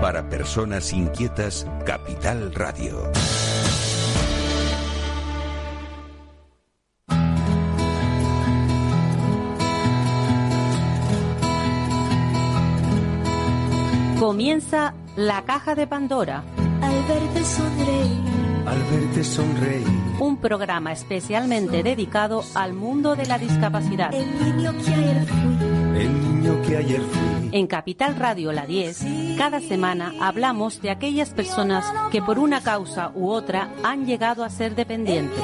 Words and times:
Para 0.00 0.30
personas 0.30 0.94
inquietas, 0.94 1.66
Capital 1.84 2.54
Radio. 2.54 3.12
Comienza 14.18 14.94
la 15.16 15.44
caja 15.44 15.74
de 15.74 15.86
Pandora. 15.86 16.44
Al 16.80 17.02
verte 17.06 17.44
sonreír. 17.44 18.30
Al 18.66 18.82
verte. 18.84 19.84
Un 20.18 20.38
programa 20.38 20.92
especialmente 20.92 21.82
dedicado 21.82 22.42
al 22.54 22.72
mundo 22.72 23.16
de 23.16 23.26
la 23.26 23.38
discapacidad. 23.38 24.14
El 24.14 24.56
niño 24.56 24.72
que 24.82 24.94
ayer 24.94 25.26
fui. 25.26 25.69
El 26.50 26.56
niño 26.56 26.68
que 26.68 26.76
ayer 26.76 27.00
fui. 27.00 27.50
En 27.52 27.66
Capital 27.66 28.16
Radio 28.16 28.52
La 28.52 28.66
10, 28.66 29.04
cada 29.38 29.60
semana 29.60 30.12
hablamos 30.20 30.82
de 30.82 30.90
aquellas 30.90 31.30
personas 31.32 31.84
que 32.10 32.22
por 32.22 32.38
una 32.38 32.60
causa 32.60 33.12
u 33.14 33.30
otra 33.30 33.70
han 33.84 34.04
llegado 34.04 34.42
a 34.42 34.50
ser 34.50 34.74
dependientes. 34.74 35.38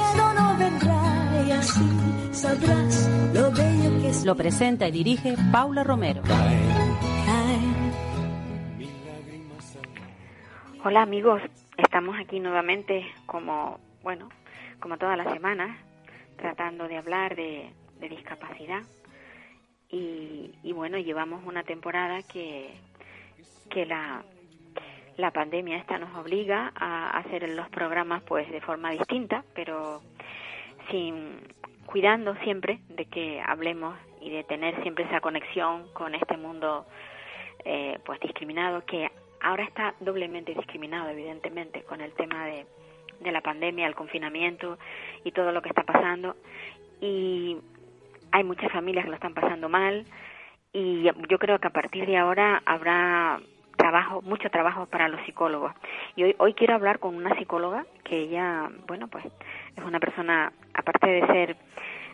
lo 4.25 4.35
presenta 4.35 4.87
y 4.87 4.91
dirige 4.91 5.35
Paula 5.51 5.83
Romero. 5.83 6.21
Hola 10.83 11.01
amigos, 11.01 11.41
estamos 11.77 12.15
aquí 12.19 12.39
nuevamente 12.39 13.05
como, 13.25 13.79
bueno, 14.03 14.29
como 14.79 14.97
todas 14.97 15.17
las 15.17 15.31
semanas, 15.33 15.77
tratando 16.37 16.87
de 16.87 16.97
hablar 16.97 17.35
de, 17.35 17.69
de 17.99 18.09
discapacidad. 18.09 18.81
Y, 19.89 20.51
y 20.63 20.73
bueno, 20.73 20.97
llevamos 20.97 21.45
una 21.45 21.63
temporada 21.63 22.21
que, 22.23 22.73
que 23.69 23.85
la, 23.85 24.23
la 25.17 25.31
pandemia 25.31 25.77
esta 25.77 25.97
nos 25.97 26.15
obliga 26.15 26.71
a 26.75 27.17
hacer 27.17 27.49
los 27.49 27.69
programas 27.69 28.23
pues 28.23 28.49
de 28.51 28.61
forma 28.61 28.91
distinta, 28.91 29.43
pero 29.53 30.01
sin 30.89 31.39
cuidando 31.85 32.35
siempre 32.43 32.79
de 32.89 33.05
que 33.05 33.41
hablemos 33.41 33.97
y 34.21 34.29
de 34.29 34.43
tener 34.43 34.81
siempre 34.83 35.05
esa 35.05 35.21
conexión 35.21 35.87
con 35.93 36.15
este 36.15 36.37
mundo 36.37 36.85
eh, 37.63 37.97
pues 38.05 38.19
discriminado 38.19 38.85
que 38.85 39.09
ahora 39.41 39.63
está 39.63 39.95
doblemente 39.99 40.53
discriminado 40.53 41.09
evidentemente 41.09 41.83
con 41.83 42.01
el 42.01 42.11
tema 42.13 42.45
de, 42.45 42.65
de 43.19 43.31
la 43.31 43.41
pandemia, 43.41 43.87
el 43.87 43.95
confinamiento 43.95 44.77
y 45.23 45.31
todo 45.31 45.51
lo 45.51 45.61
que 45.61 45.69
está 45.69 45.83
pasando. 45.83 46.35
Y 46.99 47.57
hay 48.31 48.43
muchas 48.43 48.71
familias 48.71 49.05
que 49.05 49.09
lo 49.09 49.15
están 49.15 49.33
pasando 49.33 49.69
mal 49.69 50.05
y 50.73 51.03
yo 51.03 51.39
creo 51.39 51.59
que 51.59 51.67
a 51.67 51.71
partir 51.71 52.05
de 52.05 52.17
ahora 52.17 52.61
habrá 52.65 53.39
trabajo, 53.77 54.21
mucho 54.21 54.49
trabajo 54.49 54.85
para 54.87 55.07
los 55.07 55.21
psicólogos. 55.25 55.71
Y 56.15 56.23
hoy, 56.23 56.35
hoy 56.39 56.53
quiero 56.53 56.75
hablar 56.75 56.99
con 56.99 57.15
una 57.15 57.37
psicóloga 57.37 57.85
que 58.03 58.19
ella, 58.19 58.69
bueno, 58.87 59.07
pues 59.07 59.25
es 59.25 59.83
una 59.83 59.99
persona, 59.99 60.51
aparte 60.73 61.07
de 61.07 61.27
ser, 61.27 61.55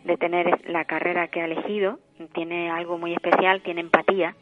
de 0.04 0.18
tener 0.18 0.70
la 0.70 0.86
carrera 0.86 1.30
que 1.30 1.42
ha 1.42 1.46
elegido, 1.46 2.00
tiene 2.34 2.70
algo 2.70 2.98
muy 2.98 3.14
especial, 3.14 3.62
tiene 3.62 3.82
empatía, 3.82 4.36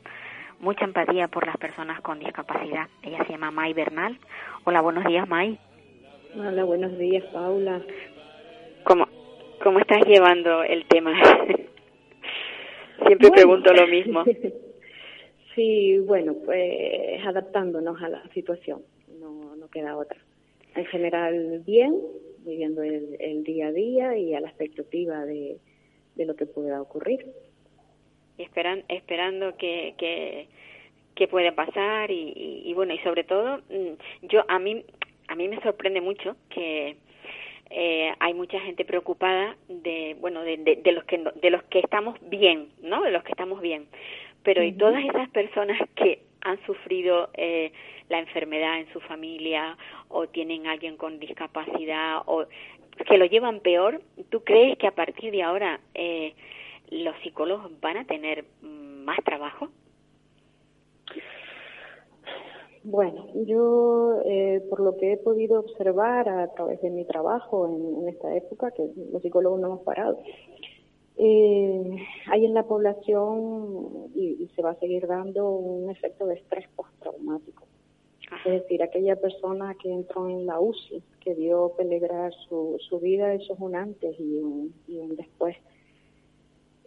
mucha 0.59 0.85
empatía 0.85 1.28
por 1.28 1.45
las 1.45 1.58
personas 1.58 2.02
con 2.02 2.19
discapacidad. 2.19 2.88
Ella 3.03 3.23
se 3.25 3.31
llama 3.31 3.52
May 3.52 3.73
Bernal. 3.73 4.19
Hola, 4.66 4.81
buenos 4.81 5.06
días, 5.06 5.28
May. 5.28 5.58
Hola, 6.35 6.63
buenos 6.63 6.97
días, 6.97 7.23
Paula. 7.31 7.81
¿Cómo, 8.83 9.08
cómo 9.64 9.80
estás 9.80 10.06
llevando 10.06 10.64
el 10.64 10.86
tema? 10.88 11.14
Siempre 13.06 13.30
Bueno. 13.30 13.31
pregunto 13.31 13.73
lo 13.73 13.88
mismo. 13.88 14.23
sí, 15.56 15.98
bueno, 16.00 16.36
pues 16.45 17.26
adaptándonos 17.26 18.02
a 18.02 18.09
la 18.09 18.23
situación, 18.34 18.81
no, 19.20 19.56
no 19.56 19.68
queda 19.70 19.98
otra. 19.98 20.18
En 20.76 20.86
general, 20.86 21.62
bien, 21.66 21.95
viviendo 22.40 22.84
el, 22.84 23.18
el 23.20 23.44
día 23.44 23.68
a 23.68 23.72
día 23.72 24.18
y 24.18 24.34
a 24.34 24.40
la 24.40 24.48
expectativa 24.50 25.26
de, 25.26 25.58
de 26.16 26.25
lo 26.25 26.35
que 26.35 26.46
pueda 26.46 26.81
ocurrir. 26.81 27.25
y 28.38 28.44
esperan, 28.44 28.84
esperando 28.88 29.58
que, 29.58 29.94
que, 29.97 30.47
que 31.16 31.28
pueda 31.28 31.53
pasar 31.53 32.09
y, 32.12 32.34
y, 32.35 32.62
y 32.69 32.74
bueno 32.74 32.94
y 32.94 33.00
sobre 33.00 33.24
todo 33.24 33.58
mm, 33.69 34.28
yo 34.28 34.44
a 34.47 34.59
mí 34.59 34.84
a 35.28 35.35
mí 35.35 35.47
me 35.47 35.62
sorprende 35.62 36.02
mucho 36.02 36.35
que 36.50 36.97
eh, 37.72 38.14
hay 38.20 38.34
mucha 38.34 38.59
gente 38.59 38.86
preocupada 38.86 39.56
de 39.68 40.16
bueno 40.20 40.42
de, 40.42 40.58
de, 40.58 40.76
de 40.78 40.92
los 40.92 41.04
que 41.06 41.18
de 41.18 41.50
los 41.50 41.64
que 41.64 41.80
estamos 41.80 42.18
bien 42.30 42.70
no 42.82 43.02
de 43.02 43.12
los 43.12 43.24
que 43.24 43.32
estamos 43.32 43.62
bien. 43.62 43.88
Pero 44.44 44.64
y 44.64 44.74
todas 44.74 45.04
esas 45.06 45.30
personas 45.30 45.80
que 45.96 46.24
han 46.42 46.64
sufrido 46.66 47.30
eh, 47.36 47.72
la 48.09 48.20
enfermedad 48.20 48.80
en 48.80 48.92
su 48.92 49.00
familia 49.02 49.78
o 50.09 50.28
tienen 50.28 50.68
alguien 50.68 50.98
con 50.98 51.20
discapacidad 51.20 52.24
o 52.26 52.46
que 53.08 53.18
lo 53.18 53.26
llevan 53.26 53.59
peor, 53.62 54.02
¿tú 54.30 54.44
crees 54.44 54.78
que 54.78 54.88
a 54.88 54.96
partir 54.96 55.32
de 55.32 55.44
ahora 55.44 55.80
eh, 55.94 56.34
los 56.90 57.16
psicólogos 57.24 57.72
van 57.80 57.98
a 57.98 58.06
tener 58.06 58.44
mm, 58.62 59.06
más 59.06 59.18
trabajo? 59.24 59.70
Bueno, 62.84 63.28
yo 63.46 64.22
eh, 64.25 64.66
por 64.69 64.80
lo 64.80 64.97
que 64.97 65.14
he 65.14 65.18
podido 65.18 65.59
observar 65.59 66.28
a 66.28 66.47
través 66.53 66.81
de 66.81 66.90
mi 66.90 67.06
trabajo 67.06 67.68
en, 67.68 68.02
en 68.02 68.09
esta 68.09 68.36
época, 68.36 68.72
que 68.72 68.90
los 69.12 69.22
psicólogos 69.22 69.59
no 69.59 69.68
hemos 69.68 69.81
parado, 69.81 70.18
eh, 71.18 71.96
hay 72.28 72.46
en 72.46 72.53
la 72.56 72.64
población 72.64 74.09
y, 74.16 74.44
y 74.44 74.47
se 74.56 74.64
va 74.64 74.72
a 74.72 74.80
seguir 74.80 75.06
dando 75.06 75.47
un 75.52 75.91
efecto 75.91 76.25
de 76.25 76.36
estrés 76.36 76.68
postraumático. 76.75 77.66
Es 78.46 78.64
decir, 78.64 78.81
aquella 78.81 79.18
persona 79.18 79.75
que 79.75 79.91
entró 79.91 80.30
en 80.30 80.46
la 80.46 80.59
UCI, 80.59 81.03
que 81.20 81.36
vio 81.36 81.74
peligrar 81.78 82.34
su, 82.47 82.78
su 82.90 83.00
vida, 83.00 83.34
eso 83.34 83.53
es 83.53 83.59
un 83.59 83.75
antes 83.75 84.20
y 84.20 84.40
un, 84.40 84.74
y 84.88 84.97
un 84.97 85.16
después. 85.16 85.56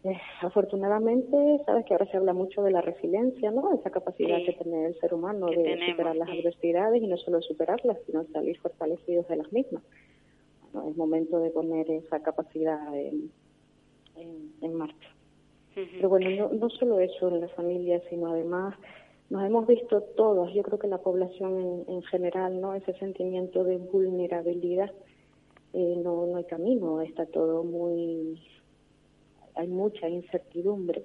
Eh, 0.04 0.18
afortunadamente, 0.42 1.62
sabes 1.64 1.86
que 1.86 1.94
ahora 1.94 2.06
se 2.10 2.16
habla 2.18 2.34
mucho 2.34 2.62
de 2.62 2.70
la 2.70 2.82
resiliencia, 2.82 3.50
¿no? 3.50 3.72
Esa 3.72 3.90
capacidad 3.90 4.36
Sí. 4.38 4.44
que 4.46 4.52
tiene 4.64 4.86
el 4.86 4.98
ser 5.00 5.14
humano 5.14 5.46
de 5.46 5.56
tenemos, 5.56 5.90
superar 5.92 6.16
las 6.16 6.28
sí. 6.28 6.40
adversidades 6.40 7.02
y 7.02 7.06
no 7.06 7.16
solo 7.16 7.40
superarlas, 7.40 7.96
sino 8.06 8.24
salir 8.26 8.58
fortalecidos 8.60 9.26
de 9.28 9.36
las 9.36 9.50
mismas. 9.52 9.82
Bueno, 10.72 10.90
es 10.90 10.96
momento 10.96 11.38
de 11.38 11.50
poner 11.50 11.90
esa 11.90 12.20
capacidad 12.20 12.94
en, 12.94 13.30
en, 14.16 14.52
en 14.60 14.74
marcha. 14.74 15.08
Pero 15.74 16.08
bueno, 16.08 16.30
no, 16.30 16.48
no 16.54 16.70
solo 16.70 17.00
eso 17.00 17.28
en 17.28 17.40
la 17.40 17.48
familia, 17.48 18.00
sino 18.08 18.28
además 18.30 18.76
nos 19.30 19.42
hemos 19.44 19.66
visto 19.66 20.02
todos, 20.16 20.52
yo 20.54 20.62
creo 20.62 20.78
que 20.78 20.86
la 20.86 20.98
población 20.98 21.84
en, 21.88 21.94
en 21.94 22.02
general, 22.02 22.60
¿no? 22.60 22.74
Ese 22.74 22.92
sentimiento 22.98 23.64
de 23.64 23.78
vulnerabilidad, 23.78 24.92
eh, 25.72 25.96
no, 26.04 26.26
no 26.26 26.36
hay 26.36 26.44
camino, 26.44 27.00
está 27.00 27.26
todo 27.26 27.64
muy, 27.64 28.38
hay 29.54 29.68
mucha 29.68 30.08
incertidumbre, 30.08 31.04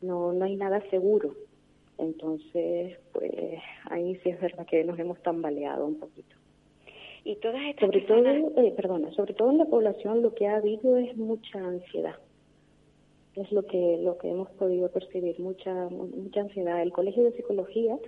no, 0.00 0.32
no 0.32 0.44
hay 0.44 0.56
nada 0.56 0.82
seguro. 0.90 1.34
Entonces, 1.98 2.98
pues 3.12 3.32
ahí 3.86 4.16
sí 4.22 4.30
es 4.30 4.40
verdad 4.40 4.66
que 4.66 4.84
nos 4.84 4.98
hemos 4.98 5.20
tambaleado 5.22 5.86
un 5.86 5.98
poquito. 5.98 6.36
Y 7.24 7.36
todas 7.36 7.60
estas 7.64 7.86
Sobre 7.86 8.02
todo, 8.02 8.24
eh, 8.24 8.72
perdona, 8.76 9.10
sobre 9.12 9.34
todo 9.34 9.50
en 9.50 9.58
la 9.58 9.64
población 9.64 10.22
lo 10.22 10.34
que 10.34 10.46
ha 10.46 10.56
habido 10.56 10.96
es 10.96 11.16
mucha 11.16 11.58
ansiedad. 11.58 12.14
Es 13.34 13.50
lo 13.50 13.66
que 13.66 13.98
lo 13.98 14.16
que 14.16 14.30
hemos 14.30 14.48
podido 14.52 14.88
percibir, 14.90 15.38
mucha 15.40 15.88
mucha 15.88 16.40
ansiedad. 16.40 16.80
El 16.80 16.92
Colegio 16.92 17.24
de 17.24 17.32
Psicología 17.32 17.98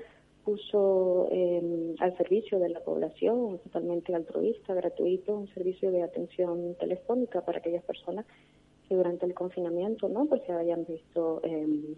puso 0.44 1.28
eh, 1.32 1.94
al 1.98 2.16
servicio 2.16 2.58
de 2.58 2.68
la 2.68 2.80
población, 2.80 3.58
totalmente 3.58 4.14
altruista, 4.14 4.72
gratuito, 4.72 5.34
un 5.34 5.48
servicio 5.48 5.90
de 5.90 6.02
atención 6.02 6.76
telefónica 6.78 7.44
para 7.44 7.58
aquellas 7.58 7.84
personas 7.84 8.24
que 8.88 8.94
durante 8.94 9.26
el 9.26 9.34
confinamiento, 9.34 10.08
¿no? 10.08 10.26
Pues 10.26 10.42
se 10.46 10.52
hayan 10.52 10.84
visto 10.86 11.40
eh, 11.44 11.96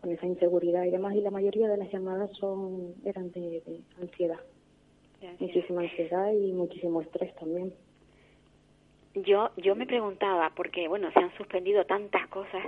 con 0.00 0.10
esa 0.10 0.26
inseguridad 0.26 0.84
y 0.84 0.90
demás. 0.90 1.14
Y 1.14 1.20
la 1.20 1.30
mayoría 1.30 1.68
de 1.68 1.76
las 1.76 1.92
llamadas 1.92 2.30
son 2.38 2.94
eran 3.04 3.30
de, 3.32 3.62
de 3.66 3.80
ansiedad 4.00 4.40
muchísima 5.38 5.82
ansiedad 5.82 6.32
y 6.32 6.52
muchísimo 6.52 7.00
estrés 7.00 7.34
también. 7.36 7.72
Yo 9.16 9.50
yo 9.56 9.74
me 9.74 9.86
preguntaba 9.86 10.50
porque 10.54 10.88
bueno 10.88 11.10
se 11.12 11.18
han 11.18 11.34
suspendido 11.36 11.84
tantas 11.86 12.26
cosas 12.28 12.64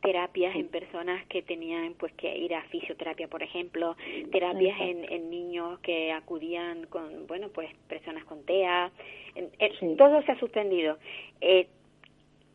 terapias 0.00 0.54
en 0.54 0.68
personas 0.68 1.26
que 1.26 1.42
tenían 1.42 1.94
pues 1.94 2.12
que 2.12 2.36
ir 2.38 2.54
a 2.54 2.62
fisioterapia 2.64 3.26
por 3.28 3.42
ejemplo 3.42 3.96
terapias 4.30 4.80
en, 4.80 5.04
en 5.12 5.28
niños 5.30 5.80
que 5.80 6.12
acudían 6.12 6.86
con 6.86 7.26
bueno 7.26 7.48
pues 7.48 7.68
personas 7.88 8.24
con 8.24 8.44
TEA 8.44 8.92
en- 9.34 9.50
en- 9.58 9.96
todo 9.96 10.22
se 10.22 10.32
ha 10.32 10.38
suspendido. 10.38 10.98
Eh, 11.40 11.66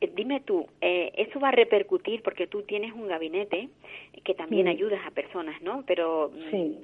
eh, 0.02 0.12
dime 0.16 0.40
tú 0.42 0.66
eh, 0.82 1.12
eso 1.18 1.40
va 1.40 1.50
a 1.50 1.52
repercutir 1.52 2.22
porque 2.24 2.48
tú 2.48 2.62
tienes 2.64 2.94
un 2.94 3.08
gabinete 3.08 3.70
que 4.24 4.34
también 4.36 4.66
Mm. 4.68 4.70
ayudas 4.70 5.06
a 5.06 5.12
personas 5.12 5.62
no 5.62 5.84
pero 5.86 6.32
mm, 6.34 6.52
Sí. 6.52 6.78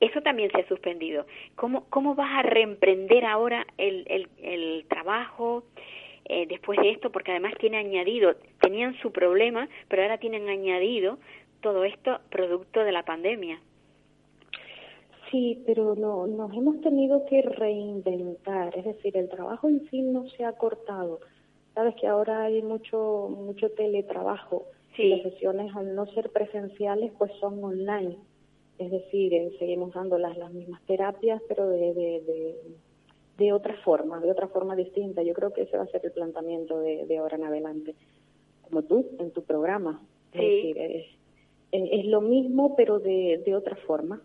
Eso 0.00 0.20
también 0.22 0.50
se 0.50 0.60
ha 0.60 0.68
suspendido. 0.68 1.26
¿Cómo, 1.56 1.86
cómo 1.90 2.14
vas 2.14 2.38
a 2.38 2.42
reemprender 2.42 3.24
ahora 3.24 3.66
el, 3.76 4.06
el, 4.08 4.28
el 4.42 4.84
trabajo 4.88 5.64
eh, 6.24 6.46
después 6.46 6.78
de 6.80 6.90
esto? 6.90 7.10
Porque 7.10 7.32
además 7.32 7.54
tiene 7.58 7.78
añadido, 7.78 8.36
tenían 8.60 8.94
su 9.00 9.12
problema, 9.12 9.68
pero 9.88 10.02
ahora 10.02 10.18
tienen 10.18 10.48
añadido 10.48 11.18
todo 11.60 11.84
esto 11.84 12.20
producto 12.30 12.84
de 12.84 12.92
la 12.92 13.04
pandemia. 13.04 13.60
Sí, 15.30 15.62
pero 15.66 15.94
no, 15.94 16.26
nos 16.26 16.52
hemos 16.54 16.80
tenido 16.80 17.26
que 17.26 17.42
reinventar, 17.42 18.76
es 18.78 18.84
decir, 18.84 19.16
el 19.16 19.28
trabajo 19.28 19.68
en 19.68 19.86
sí 19.90 20.00
no 20.00 20.26
se 20.30 20.44
ha 20.44 20.52
cortado. 20.52 21.20
Sabes 21.74 21.94
que 21.96 22.06
ahora 22.06 22.44
hay 22.44 22.62
mucho 22.62 23.28
mucho 23.28 23.70
teletrabajo 23.72 24.64
y 24.96 25.08
las 25.08 25.22
sesiones 25.22 25.74
al 25.76 25.94
no 25.94 26.06
ser 26.06 26.30
presenciales 26.30 27.12
pues 27.18 27.30
son 27.40 27.62
online. 27.62 28.16
Es 28.78 28.90
decir, 28.90 29.34
eh, 29.34 29.52
seguimos 29.58 29.92
dando 29.92 30.18
las, 30.18 30.36
las 30.36 30.52
mismas 30.52 30.80
terapias, 30.86 31.42
pero 31.48 31.68
de, 31.68 31.94
de, 31.94 32.56
de, 33.36 33.52
otra 33.52 33.74
forma, 33.82 34.20
de 34.20 34.30
otra 34.30 34.48
forma 34.48 34.76
distinta. 34.76 35.22
Yo 35.22 35.34
creo 35.34 35.52
que 35.52 35.62
ese 35.62 35.76
va 35.76 35.84
a 35.84 35.88
ser 35.88 36.04
el 36.04 36.12
planteamiento 36.12 36.78
de, 36.80 37.06
de 37.06 37.18
ahora 37.18 37.36
en 37.36 37.44
adelante, 37.44 37.94
como 38.62 38.82
tú 38.82 39.06
en 39.18 39.32
tu 39.32 39.42
programa. 39.42 40.00
Es 40.32 40.40
decir, 40.40 40.78
es, 40.78 41.06
es, 41.72 42.04
lo 42.06 42.20
mismo, 42.20 42.76
pero 42.76 43.00
de, 43.00 43.42
de 43.44 43.56
otra 43.56 43.76
forma 43.76 44.22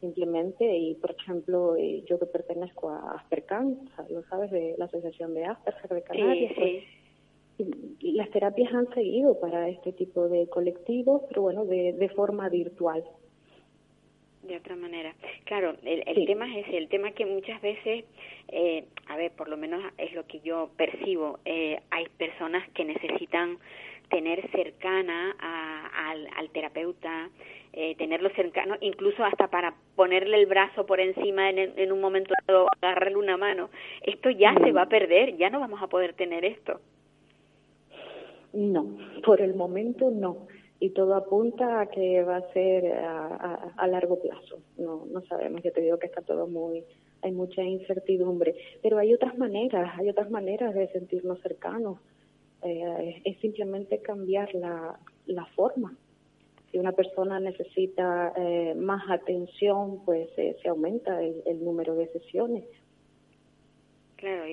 simplemente 0.00 0.76
y 0.76 0.94
por 0.96 1.12
ejemplo 1.12 1.74
eh, 1.74 2.04
yo 2.06 2.18
que 2.18 2.26
pertenezco 2.26 2.90
a 2.90 3.12
Aspercan, 3.12 3.78
lo 4.10 4.22
sabes 4.24 4.50
de 4.50 4.74
la 4.76 4.84
asociación 4.84 5.32
de 5.32 5.46
Asperger 5.46 5.94
de 5.94 6.02
Canarias, 6.02 6.52
pues, 6.54 6.84
las 8.02 8.30
terapias 8.30 8.72
han 8.74 8.88
seguido 8.92 9.40
para 9.40 9.68
este 9.68 9.92
tipo 9.92 10.28
de 10.28 10.46
colectivos, 10.48 11.22
pero 11.28 11.42
bueno, 11.42 11.64
de, 11.64 11.94
de 11.94 12.08
forma 12.10 12.48
virtual. 12.48 13.02
De 14.46 14.56
otra 14.56 14.76
manera. 14.76 15.12
Claro, 15.44 15.74
el, 15.82 16.04
el 16.06 16.24
tema 16.24 16.46
es 16.46 16.66
ese, 16.66 16.78
el 16.78 16.88
tema 16.88 17.10
que 17.10 17.26
muchas 17.26 17.60
veces, 17.60 18.04
eh, 18.48 18.84
a 19.08 19.16
ver, 19.16 19.32
por 19.32 19.48
lo 19.48 19.56
menos 19.56 19.82
es 19.98 20.12
lo 20.14 20.24
que 20.26 20.38
yo 20.40 20.70
percibo, 20.76 21.40
eh, 21.44 21.80
hay 21.90 22.06
personas 22.16 22.68
que 22.70 22.84
necesitan 22.84 23.58
tener 24.08 24.48
cercana 24.52 25.34
al, 25.40 26.28
al, 26.36 26.50
terapeuta, 26.50 27.28
eh, 27.72 27.96
tenerlo 27.96 28.30
cercano, 28.30 28.76
incluso 28.80 29.24
hasta 29.24 29.48
para 29.48 29.74
ponerle 29.96 30.36
el 30.36 30.46
brazo 30.46 30.86
por 30.86 31.00
encima 31.00 31.50
en, 31.50 31.58
en 31.76 31.90
un 31.90 32.00
momento 32.00 32.32
dado, 32.46 32.68
agarrarle 32.80 33.16
una 33.16 33.36
mano. 33.36 33.70
Esto 34.02 34.30
ya 34.30 34.54
se 34.62 34.70
va 34.70 34.82
a 34.82 34.88
perder, 34.88 35.36
ya 35.36 35.50
no 35.50 35.58
vamos 35.58 35.82
a 35.82 35.88
poder 35.88 36.14
tener 36.14 36.44
esto. 36.44 36.80
No, 38.52 38.96
por 39.24 39.40
el 39.40 39.54
momento 39.54 40.10
no. 40.12 40.46
Y 40.78 40.90
todo 40.90 41.14
apunta 41.14 41.80
a 41.80 41.86
que 41.86 42.22
va 42.22 42.36
a 42.36 42.52
ser 42.52 42.92
a, 42.92 43.72
a, 43.76 43.86
largo 43.86 44.20
plazo. 44.20 44.58
No, 44.76 45.06
no 45.06 45.22
sabemos. 45.22 45.62
Yo 45.62 45.72
te 45.72 45.80
digo 45.80 45.98
que 45.98 46.06
está 46.06 46.20
todo 46.20 46.46
muy, 46.46 46.84
hay 47.22 47.32
mucha 47.32 47.62
incertidumbre. 47.62 48.54
Pero 48.82 48.98
hay 48.98 49.14
otras 49.14 49.38
maneras, 49.38 49.98
hay 49.98 50.10
otras 50.10 50.30
maneras 50.30 50.74
de 50.74 50.88
sentirnos 50.88 51.40
cercanos. 51.40 51.98
Eh, 52.62 53.22
es 53.24 53.38
simplemente 53.38 54.00
cambiar 54.00 54.54
la, 54.54 54.98
la 55.26 55.46
forma. 55.46 55.96
Si 56.70 56.78
una 56.78 56.92
persona 56.92 57.40
necesita 57.40 58.34
eh, 58.36 58.74
más 58.74 59.08
atención, 59.10 60.04
pues 60.04 60.28
eh, 60.36 60.56
se 60.60 60.68
aumenta 60.68 61.22
el, 61.22 61.42
el 61.46 61.64
número 61.64 61.94
de 61.94 62.08
sesiones. 62.08 62.64
Claro. 64.16 64.44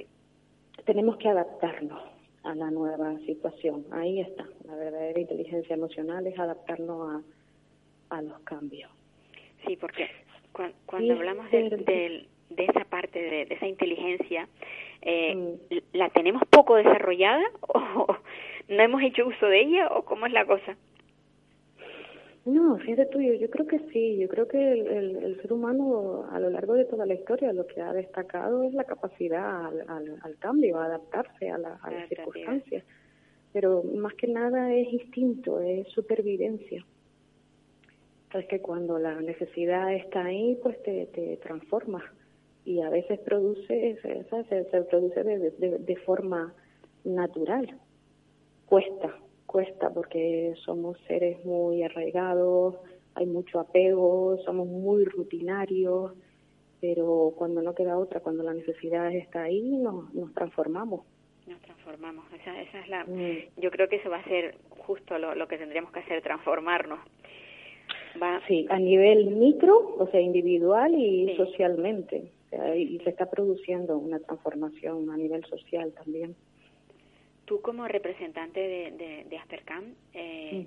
Tenemos 0.85 1.17
que 1.17 1.27
adaptarnos 1.27 2.12
a 2.43 2.55
la 2.55 2.71
nueva 2.71 3.17
situación. 3.25 3.85
Ahí 3.91 4.19
está, 4.19 4.45
la 4.65 4.75
verdadera 4.75 5.19
inteligencia 5.19 5.73
emocional 5.75 6.25
es 6.27 6.37
adaptarnos 6.37 7.23
a, 8.09 8.17
a 8.17 8.21
los 8.21 8.39
cambios. 8.41 8.91
Sí, 9.65 9.77
porque 9.77 10.09
cuando, 10.85 11.13
hablamos 11.13 11.49
de, 11.51 12.27
de, 12.49 12.65
esa 12.65 12.85
parte, 12.85 13.19
de, 13.19 13.41
esa 13.49 13.67
inteligencia, 13.67 14.47
eh, 15.01 15.35
mm. 15.35 15.75
¿la 15.93 16.09
tenemos 16.09 16.43
poco 16.49 16.75
desarrollada 16.75 17.43
o 17.67 18.17
no 18.67 18.83
hemos 18.83 19.01
hecho 19.01 19.27
uso 19.27 19.47
de 19.47 19.61
ella 19.61 19.87
o 19.87 20.03
cómo 20.03 20.25
es 20.25 20.33
la 20.33 20.45
cosa? 20.45 20.77
No, 22.45 22.77
fíjate 22.77 23.05
tú, 23.05 23.21
yo, 23.21 23.49
creo 23.49 23.65
que 23.65 23.79
sí, 23.91 24.17
yo 24.17 24.27
creo 24.27 24.49
que 24.49 24.73
el, 24.73 25.15
el, 25.15 25.41
ser 25.41 25.53
humano 25.53 26.25
a 26.29 26.39
lo 26.41 26.49
largo 26.49 26.73
de 26.73 26.83
toda 26.83 27.05
la 27.05 27.13
historia 27.13 27.53
lo 27.53 27.65
que 27.65 27.79
ha 27.79 27.93
destacado 27.93 28.63
es 28.63 28.73
la 28.73 28.83
capacidad 28.83 29.65
al, 29.67 30.19
al, 30.21 30.37
cambio, 30.39 30.77
a 30.77 30.85
adaptarse 30.85 31.49
a, 31.49 31.57
la, 31.57 31.79
a 31.81 31.89
las 31.89 32.09
circunstancias, 32.09 32.83
pero 33.53 33.81
más 33.83 34.13
que 34.15 34.27
nada 34.27 34.73
es 34.73 34.91
instinto, 34.91 35.61
es 35.61 35.87
supervivencia. 35.89 36.85
Es 38.33 38.45
que 38.47 38.59
cuando 38.59 38.99
la 38.99 39.21
necesidad 39.21 39.93
está 39.93 40.25
ahí, 40.25 40.59
pues 40.61 40.81
te, 40.83 41.05
te 41.13 41.37
transformas 41.37 42.03
y 42.65 42.81
a 42.81 42.89
veces 42.89 43.19
produce, 43.19 43.97
se, 44.01 44.25
se, 44.25 44.69
se 44.69 44.81
produce 44.81 45.23
de, 45.23 45.51
de, 45.51 45.77
de 45.77 45.95
forma 45.97 46.53
natural, 47.05 47.79
cuesta, 48.65 49.15
cuesta 49.53 49.91
porque 49.93 50.55
somos 50.65 50.97
seres 51.07 51.45
muy 51.45 51.83
arraigados, 51.83 52.75
hay 53.13 53.27
mucho 53.27 53.59
apego, 53.59 54.39
somos 54.43 54.67
muy 54.67 55.05
rutinarios, 55.05 56.13
pero 56.81 57.33
cuando 57.37 57.61
no 57.61 57.75
queda 57.75 57.99
otra, 57.99 58.19
cuando 58.19 58.41
la 58.41 58.55
necesidad 58.55 59.13
está 59.13 59.43
ahí, 59.43 59.61
nos, 59.61 60.11
nos 60.15 60.33
transformamos. 60.33 61.05
Nos 61.45 61.61
transformamos, 61.61 62.25
esa, 62.33 62.59
esa 62.61 62.79
es 62.79 62.89
la... 62.89 63.03
Mm. 63.05 63.61
Yo 63.61 63.69
creo 63.69 63.87
que 63.87 63.97
eso 63.97 64.09
va 64.09 64.17
a 64.17 64.23
ser 64.23 64.55
justo 64.69 65.19
lo, 65.19 65.35
lo 65.35 65.47
que 65.47 65.59
tendríamos 65.59 65.91
que 65.91 65.99
hacer, 65.99 66.23
transformarnos. 66.23 66.99
Va. 68.21 68.41
Sí, 68.47 68.65
a 68.71 68.79
nivel 68.79 69.35
micro, 69.35 69.95
o 69.99 70.07
sea, 70.09 70.19
individual 70.19 70.95
y 70.95 71.35
socialmente. 71.37 72.31
y 72.75 72.97
se 73.03 73.09
está 73.11 73.29
produciendo 73.29 73.99
una 73.99 74.19
transformación 74.19 75.11
a 75.11 75.17
nivel 75.17 75.45
social 75.45 75.93
también 75.93 76.35
tú 77.53 77.61
como 77.61 77.87
representante 77.87 78.59
de, 78.59 78.91
de, 78.91 79.25
de 79.29 79.37
Aspercam, 79.37 79.93
eh, 80.15 80.65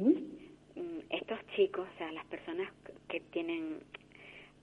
mm, 0.76 0.98
estos 1.10 1.38
chicos, 1.56 1.84
o 1.92 1.98
sea, 1.98 2.12
las 2.12 2.24
personas 2.26 2.70
que 3.08 3.18
tienen 3.18 3.78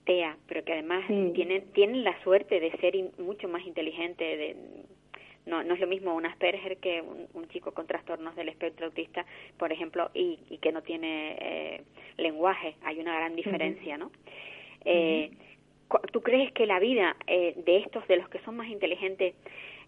TEA, 0.06 0.38
pero 0.46 0.64
que 0.64 0.72
además 0.72 1.04
tienen 1.34 1.64
tienen 1.72 2.02
la 2.02 2.18
suerte 2.22 2.60
de 2.60 2.70
ser 2.78 2.94
mucho 3.18 3.46
más 3.46 3.66
inteligentes, 3.66 4.38
de, 4.38 4.56
no, 5.44 5.62
no 5.64 5.74
es 5.74 5.80
lo 5.80 5.86
mismo 5.86 6.14
un 6.14 6.24
Asperger 6.24 6.78
que 6.78 7.02
un, 7.02 7.46
chico 7.48 7.72
con 7.72 7.86
trastornos 7.86 8.34
del 8.36 8.48
espectro 8.48 8.86
autista, 8.86 9.26
por 9.58 9.70
ejemplo, 9.70 10.10
y, 10.14 10.38
y 10.48 10.56
que 10.58 10.72
no 10.72 10.80
tiene 10.80 11.36
eh, 11.38 11.82
lenguaje. 12.16 12.76
Hay 12.84 13.00
una 13.00 13.14
gran 13.14 13.36
diferencia, 13.36 13.98
¿no? 13.98 14.10
Eh, 14.86 15.30
¿Tú 16.10 16.22
crees 16.22 16.50
que 16.52 16.64
la 16.64 16.80
vida 16.80 17.16
eh, 17.26 17.52
de 17.66 17.76
estos, 17.76 18.08
de 18.08 18.16
los 18.16 18.30
que 18.30 18.38
son 18.40 18.56
más 18.56 18.68
inteligentes, 18.68 19.34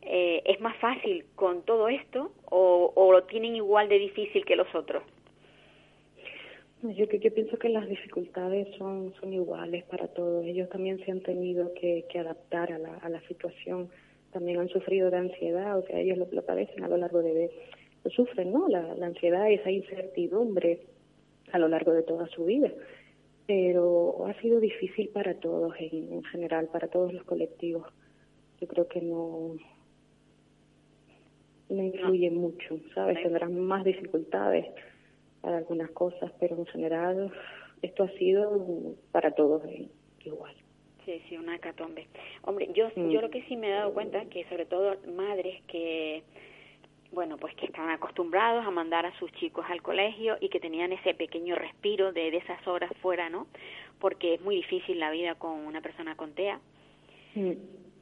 eh, 0.03 0.43
es 0.45 0.61
más 0.61 0.77
fácil 0.79 1.25
con 1.35 1.63
todo 1.63 1.89
esto 1.89 2.33
o, 2.51 3.13
lo 3.13 3.25
tienen 3.25 3.57
igual 3.57 3.89
de 3.89 3.99
difícil 3.99 4.45
que 4.45 4.57
los 4.57 4.73
otros? 4.75 5.03
Yo, 6.83 7.09
pienso 7.09 7.59
que 7.59 7.69
las 7.69 7.89
dificultades 7.89 8.69
son, 8.77 9.13
son 9.21 9.33
iguales 9.33 9.85
para 9.85 10.07
todos. 10.09 10.45
Ellos 10.45 10.69
también 10.69 11.05
se 11.05 11.11
han 11.11 11.21
tenido 11.21 11.73
que, 11.75 12.05
adaptar 12.19 12.73
a 12.73 12.79
la, 12.79 12.95
a 12.99 13.09
la 13.09 13.21
situación. 13.23 13.89
También 14.33 14.61
han 14.61 14.69
sufrido 14.69 15.11
de 15.11 15.17
ansiedad, 15.17 15.79
o 15.79 15.83
sea, 15.87 15.99
ellos 15.99 16.19
lo, 16.19 16.29
lo 16.31 16.43
padecen 16.45 16.85
a 16.85 16.89
lo 16.89 16.97
largo 16.97 17.23
de... 17.23 17.51
Lo 18.05 18.11
sufren, 18.11 18.53
¿no? 18.53 18.69
La, 18.69 18.95
la 18.95 19.07
ansiedad, 19.07 19.51
esa 19.51 19.71
incertidumbre 19.71 20.81
a 21.53 21.59
lo 21.59 21.69
largo 21.69 21.93
de 21.93 22.03
toda 22.03 22.27
su 22.29 22.45
vida. 22.45 22.71
Pero 23.47 24.27
ha 24.27 24.41
sido 24.41 24.61
difícil 24.61 25.09
para 25.09 25.35
todos 25.35 25.75
en 25.79 26.23
general, 26.25 26.69
para 26.69 26.89
todos 26.89 27.13
los 27.13 27.25
colectivos. 27.25 27.87
Yo 28.61 28.69
creo 28.69 28.89
que 28.89 29.01
no, 29.01 29.57
no 31.69 31.83
influye 31.83 32.31
mucho, 32.31 32.79
¿sabes? 32.95 33.23
Tendrán 33.23 33.59
más 33.61 33.85
dificultades 33.85 34.67
para 35.41 35.59
algunas 35.59 35.91
cosas, 35.91 36.33
pero 36.39 36.57
en 36.57 36.67
general 36.67 37.33
esto 37.83 38.05
ha 38.05 38.11
sido 38.13 38.95
para 39.13 39.33
todos 39.33 39.63
igual. 40.25 40.55
Sí, 41.05 41.23
sí, 41.29 41.37
una 41.37 41.55
hecatombe. 41.55 42.09
Hombre, 42.43 42.69
yo, 42.75 42.89
mm. 42.95 43.11
yo 43.11 43.21
lo 43.21 43.31
que 43.31 43.43
sí 43.45 43.57
me 43.57 43.69
he 43.69 43.73
dado 43.73 43.95
cuenta 43.95 44.25
que 44.27 44.45
sobre 44.49 44.67
todo 44.67 44.97
madres 45.17 45.63
que, 45.69 46.25
bueno, 47.13 47.37
pues 47.37 47.55
que 47.55 47.67
están 47.67 47.91
acostumbrados 47.91 48.67
a 48.67 48.71
mandar 48.73 49.07
a 49.07 49.17
sus 49.19 49.31
chicos 49.33 49.65
al 49.69 49.83
colegio 49.83 50.37
y 50.41 50.49
que 50.49 50.59
tenían 50.59 50.93
ese 50.93 51.15
pequeño 51.15 51.55
respiro 51.55 52.13
de, 52.13 52.33
de 52.33 52.39
esas 52.39 52.67
horas 52.67 52.91
fuera, 53.01 53.31
¿no? 53.31 53.47
Porque 54.01 54.35
es 54.35 54.41
muy 54.41 54.57
difícil 54.57 54.99
la 54.99 55.13
vida 55.13 55.37
con 55.37 55.53
una 55.53 55.81
persona 55.81 56.17
con 56.17 56.33
TEA. 56.33 56.61
Mm. 57.37 57.53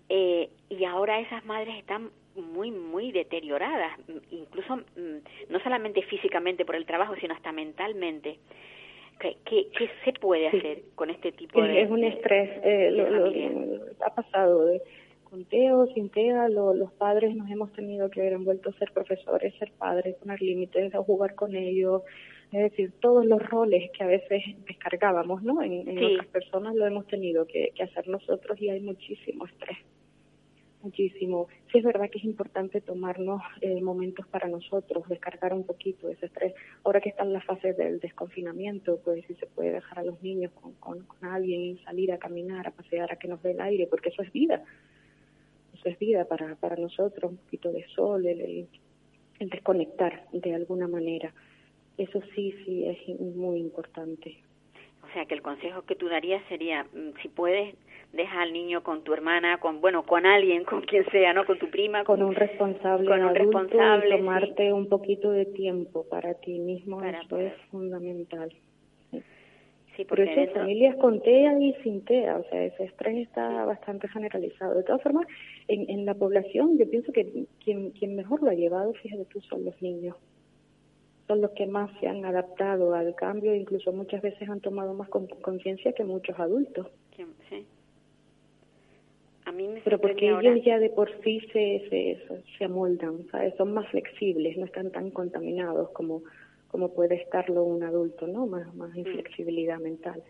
Eh, 0.09 0.51
y 0.71 0.85
ahora 0.85 1.21
esas 1.21 1.45
madres 1.45 1.77
están 1.77 2.11
muy, 2.43 2.71
muy 2.71 3.13
deterioradas, 3.13 3.99
incluso 4.31 4.77
mm, 4.77 5.51
no 5.51 5.61
solamente 5.61 6.03
físicamente 6.03 6.65
por 6.65 6.77
el 6.77 6.87
trabajo, 6.87 7.15
sino 7.21 7.35
hasta 7.35 7.53
mentalmente. 7.53 8.39
¿Qué, 9.21 9.37
qué, 9.45 9.69
qué 9.79 9.89
se 10.05 10.13
puede 10.13 10.49
hacer 10.49 10.83
con 10.97 11.09
este 11.09 11.31
tipo 11.33 11.63
de... 11.63 11.83
Es 11.83 11.91
un 11.91 12.03
estrés, 12.03 12.51
eh, 12.65 12.91
lo, 12.91 14.05
ha 14.05 14.15
pasado 14.15 14.65
de, 14.67 14.83
con 15.23 15.45
TEO, 15.45 15.87
sin 15.95 16.11
TEA, 16.11 16.49
los 16.49 16.93
padres 16.95 17.35
nos 17.37 17.49
hemos 17.49 17.73
tenido 17.73 18.11
que 18.11 18.21
ver 18.21 18.33
envueltos 18.33 18.75
a 18.75 18.79
ser 18.79 18.93
profesores, 18.93 19.55
ser 19.59 19.71
padres, 19.79 20.17
poner 20.17 20.43
límites, 20.43 20.95
a 20.95 20.99
jugar 20.99 21.37
con 21.37 21.55
ellos, 21.55 22.03
es 22.51 22.71
decir, 22.71 22.93
todos 23.01 23.25
los 23.25 23.41
roles 23.49 23.91
que 23.93 24.03
a 24.03 24.09
veces 24.09 24.43
descargábamos 24.67 25.43
¿no? 25.43 25.63
en, 25.63 25.89
en 25.89 26.05
otras 26.05 26.27
personas 26.27 26.75
lo 26.75 26.87
hemos 26.87 27.07
tenido 27.07 27.47
que, 27.47 27.71
que 27.75 27.85
hacer 27.85 28.09
nosotros 28.09 28.61
y 28.61 28.69
hay 28.69 28.81
muchísimo 28.81 29.47
estrés 29.47 29.79
muchísimo. 30.85 31.49
Sí 31.73 31.79
es 31.79 31.85
verdad 31.85 32.11
que 32.11 32.19
es 32.19 32.25
importante 32.25 32.81
tomarnos 32.81 33.43
eh, 33.61 33.81
momentos 33.81 34.27
para 34.29 34.49
nosotros, 34.49 35.09
descargar 35.09 35.53
un 35.53 35.65
poquito 35.65 36.09
ese 36.09 36.27
estrés. 36.27 36.55
Ahora 36.85 37.01
que 37.01 37.09
están 37.09 37.33
las 37.33 37.45
fases 37.45 37.77
del 37.77 37.99
desconfinamiento, 38.01 39.01
pues 39.03 39.25
si 39.27 39.35
se 39.35 39.47
puede 39.47 39.73
dejar 39.73 40.01
a 40.01 40.05
los 40.05 40.23
niños 40.23 40.53
con, 40.53 40.75
con, 40.75 41.07
alguien 41.23 41.61
y 41.61 41.79
salir 41.79 42.13
a 42.13 42.19
caminar, 42.19 42.67
a 42.67 42.71
pasear, 42.71 43.11
a 43.13 43.17
que 43.17 43.29
nos 43.29 43.43
dé 43.43 43.53
el 43.53 43.61
aire, 43.61 43.87
porque 43.89 44.11
eso 44.11 44.23
es 44.23 44.33
vida. 44.33 44.63
Eso 45.75 45.89
es 45.89 45.99
vida 45.99 46.27
para, 46.27 46.55
para 46.57 46.77
nosotros, 46.77 47.33
un 47.33 47.39
poquito 47.39 47.73
de 47.73 47.85
sol, 47.89 48.27
el, 48.27 48.69
el 49.41 49.51
desconectar 49.51 50.27
de 50.33 50.55
alguna 50.55 50.87
manera. 50.87 51.33
Eso 51.97 52.21
sí, 52.35 52.55
sí 52.65 52.87
es 52.87 53.21
muy 53.21 53.59
importante. 53.59 54.39
O 55.03 55.13
sea, 55.13 55.27
que 55.27 55.35
el 55.35 55.43
consejo 55.43 55.83
que 55.83 55.95
tú 55.95 56.09
darías 56.09 56.43
sería, 56.49 56.85
mm, 56.85 57.21
si 57.23 57.29
puedes, 57.29 57.75
deja 58.15 58.43
al 58.43 58.53
niño 58.53 58.83
con 58.83 59.03
tu 59.03 59.13
hermana, 59.13 59.59
con 59.59 59.81
bueno, 59.81 60.05
con 60.05 60.27
alguien, 60.27 60.65
con 60.71 60.83
quien 60.83 61.05
sea, 61.11 61.33
¿no? 61.33 61.45
Con 61.45 61.59
tu 61.59 61.71
prima, 61.71 62.05
con, 62.05 62.23
un 62.23 62.35
responsable, 62.35 63.09
con 63.09 63.23
un 63.23 63.35
responsable, 63.35 64.09
y 64.09 64.19
tomarte 64.19 64.73
un 64.73 64.89
poquito 64.89 65.31
de 65.31 65.47
tiempo 65.47 66.05
para 66.09 66.35
ti 66.35 66.59
mismo, 66.59 67.03
eso 67.03 67.39
es 67.39 67.53
fundamental. 67.71 68.53
Sí. 69.97 70.05
porque 70.07 70.25
Pero 70.27 70.43
eso, 70.43 70.55
familias 70.55 70.97
con 70.97 71.21
TEA 71.21 71.57
y 71.61 71.73
sin 71.85 72.05
TEA, 72.05 72.39
o 72.39 72.45
sea, 72.51 72.65
ese 72.65 72.85
estrés 72.85 73.29
está 73.29 73.65
bastante 73.65 74.09
generalizado. 74.09 74.75
De 74.75 74.83
todas 74.83 75.03
formas, 75.03 75.27
en, 75.69 75.89
en 75.89 76.05
la 76.05 76.15
población 76.15 76.77
yo 76.79 76.91
pienso 76.91 77.13
que 77.13 77.47
quien, 77.63 77.91
quien 77.91 78.17
mejor 78.17 78.43
lo 78.43 78.51
ha 78.51 78.55
llevado, 78.55 78.93
fíjate 78.95 79.25
tú, 79.27 79.41
son 79.43 79.65
los 79.65 79.81
niños 79.81 80.17
son 81.27 81.41
los 81.41 81.53
que 81.53 81.67
más 81.67 81.91
se 82.01 82.07
han 82.07 82.25
adaptado 82.25 82.95
al 82.95 83.15
cambio 83.15 83.55
incluso 83.55 83.93
muchas 83.93 84.21
veces 84.23 84.49
han 84.49 84.61
tomado 84.61 84.95
más 84.95 85.09
conciencia 85.09 85.93
que 85.93 86.05
muchos 86.05 86.39
adultos. 86.39 86.87
Sí. 87.49 87.67
Mí 89.55 89.69
me 89.69 89.81
Pero 89.81 90.01
porque 90.01 90.29
ellos 90.29 90.65
ya 90.65 90.79
de 90.79 90.91
por 90.91 91.11
sí 91.23 91.41
se, 91.53 91.87
se, 91.89 92.43
se 92.59 92.65
amoldan, 92.65 93.27
¿sabes? 93.31 93.55
son 93.57 93.73
más 93.73 93.89
flexibles, 93.89 94.57
no 94.57 94.67
están 94.67 94.91
tan 94.91 95.11
contaminados 95.11 95.91
como, 95.91 96.23
como 96.69 96.93
puede 96.93 97.15
estarlo 97.17 97.63
un 97.63 97.85
adulto, 97.85 98.27
¿no? 98.27 98.47
Más, 98.47 98.75
más 98.75 98.93
mm. 98.95 98.99
inflexibilidad 98.99 99.79
mental. 99.79 100.23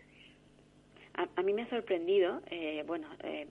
A, 1.15 1.27
a, 1.35 1.41
mí 1.41 1.53
me 1.53 1.63
ha 1.63 1.69
sorprendido, 1.69 2.41
eh, 2.51 2.83
bueno, 2.85 3.07
eh, 3.23 3.47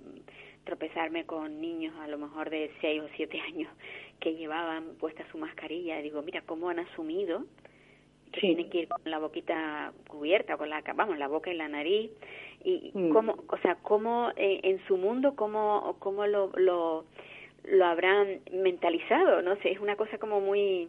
tropezarme 0.65 1.25
con 1.25 1.61
niños 1.61 1.95
a 1.99 2.09
lo 2.09 2.19
mejor 2.19 2.51
de 2.51 2.71
6 2.81 3.03
o 3.03 3.09
7 3.17 3.41
años 3.49 3.73
que 4.21 4.35
llevaban 4.35 4.95
puesta 5.01 5.27
su 5.33 5.39
mascarilla. 5.39 5.99
Digo, 5.99 6.23
mira, 6.23 6.43
cómo 6.43 6.69
han 6.69 6.79
asumido 6.79 7.45
tienen 8.41 8.71
que 8.71 8.79
ir 8.81 8.89
con 8.89 9.01
la 9.05 9.19
boquita 9.19 9.93
cubierta, 10.09 10.57
con 10.57 10.71
la, 10.71 10.83
vamos, 10.95 11.19
la 11.19 11.29
boca 11.29 11.53
y 11.53 11.57
la 11.57 11.69
nariz, 11.69 12.11
y 12.65 12.91
mm. 12.95 13.11
cómo, 13.11 13.37
o 13.49 13.59
sea, 13.59 13.77
cómo 13.77 14.31
eh, 14.37 14.61
en 14.63 14.85
su 14.87 14.97
mundo, 14.97 15.35
cómo, 15.37 15.97
cómo 15.99 16.27
lo, 16.27 16.51
lo, 16.57 17.05
lo 17.65 17.85
habrán 17.85 18.41
mentalizado, 18.53 19.43
no 19.43 19.57
sé, 19.57 19.73
es 19.73 19.81
una 19.81 19.97
cosa 19.97 20.19
como 20.19 20.41
muy... 20.41 20.89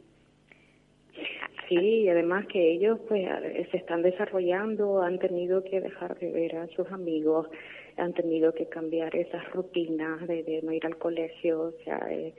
Sí, 1.69 1.75
y 1.75 2.09
además 2.09 2.45
que 2.47 2.73
ellos 2.73 2.99
pues 3.07 3.25
se 3.71 3.77
están 3.77 4.03
desarrollando, 4.03 5.01
han 5.01 5.17
tenido 5.17 5.63
que 5.63 5.81
dejar 5.81 6.19
de 6.19 6.31
ver 6.31 6.57
a 6.57 6.67
sus 6.67 6.91
amigos, 6.91 7.47
han 7.97 8.13
tenido 8.13 8.53
que 8.53 8.67
cambiar 8.67 9.15
esas 9.15 9.49
rutinas 9.51 10.27
de, 10.27 10.43
de 10.43 10.61
no 10.61 10.73
ir 10.73 10.85
al 10.85 10.97
colegio, 10.97 11.61
o 11.61 11.71
sea, 11.83 12.05
eh, 12.11 12.33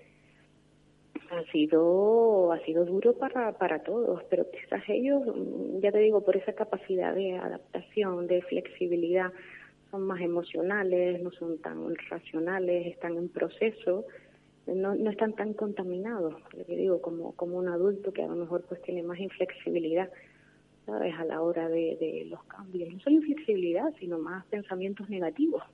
ha 1.31 1.43
sido 1.53 2.53
ha 2.53 2.59
sido 2.61 2.85
duro 2.85 3.15
para 3.15 3.53
para 3.59 3.83
todos 3.83 4.23
pero 4.31 4.47
quizás 4.51 4.83
ellos 4.89 5.23
mm, 5.27 5.81
ya 5.81 5.93
te 5.93 5.99
digo 5.99 6.25
por 6.25 6.37
esa 6.37 6.53
capacidad 6.53 7.15
de 7.15 7.37
adaptación 7.37 8.27
de 8.27 8.43
flexibilidad 8.43 9.33
son 9.91 10.03
más 10.03 10.21
emocionales 10.21 11.23
no 11.23 11.31
son 11.33 11.59
tan 11.59 11.95
racionales 12.09 12.87
están 12.87 13.17
en 13.17 13.29
proceso 13.29 14.05
no 14.67 14.95
no 14.95 15.11
están 15.11 15.35
tan 15.35 15.55
contaminados 15.55 16.35
te 16.67 16.77
digo 16.77 17.01
como 17.01 17.33
como 17.33 17.59
un 17.59 17.69
adulto 17.69 18.13
que 18.13 18.23
a 18.23 18.29
lo 18.29 18.37
mejor 18.37 18.65
pues 18.69 18.81
tiene 18.83 19.03
más 19.03 19.19
inflexibilidad 19.19 20.11
sabes 20.87 21.15
a 21.19 21.25
la 21.25 21.43
hora 21.43 21.69
de, 21.69 21.97
de 21.99 22.27
los 22.31 22.45
cambios. 22.45 22.93
No 22.93 23.01
solo 23.01 23.17
inflexibilidad 23.17 23.93
sino 23.99 24.19
más 24.19 24.47
pensamientos 24.47 25.09
negativos. 25.11 25.65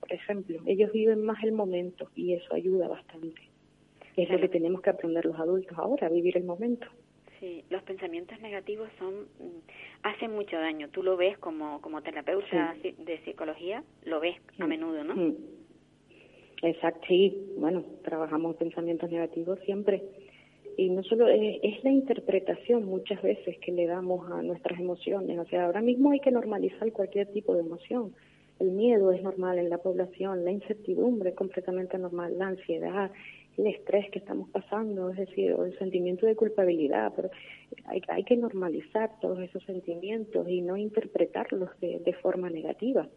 Por 0.00 0.12
ejemplo 0.12 0.60
ellos 0.66 0.90
viven 0.92 1.22
más 1.24 1.42
el 1.44 1.52
momento 1.52 2.10
y 2.14 2.34
eso 2.34 2.52
ayuda 2.54 2.88
bastante 2.88 3.53
es 4.16 4.30
lo 4.30 4.38
que 4.38 4.48
tenemos 4.48 4.80
que 4.82 4.90
aprender 4.90 5.24
los 5.24 5.38
adultos 5.38 5.76
ahora, 5.78 6.06
a 6.06 6.10
vivir 6.10 6.36
el 6.36 6.44
momento. 6.44 6.86
Sí, 7.40 7.64
los 7.68 7.82
pensamientos 7.82 8.40
negativos 8.40 8.88
son 8.98 9.14
mm, 9.22 9.58
hacen 10.02 10.32
mucho 10.32 10.56
daño. 10.56 10.88
Tú 10.90 11.02
lo 11.02 11.16
ves 11.16 11.36
como 11.38 11.80
como 11.80 12.02
terapeuta 12.02 12.74
de 12.82 13.20
psicología, 13.24 13.82
lo 14.04 14.20
ves 14.20 14.36
a 14.58 14.66
menudo, 14.66 15.04
¿no? 15.04 15.34
Exacto, 16.62 17.04
sí. 17.08 17.46
Bueno, 17.58 17.84
trabajamos 18.02 18.56
pensamientos 18.56 19.10
negativos 19.10 19.58
siempre. 19.66 20.02
Y 20.76 20.90
no 20.90 21.02
solo 21.04 21.28
es, 21.28 21.58
es, 21.62 21.84
la 21.84 21.90
interpretación 21.90 22.84
muchas 22.84 23.22
veces 23.22 23.58
que 23.58 23.70
le 23.70 23.86
damos 23.86 24.28
a 24.30 24.42
nuestras 24.42 24.80
emociones. 24.80 25.38
O 25.38 25.44
sea, 25.44 25.66
ahora 25.66 25.82
mismo 25.82 26.10
hay 26.10 26.20
que 26.20 26.30
normalizar 26.30 26.90
cualquier 26.92 27.26
tipo 27.32 27.54
de 27.54 27.60
emoción. 27.60 28.14
El 28.58 28.70
miedo 28.70 29.12
es 29.12 29.22
normal 29.22 29.58
en 29.58 29.68
la 29.68 29.78
población, 29.78 30.44
la 30.44 30.52
incertidumbre 30.52 31.30
es 31.30 31.36
completamente 31.36 31.98
normal, 31.98 32.38
la 32.38 32.48
ansiedad, 32.48 33.10
el 33.56 33.66
estrés 33.68 34.10
que 34.10 34.18
estamos 34.18 34.48
pasando, 34.50 35.10
es 35.10 35.16
decir, 35.16 35.54
el 35.58 35.78
sentimiento 35.78 36.26
de 36.26 36.34
culpabilidad, 36.34 37.12
pero 37.14 37.30
hay, 37.86 38.02
hay 38.08 38.24
que 38.24 38.36
normalizar 38.36 39.18
todos 39.20 39.38
esos 39.40 39.62
sentimientos 39.64 40.48
y 40.48 40.60
no 40.60 40.76
interpretarlos 40.76 41.70
de, 41.80 42.00
de 42.00 42.12
forma 42.14 42.50
negativa. 42.50 43.08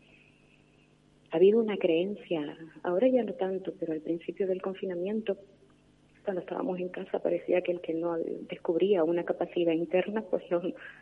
Ha 1.31 1.35
habido 1.35 1.59
una 1.59 1.77
creencia, 1.77 2.57
ahora 2.83 3.07
ya 3.07 3.23
no 3.23 3.33
tanto, 3.33 3.73
pero 3.79 3.93
al 3.93 4.01
principio 4.01 4.47
del 4.47 4.61
confinamiento, 4.61 5.37
cuando 6.23 6.41
estábamos 6.41 6.79
en 6.79 6.89
casa, 6.89 7.19
parecía 7.19 7.61
que 7.61 7.71
el 7.71 7.81
que 7.81 7.93
no 7.93 8.17
descubría 8.49 9.03
una 9.03 9.23
capacidad 9.23 9.73
interna, 9.73 10.21
pues 10.21 10.43
no, 10.51 10.61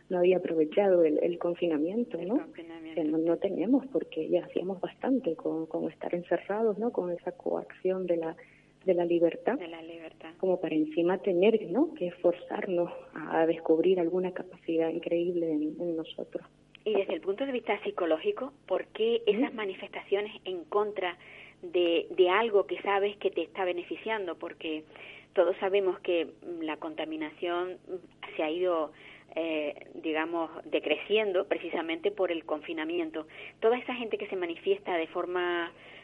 no 0.09 0.17
había 0.19 0.37
aprovechado 0.37 1.03
el, 1.03 1.19
el 1.21 1.37
confinamiento, 1.39 2.17
¿no? 2.23 2.51
Que 2.53 3.03
no, 3.03 3.17
no 3.17 3.37
tenemos, 3.37 3.85
porque 3.87 4.29
ya 4.29 4.45
hacíamos 4.45 4.79
bastante 4.81 5.35
con, 5.35 5.65
con 5.65 5.91
estar 5.91 6.13
encerrados, 6.13 6.77
¿no? 6.77 6.91
Con 6.91 7.11
esa 7.11 7.31
coacción 7.31 8.05
de 8.05 8.17
la 8.17 8.37
de 8.85 8.93
la 8.93 9.05
libertad, 9.05 9.57
de 9.57 9.67
la 9.67 9.81
libertad. 9.81 10.29
como 10.37 10.59
para 10.59 10.75
encima 10.75 11.17
tener 11.17 11.59
¿no? 11.69 11.93
que 11.95 12.07
esforzarnos 12.07 12.91
a 13.13 13.45
descubrir 13.45 13.99
alguna 13.99 14.31
capacidad 14.31 14.89
increíble 14.89 15.51
en, 15.51 15.95
nosotros. 15.95 16.45
Y 16.83 16.93
desde 16.93 17.13
el 17.13 17.21
punto 17.21 17.45
de 17.45 17.51
vista 17.51 17.81
psicológico, 17.83 18.53
¿por 18.67 18.85
qué 18.87 19.23
esas 19.25 19.53
manifestaciones 19.53 20.33
en 20.45 20.63
contra 20.65 21.17
de, 21.61 22.07
de 22.11 22.29
algo 22.29 22.67
que 22.67 22.79
sabes 22.81 23.17
que 23.17 23.31
te 23.31 23.41
está 23.41 23.65
beneficiando? 23.65 24.35
Porque 24.35 24.83
todos 25.33 25.55
sabemos 25.57 25.99
que 26.01 26.27
la 26.61 26.77
contaminación 26.77 27.77
se 28.35 28.43
ha 28.43 28.51
ido 28.51 28.91
eh, 29.35 29.87
digamos, 29.95 30.49
decreciendo 30.65 31.45
precisamente 31.47 32.11
por 32.11 32.31
el 32.31 32.45
confinamiento. 32.45 33.27
Toda 33.59 33.77
esa 33.77 33.93
gente 33.95 34.17
que 34.17 34.27
se 34.27 34.35
manifiesta 34.37 34.95
de 34.95 35.07
forma 35.07 35.73
Mm, 35.73 35.94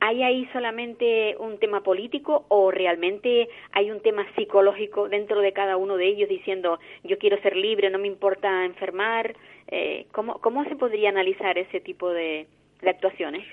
¿Hay 0.00 0.22
ahí 0.22 0.46
solamente 0.52 1.36
un 1.38 1.58
tema 1.58 1.82
político 1.82 2.44
o 2.48 2.70
realmente 2.70 3.48
hay 3.72 3.90
un 3.90 4.00
tema 4.00 4.26
psicológico 4.36 5.08
dentro 5.08 5.40
de 5.40 5.52
cada 5.52 5.76
uno 5.76 5.96
de 5.96 6.06
ellos 6.06 6.28
diciendo 6.28 6.78
yo 7.02 7.18
quiero 7.18 7.40
ser 7.42 7.56
libre, 7.56 7.90
no 7.90 7.98
me 7.98 8.06
importa 8.06 8.64
enfermar? 8.64 9.34
Eh, 9.68 10.06
¿cómo, 10.12 10.40
¿Cómo 10.40 10.64
se 10.64 10.76
podría 10.76 11.08
analizar 11.08 11.58
ese 11.58 11.80
tipo 11.80 12.10
de, 12.10 12.46
de 12.82 12.90
actuaciones? 12.90 13.44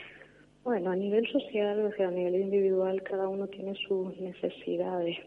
Bueno, 0.64 0.92
a 0.92 0.96
nivel 0.96 1.28
social, 1.32 1.84
o 1.86 1.92
sea, 1.94 2.10
a 2.10 2.12
nivel 2.12 2.36
individual, 2.36 3.02
cada 3.02 3.28
uno 3.28 3.48
tiene 3.48 3.74
sus 3.76 4.16
necesidades. 4.20 5.18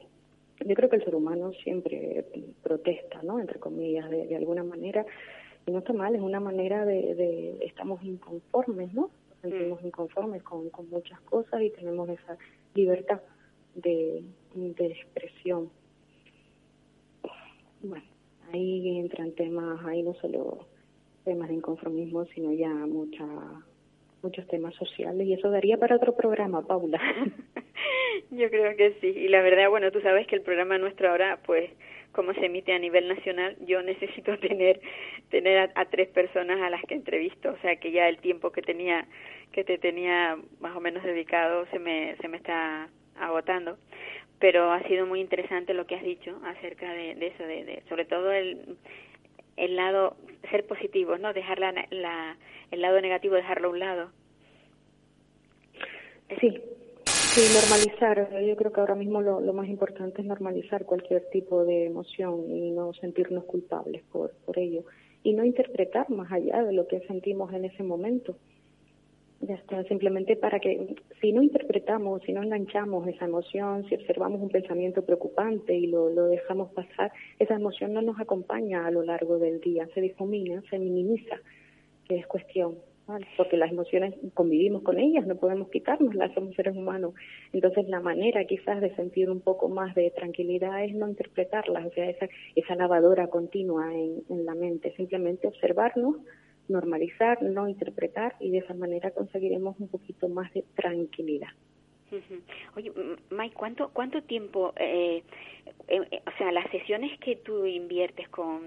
Yo 0.64 0.74
creo 0.76 0.88
que 0.88 0.96
el 0.96 1.04
ser 1.04 1.16
humano 1.16 1.52
siempre 1.64 2.24
protesta, 2.62 3.20
¿no? 3.24 3.40
Entre 3.40 3.58
comillas, 3.58 4.08
de, 4.10 4.26
de 4.26 4.36
alguna 4.36 4.62
manera. 4.62 5.04
Y 5.66 5.72
no 5.72 5.78
está 5.78 5.92
mal, 5.92 6.14
es 6.14 6.20
una 6.20 6.38
manera 6.38 6.84
de, 6.84 7.14
de 7.16 7.64
estamos 7.64 8.02
inconformes, 8.04 8.94
¿no? 8.94 9.10
Sentimos 9.50 9.82
mm. 9.82 9.86
inconformes 9.86 10.42
con, 10.42 10.70
con 10.70 10.88
muchas 10.90 11.20
cosas 11.20 11.62
y 11.62 11.70
tenemos 11.70 12.08
esa 12.08 12.36
libertad 12.74 13.20
de, 13.74 14.24
de 14.54 14.86
expresión. 14.86 15.70
Bueno, 17.82 18.04
ahí 18.52 18.98
entran 18.98 19.32
temas, 19.32 19.84
ahí 19.84 20.02
no 20.02 20.14
solo 20.14 20.66
temas 21.24 21.48
de 21.48 21.54
inconformismo, 21.54 22.24
sino 22.26 22.52
ya 22.52 22.68
mucha, 22.68 23.26
muchos 24.22 24.46
temas 24.46 24.74
sociales 24.74 25.26
y 25.26 25.34
eso 25.34 25.50
daría 25.50 25.78
para 25.78 25.96
otro 25.96 26.16
programa, 26.16 26.66
Paula. 26.66 27.00
Yo 28.30 28.48
creo 28.50 28.76
que 28.76 28.96
sí. 29.00 29.08
Y 29.08 29.28
la 29.28 29.42
verdad, 29.42 29.68
bueno, 29.68 29.90
tú 29.90 30.00
sabes 30.00 30.26
que 30.26 30.36
el 30.36 30.42
programa 30.42 30.78
nuestro 30.78 31.10
ahora, 31.10 31.40
pues, 31.44 31.70
como 32.14 32.32
se 32.34 32.46
emite 32.46 32.72
a 32.72 32.78
nivel 32.78 33.08
nacional, 33.08 33.56
yo 33.66 33.82
necesito 33.82 34.38
tener 34.40 34.80
tener 35.30 35.70
a, 35.74 35.84
tres 35.86 36.08
personas 36.08 36.60
a 36.62 36.70
las 36.70 36.82
que 36.82 36.94
entrevisto, 36.94 37.50
o 37.50 37.58
sea 37.58 37.76
que 37.76 37.90
ya 37.90 38.08
el 38.08 38.18
tiempo 38.18 38.50
que 38.50 38.62
tenía 38.62 39.06
que 39.52 39.64
te 39.64 39.78
tenía 39.78 40.38
más 40.60 40.74
o 40.76 40.80
menos 40.80 41.02
dedicado 41.02 41.66
se 41.70 41.78
me 41.78 42.16
se 42.20 42.28
me 42.28 42.38
está 42.38 42.88
agotando, 43.16 43.76
pero 44.38 44.72
ha 44.72 44.82
sido 44.84 45.06
muy 45.06 45.20
interesante 45.20 45.74
lo 45.74 45.86
que 45.86 45.96
has 45.96 46.02
dicho 46.02 46.40
acerca 46.44 46.92
de, 46.92 47.12
eso, 47.12 47.44
de, 47.44 47.82
sobre 47.88 48.04
todo 48.04 48.32
el 48.32 48.76
el 49.56 49.76
lado 49.76 50.16
ser 50.50 50.66
positivo, 50.66 51.16
no 51.18 51.32
dejar 51.32 51.58
la, 51.58 51.72
la, 51.90 52.36
el 52.70 52.80
lado 52.80 53.00
negativo 53.00 53.34
dejarlo 53.36 53.68
a 53.68 53.70
un 53.70 53.78
lado. 53.78 54.10
Sí, 56.40 56.60
Sí, 57.34 57.40
normalizar. 57.52 58.40
Yo 58.44 58.54
creo 58.54 58.70
que 58.70 58.78
ahora 58.78 58.94
mismo 58.94 59.20
lo, 59.20 59.52
más 59.52 59.68
importante 59.68 60.22
es 60.22 60.26
normalizar 60.28 60.84
cualquier 60.84 61.28
tipo 61.30 61.64
de 61.64 61.86
emoción 61.86 62.48
y 62.48 62.70
no 62.70 62.92
sentirnos 62.92 63.42
culpables 63.42 64.04
por, 64.12 64.30
por 64.46 64.56
ello. 64.56 64.84
Y 65.24 65.32
no 65.32 65.44
interpretar 65.44 66.08
más 66.10 66.30
allá 66.30 66.62
de 66.62 66.72
lo 66.72 66.86
que 66.86 67.00
sentimos 67.08 67.52
en 67.52 67.64
ese 67.64 67.82
momento. 67.82 68.36
Ya 69.40 69.56
está, 69.56 69.82
simplemente 69.82 70.36
para 70.36 70.60
que 70.60 70.94
si 71.20 71.32
no 71.32 71.42
interpretamos, 71.42 72.22
si 72.22 72.32
no 72.32 72.40
enganchamos 72.40 73.08
esa 73.08 73.24
emoción, 73.24 73.84
si 73.88 73.96
observamos 73.96 74.40
un 74.40 74.50
pensamiento 74.50 75.02
preocupante 75.02 75.74
y 75.74 75.88
lo, 75.88 76.10
lo 76.10 76.26
dejamos 76.26 76.70
pasar, 76.70 77.10
esa 77.40 77.54
emoción 77.54 77.94
no 77.94 78.00
nos 78.00 78.20
acompaña 78.20 78.86
a 78.86 78.92
lo 78.92 79.02
largo 79.02 79.40
del 79.40 79.60
día, 79.60 79.88
se 79.92 80.00
difumina, 80.00 80.62
se 80.70 80.78
minimiza, 80.78 81.40
que 82.06 82.16
es 82.16 82.28
cuestión 82.28 82.76
porque 83.36 83.56
las 83.56 83.70
emociones 83.70 84.14
convivimos 84.32 84.82
con 84.82 84.98
ellas, 84.98 85.26
no 85.26 85.36
podemos 85.36 85.68
quitárnoslas, 85.70 86.32
somos 86.34 86.54
seres 86.54 86.74
humanos. 86.74 87.14
Entonces 87.52 87.88
la 87.88 88.00
manera 88.00 88.44
quizás 88.44 88.80
de 88.80 88.94
sentir 88.96 89.30
un 89.30 89.40
poco 89.40 89.68
más 89.68 89.94
de 89.94 90.10
tranquilidad 90.10 90.84
es 90.84 90.94
no 90.94 91.08
interpretarlas, 91.08 91.86
o 91.86 91.90
sea, 91.90 92.08
esa, 92.08 92.28
esa 92.54 92.74
lavadora 92.74 93.28
continua 93.28 93.92
en, 93.92 94.22
en 94.28 94.44
la 94.46 94.54
mente, 94.54 94.94
simplemente 94.96 95.46
observarnos, 95.46 96.16
normalizar, 96.68 97.42
no 97.42 97.68
interpretar 97.68 98.36
y 98.40 98.50
de 98.50 98.58
esa 98.58 98.74
manera 98.74 99.10
conseguiremos 99.10 99.78
un 99.78 99.88
poquito 99.88 100.28
más 100.28 100.52
de 100.54 100.64
tranquilidad. 100.74 101.50
Oye, 102.76 102.92
Mike, 103.30 103.54
¿cuánto, 103.56 103.90
cuánto 103.92 104.22
tiempo, 104.22 104.72
eh, 104.76 105.22
eh, 105.88 106.00
o 106.00 106.38
sea, 106.38 106.52
las 106.52 106.70
sesiones 106.70 107.18
que 107.18 107.36
tú 107.36 107.66
inviertes 107.66 108.28
con 108.28 108.60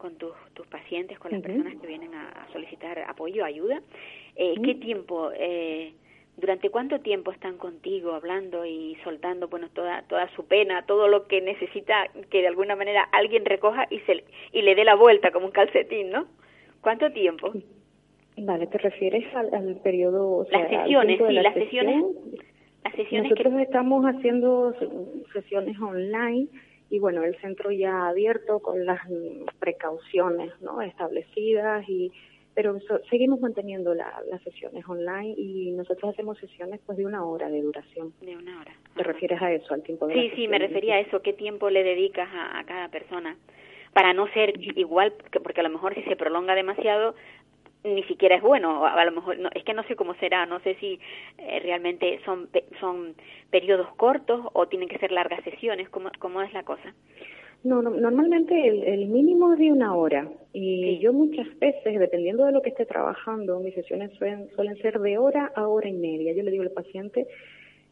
con 0.00 0.16
tus, 0.16 0.32
tus 0.54 0.66
pacientes, 0.66 1.18
con 1.18 1.30
las 1.30 1.42
personas 1.42 1.76
que 1.76 1.86
vienen 1.86 2.14
a, 2.14 2.48
solicitar 2.52 2.98
apoyo, 3.00 3.44
ayuda. 3.44 3.82
Eh, 4.34 4.54
¿Qué 4.64 4.74
tiempo, 4.74 5.30
eh, 5.36 5.92
durante 6.38 6.70
cuánto 6.70 7.00
tiempo 7.00 7.30
están 7.30 7.58
contigo 7.58 8.14
hablando 8.14 8.64
y 8.64 8.96
soltando, 9.04 9.48
bueno, 9.48 9.68
toda, 9.68 10.02
toda 10.08 10.28
su 10.34 10.46
pena, 10.46 10.86
todo 10.86 11.06
lo 11.06 11.26
que 11.26 11.42
necesita 11.42 12.06
que 12.30 12.40
de 12.40 12.48
alguna 12.48 12.76
manera 12.76 13.02
alguien 13.12 13.44
recoja 13.44 13.86
y, 13.90 13.98
se, 14.00 14.24
y 14.52 14.62
le 14.62 14.74
dé 14.74 14.84
la 14.84 14.94
vuelta 14.94 15.30
como 15.30 15.46
un 15.46 15.52
calcetín, 15.52 16.10
¿no? 16.10 16.26
¿Cuánto 16.80 17.12
tiempo? 17.12 17.52
Vale, 18.38 18.66
¿te 18.68 18.78
refieres 18.78 19.26
al, 19.34 19.76
periodo? 19.82 20.46
las 20.50 20.70
sesiones, 20.70 21.20
sí, 21.28 21.34
las 21.34 21.54
sesiones. 21.54 22.04
Las 22.82 22.94
sesiones 22.94 23.30
Nosotros 23.30 23.60
estamos 23.60 24.06
haciendo 24.06 24.74
sesiones 25.34 25.78
online 25.78 26.48
y 26.90 26.98
bueno, 26.98 27.22
el 27.24 27.36
centro 27.40 27.70
ya 27.70 28.08
abierto 28.08 28.58
con 28.58 28.84
las 28.84 29.00
precauciones 29.58 30.52
¿no? 30.60 30.82
establecidas 30.82 31.88
y 31.88 32.12
pero 32.52 32.76
seguimos 33.08 33.40
manteniendo 33.40 33.94
las 33.94 34.42
sesiones 34.42 34.84
online 34.86 35.34
y 35.36 35.70
nosotros 35.70 36.12
hacemos 36.12 36.36
sesiones 36.38 36.80
pues 36.84 36.98
de 36.98 37.06
una 37.06 37.24
hora 37.24 37.48
de 37.48 37.62
duración. 37.62 38.12
De 38.20 38.36
una 38.36 38.60
hora. 38.60 38.72
¿Te 38.96 39.02
refieres 39.04 39.40
a 39.40 39.52
eso, 39.52 39.72
al 39.72 39.82
tiempo 39.82 40.08
de 40.08 40.14
Sí, 40.14 40.32
sí, 40.34 40.48
me 40.48 40.58
refería 40.58 40.96
a 40.96 41.00
eso. 41.00 41.22
¿Qué 41.22 41.32
tiempo 41.32 41.70
le 41.70 41.84
dedicas 41.84 42.28
a, 42.32 42.62
cada 42.64 42.88
persona? 42.88 43.36
Para 43.92 44.12
no 44.12 44.26
ser 44.32 44.54
igual, 44.76 45.14
porque 45.42 45.60
a 45.60 45.62
lo 45.62 45.70
mejor 45.70 45.94
si 45.94 46.02
se 46.02 46.16
prolonga 46.16 46.54
demasiado, 46.54 47.14
ni 47.84 48.02
siquiera 48.04 48.36
es 48.36 48.42
bueno 48.42 48.84
a 48.84 49.04
lo 49.04 49.12
mejor 49.12 49.38
no, 49.38 49.48
es 49.54 49.64
que 49.64 49.74
no 49.74 49.82
sé 49.84 49.96
cómo 49.96 50.14
será 50.14 50.46
no 50.46 50.60
sé 50.60 50.74
si 50.76 51.00
eh, 51.38 51.60
realmente 51.60 52.20
son 52.24 52.48
son 52.78 53.14
periodos 53.50 53.88
cortos 53.96 54.46
o 54.52 54.66
tienen 54.68 54.88
que 54.88 54.98
ser 54.98 55.12
largas 55.12 55.42
sesiones 55.44 55.88
cómo 55.88 56.10
cómo 56.18 56.42
es 56.42 56.52
la 56.52 56.62
cosa 56.62 56.94
no, 57.62 57.82
normalmente 57.82 58.68
el, 58.68 59.06
mínimo 59.08 59.52
es 59.52 59.58
de 59.58 59.70
una 59.70 59.94
hora 59.94 60.26
y 60.54 60.98
yo 60.98 61.12
muchas 61.12 61.46
veces 61.58 61.98
dependiendo 61.98 62.46
de 62.46 62.52
lo 62.52 62.62
que 62.62 62.70
esté 62.70 62.86
trabajando 62.86 63.60
mis 63.60 63.74
sesiones 63.74 64.12
suelen, 64.14 64.48
suelen 64.54 64.78
ser 64.78 64.98
de 64.98 65.18
hora 65.18 65.52
a 65.54 65.68
hora 65.68 65.86
y 65.86 65.92
media. 65.92 66.32
Yo 66.32 66.42
le 66.42 66.52
digo 66.52 66.62
al 66.62 66.70
paciente 66.70 67.26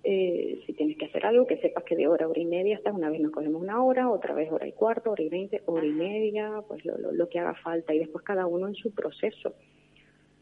eh, 0.05 0.63
si 0.65 0.73
tienes 0.73 0.97
que 0.97 1.05
hacer 1.05 1.27
algo, 1.27 1.47
que 1.47 1.59
sepas 1.59 1.85
que 1.85 1.97
de 1.97 2.09
hora 2.09 2.25
a 2.25 2.29
hora 2.29 2.41
y 2.41 2.47
media 2.47 2.77
estás, 2.77 2.95
una 2.95 3.11
vez 3.11 3.21
nos 3.21 3.31
cogemos 3.31 3.61
una 3.61 3.83
hora, 3.83 4.09
otra 4.09 4.33
vez 4.33 4.51
hora 4.51 4.67
y 4.67 4.73
cuarto, 4.73 5.11
hora 5.11 5.23
y 5.23 5.29
veinte, 5.29 5.61
hora 5.67 5.85
y 5.85 5.93
media, 5.93 6.63
pues 6.67 6.83
lo, 6.87 6.97
lo, 6.97 7.13
lo 7.13 7.29
que 7.29 7.39
haga 7.39 7.55
falta 7.55 7.93
y 7.93 7.99
después 7.99 8.25
cada 8.25 8.47
uno 8.47 8.69
en 8.69 8.75
su 8.75 8.95
proceso. 8.95 9.55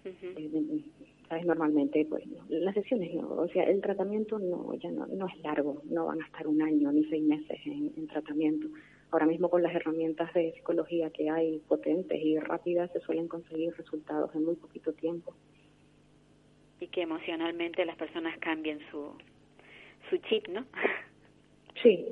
Eh, 0.07 0.85
¿Sabes? 1.29 1.45
Normalmente, 1.45 2.07
pues 2.09 2.25
las 2.49 2.75
sesiones 2.75 3.13
no, 3.15 3.29
o 3.29 3.49
sea, 3.49 3.65
el 3.65 3.81
tratamiento 3.81 4.39
no, 4.39 4.75
ya 4.75 4.91
no, 4.91 5.07
no 5.07 5.27
es 5.27 5.37
largo, 5.43 5.83
no 5.91 6.07
van 6.07 6.23
a 6.23 6.27
estar 6.27 6.47
un 6.47 6.63
año 6.63 6.93
ni 6.93 7.05
seis 7.07 7.25
meses 7.25 7.59
en, 7.65 8.07
tratamiento. 8.07 8.69
Ahora 9.11 9.27
mismo 9.27 9.51
con 9.51 9.63
las 9.63 9.75
herramientas 9.75 10.33
de 10.35 10.53
psicología 10.53 11.11
que 11.11 11.29
hay 11.29 11.59
potentes 11.67 12.21
y 12.23 12.39
rápidas 12.39 12.93
se 12.93 13.01
suelen 13.01 13.27
conseguir 13.27 13.75
resultados 13.77 14.33
en 14.35 14.45
muy 14.45 14.55
poquito 14.55 14.93
tiempo. 14.93 15.35
Y 16.81 16.89
que 16.89 17.03
emocionalmente 17.03 17.85
las 17.85 17.97
personas 17.97 18.39
cambien 18.39 18.79
su, 18.91 19.11
su 20.11 20.19
chip, 20.29 20.47
¿no? 20.49 20.65
Sí, 21.83 22.07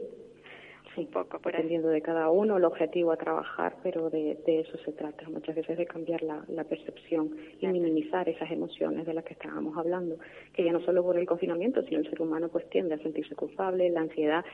un 0.97 1.07
poco 1.07 1.39
por 1.39 1.53
dependiendo 1.53 1.89
de 1.89 2.03
cada 2.03 2.31
uno 2.31 2.57
el 2.57 2.65
objetivo 2.65 3.13
a 3.13 3.17
trabajar, 3.17 3.77
pero 3.83 4.11
de, 4.11 4.39
de 4.47 4.61
eso 4.61 4.77
se 4.85 4.93
trata. 4.93 5.29
Muchas 5.29 5.55
veces 5.55 5.79
de 5.79 5.87
cambiar 5.87 6.23
la, 6.23 6.45
la 6.49 6.65
percepción 6.65 7.31
y 7.61 7.67
minimizar 7.67 8.29
esas 8.29 8.51
emociones 8.51 9.07
de 9.07 9.15
las 9.15 9.25
que 9.25 9.35
estábamos 9.35 9.77
hablando, 9.77 10.17
que 10.53 10.65
ya 10.65 10.73
no 10.73 10.81
solo 10.81 11.03
por 11.03 11.19
el 11.19 11.27
confinamiento, 11.27 11.83
sino 11.85 12.01
el 12.01 12.11
ser 12.11 12.21
humano 12.21 12.49
pues 12.49 12.69
tiende 12.71 12.95
a 12.95 12.99
sentirse 12.99 13.35
culpable, 13.35 13.89
la 13.91 14.01
ansiedad 14.01 14.45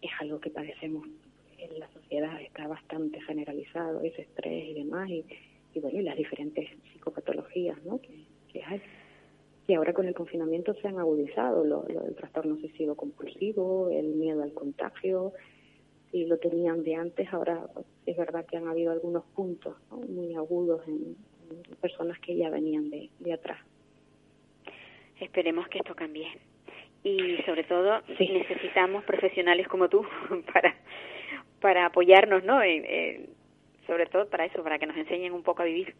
es 0.00 0.10
algo 0.20 0.40
que 0.40 0.50
padecemos 0.50 1.06
en 1.58 1.78
la 1.78 1.88
sociedad, 1.92 2.40
está 2.40 2.66
bastante 2.66 3.20
generalizado, 3.22 4.00
ese 4.02 4.22
estrés 4.22 4.68
y 4.68 4.74
demás, 4.74 5.10
y, 5.10 5.24
y 5.74 5.80
bueno, 5.80 5.98
y 5.98 6.02
las 6.02 6.16
diferentes 6.16 6.68
psicopatologías 6.92 7.82
¿no? 7.84 8.00
que, 8.00 8.24
que 8.52 8.62
hay. 8.64 8.80
Y 9.66 9.74
ahora 9.74 9.92
con 9.92 10.06
el 10.06 10.14
confinamiento 10.14 10.74
se 10.74 10.88
han 10.88 10.98
agudizado 10.98 11.64
lo, 11.64 11.84
lo, 11.88 12.04
el 12.06 12.14
trastorno 12.16 12.54
obsesivo 12.54 12.96
compulsivo, 12.96 13.88
el 13.90 14.14
miedo 14.14 14.42
al 14.42 14.52
contagio, 14.52 15.32
y 16.12 16.26
lo 16.26 16.38
tenían 16.38 16.82
de 16.82 16.96
antes, 16.96 17.32
ahora 17.32 17.68
es 18.06 18.16
verdad 18.16 18.44
que 18.46 18.56
han 18.56 18.68
habido 18.68 18.92
algunos 18.92 19.24
puntos 19.34 19.76
muy 20.08 20.34
agudos 20.34 20.86
en, 20.88 21.16
personas 21.80 22.16
que 22.20 22.36
ya 22.36 22.48
venían 22.48 22.90
de, 22.90 23.10
de 23.18 23.32
atrás. 23.32 23.58
Esperemos 25.18 25.66
que 25.68 25.78
esto 25.78 25.96
cambie. 25.96 26.28
Y 27.02 27.38
sobre 27.44 27.64
todo 27.64 28.02
necesitamos 28.08 29.02
profesionales 29.04 29.66
como 29.66 29.88
tú 29.88 30.04
para, 30.52 30.76
para 31.60 31.86
apoyarnos, 31.86 32.44
¿no? 32.44 32.60
sobre 33.86 34.06
todo 34.06 34.28
para 34.28 34.44
eso, 34.44 34.62
para 34.62 34.78
que 34.78 34.86
nos 34.86 34.96
enseñen 34.96 35.32
un 35.32 35.42
poco 35.42 35.62
a 35.62 35.64
vivir. 35.64 35.94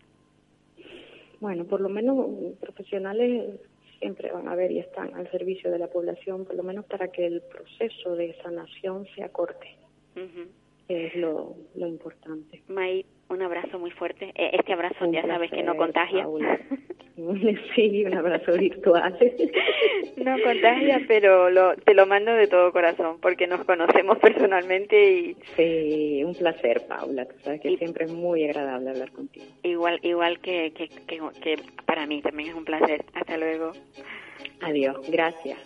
Bueno, 1.41 1.65
por 1.65 1.81
lo 1.81 1.89
menos 1.89 2.29
profesionales 2.61 3.61
siempre 3.99 4.31
van 4.31 4.47
a 4.47 4.53
haber 4.53 4.71
y 4.71 4.79
están 4.79 5.15
al 5.15 5.29
servicio 5.33 5.71
de 5.71 5.79
la 5.79 5.89
población, 5.89 6.45
por 6.45 6.55
lo 6.55 6.63
menos 6.63 6.85
para 6.85 7.09
que 7.09 7.27
el 7.27 7.43
proceso 7.43 8.15
de 8.15 8.37
sanación 8.43 9.07
sea 9.17 9.31
corte 9.31 9.77
es 10.89 11.15
lo, 11.15 11.55
lo 11.77 11.87
importante. 11.87 12.63
May, 12.69 13.07
un 13.29 13.43
abrazo 13.43 13.79
muy 13.79 13.93
fuerte. 13.93 14.33
E, 14.35 14.57
este 14.57 14.73
abrazo 14.73 15.11
ya 15.11 15.23
sabes 15.23 15.51
que 15.51 15.63
no 15.63 15.77
contagia. 15.77 16.27
Sí, 17.75 18.03
un 18.07 18.15
abrazo 18.15 18.53
virtual. 18.53 19.15
No 20.17 20.37
contagia, 20.43 21.03
pero 21.07 21.51
lo, 21.51 21.77
te 21.77 21.93
lo 21.93 22.07
mando 22.07 22.33
de 22.33 22.47
todo 22.47 22.73
corazón 22.73 23.19
porque 23.21 23.47
nos 23.47 23.65
conocemos 23.65 24.19
personalmente 24.19 25.13
y... 25.13 25.37
Sí, 25.57 26.25
un 26.25 26.35
placer, 26.35 26.87
Paula. 26.89 27.27
Tú 27.27 27.35
sabes 27.43 27.61
que 27.61 27.77
siempre 27.77 28.07
es 28.07 28.13
muy 28.13 28.45
agradable 28.45 28.91
hablar 28.91 29.13
contigo. 29.13 29.45
Igual, 29.63 30.01
igual 30.03 30.41
que, 30.41 30.73
que, 30.73 30.89
que 30.89 31.57
para 31.85 32.07
mí 32.07 32.23
también 32.23 32.51
es 32.51 32.55
un 32.55 32.65
placer. 32.65 33.05
Hasta 33.15 33.37
luego. 33.37 33.73
Adiós, 34.63 34.97
gracias. 35.11 35.59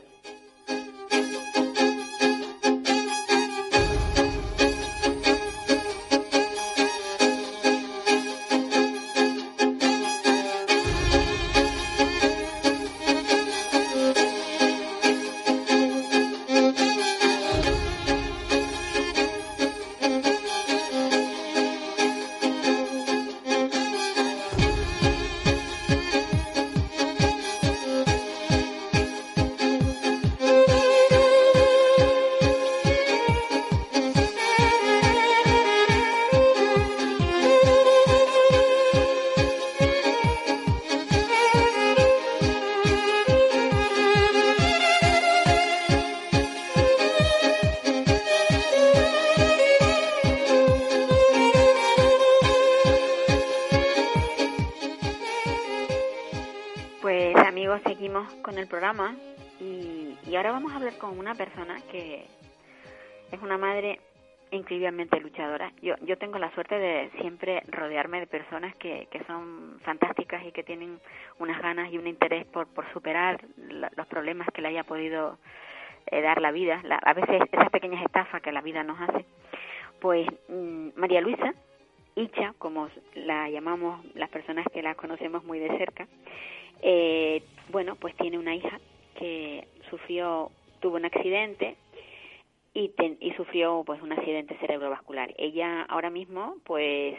Una 63.44 63.58
madre 63.58 64.00
increíblemente 64.50 65.20
luchadora. 65.20 65.72
Yo, 65.82 65.94
yo 66.02 66.16
tengo 66.16 66.38
la 66.38 66.52
suerte 66.54 66.78
de 66.78 67.10
siempre 67.20 67.62
rodearme 67.68 68.20
de 68.20 68.26
personas 68.26 68.74
que, 68.76 69.08
que 69.10 69.22
son 69.24 69.80
fantásticas 69.84 70.44
y 70.46 70.52
que 70.52 70.62
tienen 70.62 71.00
unas 71.38 71.60
ganas 71.60 71.92
y 71.92 71.98
un 71.98 72.06
interés 72.06 72.46
por, 72.46 72.66
por 72.68 72.90
superar 72.92 73.44
los 73.58 74.06
problemas 74.06 74.48
que 74.52 74.62
le 74.62 74.68
haya 74.68 74.84
podido 74.84 75.38
eh, 76.06 76.20
dar 76.20 76.40
la 76.40 76.52
vida, 76.52 76.82
a 77.02 77.14
veces 77.14 77.42
esas 77.50 77.70
pequeñas 77.70 78.04
estafas 78.04 78.42
que 78.42 78.52
la 78.52 78.60
vida 78.60 78.82
nos 78.82 79.00
hace. 79.00 79.24
Pues 80.00 80.26
mm, 80.48 80.88
María 80.96 81.20
Luisa, 81.20 81.54
Icha, 82.14 82.54
como 82.58 82.88
la 83.14 83.48
llamamos 83.50 84.04
las 84.14 84.30
personas 84.30 84.66
que 84.72 84.82
la 84.82 84.94
conocemos 84.94 85.44
muy 85.44 85.58
de 85.58 85.76
cerca, 85.78 86.06
eh, 86.82 87.42
bueno, 87.70 87.96
pues 87.96 88.14
tiene 88.16 88.38
una 88.38 88.54
hija 88.54 88.78
que 89.18 89.66
sufrió, 89.90 90.50
tuvo 90.80 90.96
un 90.96 91.06
accidente 91.06 91.76
y, 92.74 92.92
y 93.20 93.32
sufrió 93.32 93.82
pues 93.86 94.02
un 94.02 94.12
accidente 94.12 94.56
cerebrovascular. 94.58 95.32
Ella 95.38 95.82
ahora 95.82 96.10
mismo 96.10 96.56
pues 96.64 97.16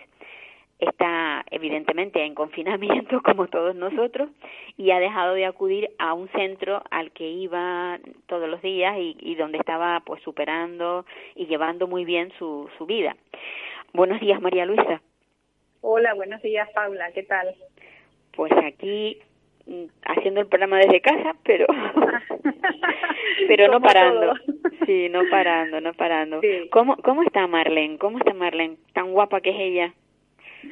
está 0.77 1.45
evidentemente 1.51 2.23
en 2.23 2.35
confinamiento 2.35 3.21
como 3.23 3.47
todos 3.47 3.75
nosotros 3.75 4.29
y 4.77 4.91
ha 4.91 4.99
dejado 4.99 5.33
de 5.33 5.45
acudir 5.45 5.89
a 5.97 6.13
un 6.13 6.27
centro 6.29 6.83
al 6.91 7.11
que 7.11 7.29
iba 7.29 7.97
todos 8.27 8.49
los 8.49 8.61
días 8.61 8.97
y, 8.97 9.15
y 9.21 9.35
donde 9.35 9.57
estaba 9.57 10.01
pues 10.01 10.21
superando 10.23 11.05
y 11.35 11.47
llevando 11.47 11.87
muy 11.87 12.03
bien 12.03 12.31
su, 12.37 12.69
su 12.77 12.85
vida. 12.85 13.15
Buenos 13.93 14.19
días 14.19 14.41
María 14.41 14.65
Luisa. 14.65 15.01
Hola, 15.79 16.13
buenos 16.13 16.41
días 16.41 16.69
Paula, 16.73 17.11
¿qué 17.13 17.23
tal? 17.23 17.55
Pues 18.35 18.51
aquí 18.51 19.21
Mm, 19.67 19.85
haciendo 20.05 20.41
el 20.41 20.47
programa 20.47 20.77
desde 20.77 21.01
casa, 21.01 21.35
pero 21.43 21.65
pero 23.47 23.67
no 23.67 23.81
parando. 23.81 24.33
Sí, 24.87 25.09
no 25.09 25.21
parando, 25.29 25.81
no 25.81 25.93
parando. 25.93 26.41
¿Cómo 26.71 26.97
cómo 26.97 27.23
está 27.23 27.47
Marlene? 27.47 27.97
¿Cómo 27.97 28.19
está 28.19 28.33
Marlene? 28.33 28.77
Tan 28.93 29.13
guapa 29.13 29.41
que 29.41 29.49
es 29.49 29.55
ella. 29.59 29.93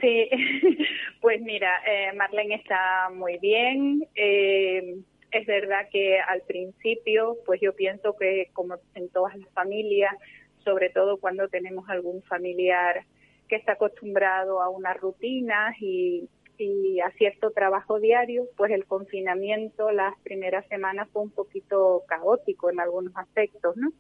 Sí, 0.02 0.30
pues 1.22 1.42
mira, 1.42 1.82
eh, 1.86 2.14
Marlene 2.14 2.56
está 2.56 3.10
muy 3.14 3.38
bien. 3.40 4.06
Eh, 4.16 4.98
es 5.32 5.48
verdad 5.48 5.88
que 5.92 6.20
al 6.20 6.42
principio, 6.42 7.38
pues 7.46 7.60
yo 7.62 7.76
pienso 7.76 8.16
que 8.18 8.50
como 8.54 8.76
en 8.96 9.10
todas 9.10 9.36
las 9.36 9.50
familias, 9.50 10.16
sobre 10.64 10.90
todo 10.90 11.18
cuando 11.18 11.48
tenemos 11.48 11.90
algún 11.90 12.22
familiar 12.24 13.04
que 13.50 13.56
está 13.56 13.74
acostumbrado 13.74 14.62
a 14.62 14.70
unas 14.70 14.96
rutinas 14.98 15.76
y 15.80 16.30
y 16.58 17.00
a 17.00 17.12
cierto 17.12 17.52
trabajo 17.52 18.00
diario, 18.00 18.46
pues 18.56 18.72
el 18.72 18.86
confinamiento 18.86 19.92
las 19.92 20.18
primeras 20.22 20.68
semanas 20.68 21.10
fue 21.12 21.24
un 21.24 21.32
poquito 21.32 22.04
caótico 22.08 22.70
en 22.70 22.80
algunos 22.80 23.16
aspectos, 23.16 23.76
¿no? 23.78 23.92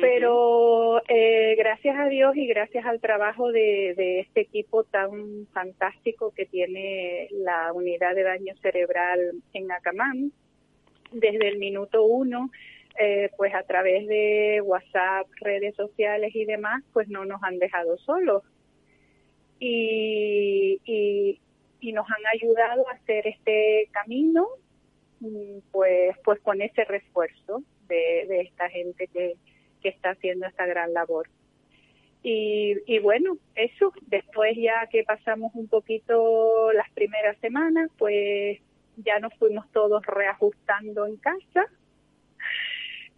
Pero 0.00 1.02
eh, 1.08 1.56
gracias 1.56 1.98
a 1.98 2.08
Dios 2.08 2.36
y 2.36 2.46
gracias 2.46 2.86
al 2.86 3.00
trabajo 3.00 3.50
de, 3.50 3.94
de, 3.96 4.20
este 4.20 4.42
equipo 4.42 4.84
tan 4.84 5.48
fantástico 5.52 6.32
que 6.36 6.46
tiene 6.46 7.26
la 7.32 7.72
unidad 7.72 8.14
de 8.14 8.22
daño 8.22 8.54
cerebral 8.62 9.42
en 9.54 9.72
Acamán, 9.72 10.30
desde 11.10 11.48
el 11.48 11.58
minuto 11.58 12.04
uno, 12.04 12.48
eh, 13.00 13.30
pues 13.36 13.52
a 13.54 13.64
través 13.64 14.06
de 14.06 14.60
WhatsApp, 14.62 15.26
redes 15.40 15.74
sociales 15.74 16.30
y 16.34 16.44
demás, 16.44 16.84
pues 16.92 17.08
no 17.08 17.24
nos 17.24 17.42
han 17.42 17.58
dejado 17.58 17.96
solos 17.98 18.44
y, 19.58 20.80
y, 20.84 21.40
y 21.80 21.92
nos 21.92 22.06
han 22.10 22.26
ayudado 22.32 22.88
a 22.88 22.92
hacer 22.92 23.26
este 23.26 23.88
camino 23.92 24.48
mm, 25.20 25.58
pues 25.72 26.16
pues 26.24 26.40
con 26.40 26.60
ese 26.60 26.84
refuerzo 26.84 27.62
de, 27.88 28.26
de 28.28 28.40
esta 28.42 28.68
gente 28.68 29.08
que, 29.08 29.34
que 29.82 29.88
está 29.88 30.10
haciendo 30.10 30.46
esta 30.46 30.66
gran 30.66 30.92
labor. 30.92 31.28
Y, 32.22 32.74
y 32.86 32.98
bueno, 32.98 33.38
eso, 33.54 33.92
después 34.02 34.56
ya 34.56 34.86
que 34.90 35.04
pasamos 35.04 35.52
un 35.54 35.68
poquito 35.68 36.72
las 36.72 36.90
primeras 36.90 37.38
semanas, 37.38 37.90
pues 37.96 38.58
ya 38.96 39.20
nos 39.20 39.32
fuimos 39.34 39.70
todos 39.72 40.04
reajustando 40.04 41.06
en 41.06 41.16
casa. 41.16 41.66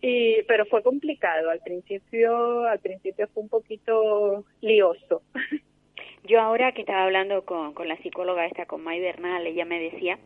Y, 0.03 0.43
pero 0.45 0.65
fue 0.67 0.83
complicado 0.83 1.51
al 1.51 1.61
principio, 1.61 2.65
al 2.67 2.79
principio 2.79 3.29
fue 3.29 3.43
un 3.43 3.49
poquito 3.49 4.45
lioso. 4.61 5.23
Yo 6.25 6.41
ahora 6.41 6.73
que 6.73 6.83
estaba 6.83 7.05
hablando 7.05 7.45
con, 7.45 7.73
con 7.73 7.89
la 7.89 7.97
psicóloga 7.99 8.45
esta, 8.45 8.67
con 8.67 8.83
May 8.83 9.01
Bernal, 9.01 9.47
ella 9.47 9.65
me 9.65 9.81
decía 9.81 10.19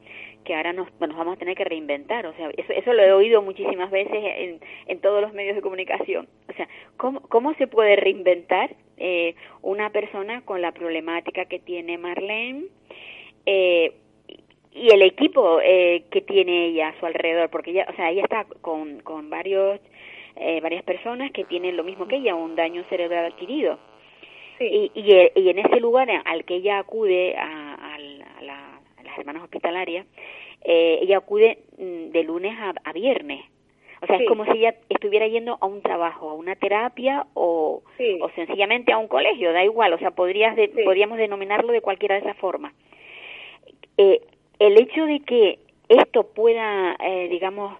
que 0.44 0.54
ahora 0.54 0.72
nos, 0.72 0.88
nos 1.00 1.16
vamos 1.16 1.36
a 1.36 1.38
tener 1.38 1.56
que 1.56 1.64
reinventar. 1.64 2.26
O 2.26 2.34
sea, 2.34 2.50
eso, 2.56 2.72
eso 2.72 2.92
lo 2.92 3.02
he 3.02 3.12
oído 3.12 3.42
muchísimas 3.42 3.90
veces 3.90 4.12
en, 4.12 4.60
en 4.86 5.00
todos 5.00 5.22
los 5.22 5.32
medios 5.32 5.54
de 5.54 5.62
comunicación. 5.62 6.28
O 6.48 6.52
sea, 6.52 6.68
¿cómo, 6.96 7.20
cómo 7.28 7.54
se 7.54 7.66
puede 7.66 7.96
reinventar 7.96 8.74
eh, 8.96 9.34
una 9.62 9.90
persona 9.90 10.42
con 10.42 10.60
la 10.60 10.72
problemática 10.72 11.46
que 11.46 11.60
tiene 11.60 11.96
Marlene 11.96 12.64
eh, 13.46 13.92
y 14.72 14.88
el 14.92 15.02
equipo 15.02 15.60
eh, 15.62 16.04
que 16.10 16.20
tiene 16.20 16.66
ella 16.66 16.88
a 16.88 16.98
su 16.98 17.06
alrededor? 17.06 17.50
Porque 17.50 17.70
ella, 17.70 17.86
o 17.88 17.94
sea, 17.94 18.10
ella 18.10 18.24
está 18.24 18.46
con, 18.62 19.00
con 19.00 19.30
varios, 19.30 19.80
eh, 20.36 20.60
varias 20.60 20.82
personas 20.82 21.30
que 21.30 21.44
tienen 21.44 21.76
lo 21.76 21.84
mismo 21.84 22.08
que 22.08 22.16
ella, 22.16 22.34
un 22.34 22.56
daño 22.56 22.84
cerebral 22.90 23.26
adquirido. 23.26 23.78
Y, 24.60 24.90
y, 24.94 25.48
en 25.48 25.58
ese 25.58 25.80
lugar 25.80 26.08
al 26.24 26.44
que 26.44 26.56
ella 26.56 26.78
acude 26.78 27.36
a, 27.36 27.74
a, 27.74 27.98
la, 27.98 28.80
a 28.96 29.02
las 29.02 29.18
hermanas 29.18 29.42
hospitalarias, 29.42 30.06
eh, 30.64 31.00
ella 31.02 31.18
acude 31.18 31.58
mm, 31.78 32.10
de 32.10 32.22
lunes 32.24 32.56
a, 32.58 32.92
viernes. 32.92 33.44
O 34.00 34.06
sea, 34.06 34.16
es 34.16 34.28
como 34.28 34.44
si 34.44 34.58
ella 34.58 34.74
estuviera 34.90 35.26
yendo 35.26 35.56
a 35.60 35.66
un 35.66 35.80
trabajo, 35.80 36.28
a 36.28 36.34
una 36.34 36.56
terapia 36.56 37.26
o, 37.32 37.82
o 38.20 38.30
sencillamente 38.34 38.92
a 38.92 38.98
un 38.98 39.08
colegio, 39.08 39.52
da 39.52 39.64
igual, 39.64 39.94
o 39.94 39.98
sea, 39.98 40.10
podrías 40.10 40.54
podríamos 40.84 41.16
denominarlo 41.16 41.72
de 41.72 41.80
cualquiera 41.80 42.16
de 42.16 42.20
esas 42.20 42.36
formas. 42.36 42.74
Eh, 43.96 44.20
el 44.58 44.78
hecho 44.78 45.06
de 45.06 45.20
que 45.20 45.58
esto 45.88 46.24
pueda, 46.34 46.96
eh, 47.02 47.28
digamos, 47.30 47.78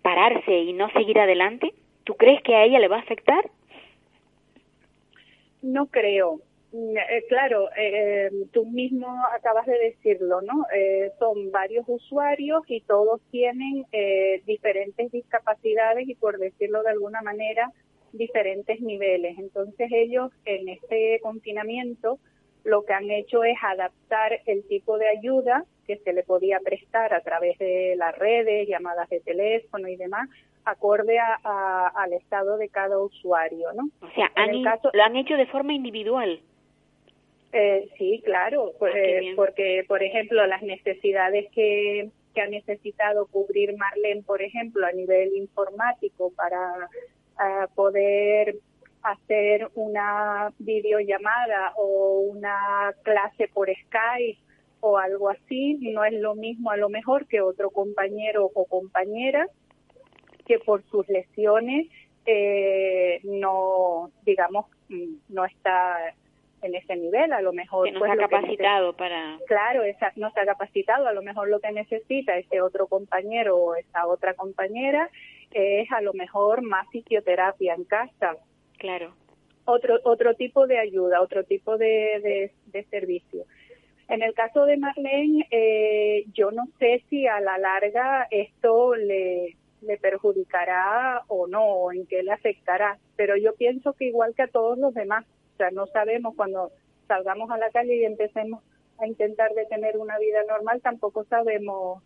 pararse 0.00 0.60
y 0.60 0.72
no 0.72 0.90
seguir 0.92 1.18
adelante, 1.18 1.74
¿tú 2.04 2.14
crees 2.14 2.42
que 2.42 2.54
a 2.54 2.64
ella 2.64 2.78
le 2.78 2.88
va 2.88 2.96
a 2.96 3.00
afectar? 3.00 3.50
No 5.62 5.86
creo. 5.86 6.40
Mm, 6.72 6.96
eh, 6.96 7.24
claro, 7.28 7.68
eh, 7.76 8.30
tú 8.52 8.64
mismo 8.66 9.08
acabas 9.36 9.66
de 9.66 9.78
decirlo, 9.78 10.40
¿no? 10.40 10.66
Eh, 10.74 11.10
son 11.18 11.50
varios 11.50 11.84
usuarios 11.88 12.62
y 12.68 12.80
todos 12.82 13.20
tienen 13.30 13.84
eh, 13.92 14.42
diferentes 14.46 15.10
discapacidades 15.10 16.08
y, 16.08 16.14
por 16.14 16.38
decirlo 16.38 16.82
de 16.82 16.90
alguna 16.90 17.22
manera, 17.22 17.72
diferentes 18.12 18.80
niveles. 18.80 19.38
Entonces 19.38 19.90
ellos 19.92 20.30
en 20.44 20.68
este 20.68 21.18
confinamiento 21.22 22.18
lo 22.64 22.84
que 22.84 22.92
han 22.92 23.10
hecho 23.10 23.42
es 23.42 23.56
adaptar 23.62 24.40
el 24.46 24.62
tipo 24.64 24.98
de 24.98 25.08
ayuda 25.08 25.64
que 25.86 25.96
se 25.98 26.12
le 26.12 26.22
podía 26.22 26.60
prestar 26.60 27.14
a 27.14 27.22
través 27.22 27.58
de 27.58 27.94
las 27.96 28.16
redes, 28.18 28.68
llamadas 28.68 29.08
de 29.08 29.20
teléfono 29.20 29.88
y 29.88 29.96
demás, 29.96 30.28
acorde 30.64 31.18
a, 31.18 31.88
al 31.88 32.12
estado 32.12 32.56
de 32.56 32.68
cada 32.68 32.98
usuario, 32.98 33.72
¿no? 33.74 33.88
O 34.00 34.10
sea, 34.14 34.30
lo 34.92 35.02
han 35.02 35.16
hecho 35.16 35.36
de 35.36 35.46
forma 35.46 35.72
individual. 35.72 36.40
Eh, 37.52 37.88
sí, 37.98 38.22
claro, 38.24 38.72
pues, 38.78 38.94
ah, 38.94 39.32
porque, 39.34 39.84
por 39.88 40.02
ejemplo, 40.02 40.46
las 40.46 40.62
necesidades 40.62 41.50
que, 41.52 42.10
que 42.34 42.40
ha 42.40 42.46
necesitado 42.46 43.26
cubrir 43.26 43.76
Marlene, 43.76 44.22
por 44.22 44.40
ejemplo, 44.40 44.86
a 44.86 44.92
nivel 44.92 45.34
informático 45.36 46.32
para 46.36 46.88
poder 47.74 48.56
hacer 49.02 49.68
una 49.74 50.52
videollamada 50.58 51.72
o 51.76 52.20
una 52.20 52.94
clase 53.02 53.48
por 53.48 53.68
Skype 53.70 54.38
o 54.80 54.98
algo 54.98 55.30
así, 55.30 55.78
no 55.80 56.04
es 56.04 56.12
lo 56.12 56.34
mismo 56.34 56.70
a 56.70 56.76
lo 56.76 56.88
mejor 56.90 57.26
que 57.26 57.40
otro 57.40 57.70
compañero 57.70 58.50
o 58.54 58.64
compañera 58.66 59.46
que 60.50 60.58
por 60.58 60.82
sus 60.90 61.08
lesiones 61.08 61.86
eh, 62.26 63.20
no, 63.22 64.10
digamos, 64.24 64.66
mm, 64.88 65.14
no 65.28 65.44
está 65.44 66.12
en 66.62 66.74
ese 66.74 66.96
nivel, 66.96 67.32
a 67.32 67.40
lo 67.40 67.52
mejor... 67.52 67.86
Que 67.86 67.92
no 67.92 68.00
pues, 68.00 68.12
se 68.12 68.18
ha 68.18 68.28
capacitado 68.28 68.92
para... 68.94 69.38
Claro, 69.46 69.84
esa, 69.84 70.12
no 70.16 70.26
ha 70.26 70.44
capacitado, 70.44 71.06
a 71.06 71.12
lo 71.12 71.22
mejor 71.22 71.48
lo 71.48 71.60
que 71.60 71.70
necesita 71.70 72.36
ese 72.36 72.60
otro 72.60 72.88
compañero 72.88 73.56
o 73.56 73.74
esa 73.76 74.08
otra 74.08 74.34
compañera 74.34 75.08
es 75.52 75.90
a 75.92 76.00
lo 76.00 76.12
mejor 76.14 76.62
más 76.62 76.88
fisioterapia 76.90 77.74
en 77.74 77.84
casa. 77.84 78.36
Claro. 78.76 79.14
Otro, 79.64 80.00
otro 80.02 80.34
tipo 80.34 80.66
de 80.66 80.80
ayuda, 80.80 81.22
otro 81.22 81.44
tipo 81.44 81.78
de, 81.78 82.50
de, 82.66 82.84
servicio. 82.84 83.44
En 84.08 84.22
el 84.22 84.34
caso 84.34 84.66
de 84.66 84.76
Marlene, 84.76 85.46
eh, 85.50 86.24
yo 86.34 86.50
no 86.50 86.64
sé 86.80 87.04
si 87.08 87.28
a 87.28 87.40
la 87.40 87.56
larga 87.58 88.26
esto 88.30 88.96
le, 88.96 89.56
le 89.82 89.96
perjudicará 89.98 91.22
o 91.28 91.46
no, 91.46 91.64
o 91.64 91.92
en 91.92 92.06
qué 92.06 92.22
le 92.22 92.32
afectará. 92.32 92.98
Pero 93.16 93.36
yo 93.36 93.54
pienso 93.54 93.92
que 93.94 94.06
igual 94.06 94.34
que 94.34 94.42
a 94.42 94.48
todos 94.48 94.78
los 94.78 94.94
demás, 94.94 95.24
o 95.54 95.56
sea, 95.56 95.70
no 95.70 95.86
sabemos 95.86 96.34
cuando 96.36 96.70
salgamos 97.06 97.50
a 97.50 97.58
la 97.58 97.70
calle 97.70 97.96
y 97.96 98.04
empecemos 98.04 98.62
a 98.98 99.06
intentar 99.06 99.52
de 99.54 99.66
tener 99.66 99.96
una 99.96 100.18
vida 100.18 100.42
normal, 100.48 100.80
tampoco 100.82 101.24
sabemos 101.24 102.02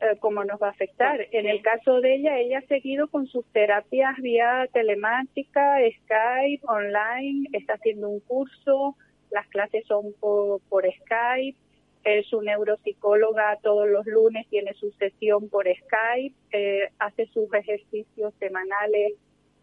eh, 0.00 0.16
cómo 0.18 0.44
nos 0.44 0.60
va 0.60 0.68
a 0.68 0.70
afectar. 0.70 1.26
En 1.32 1.46
el 1.46 1.62
caso 1.62 2.00
de 2.00 2.14
ella, 2.14 2.38
ella 2.38 2.58
ha 2.58 2.66
seguido 2.68 3.08
con 3.08 3.26
sus 3.26 3.44
terapias 3.52 4.16
vía 4.18 4.66
telemática, 4.72 5.76
Skype, 6.04 6.64
online, 6.66 7.48
está 7.52 7.74
haciendo 7.74 8.08
un 8.08 8.20
curso, 8.20 8.96
las 9.30 9.46
clases 9.48 9.84
son 9.86 10.12
por, 10.18 10.60
por 10.68 10.84
Skype, 10.90 11.58
es 12.04 12.26
su 12.26 12.40
neuropsicóloga 12.40 13.58
todos 13.62 13.88
los 13.88 14.06
lunes 14.06 14.46
tiene 14.48 14.72
su 14.74 14.90
sesión 14.92 15.48
por 15.48 15.66
Skype, 15.66 16.34
eh, 16.52 16.88
hace 16.98 17.26
sus 17.26 17.52
ejercicios 17.52 18.32
semanales 18.38 19.12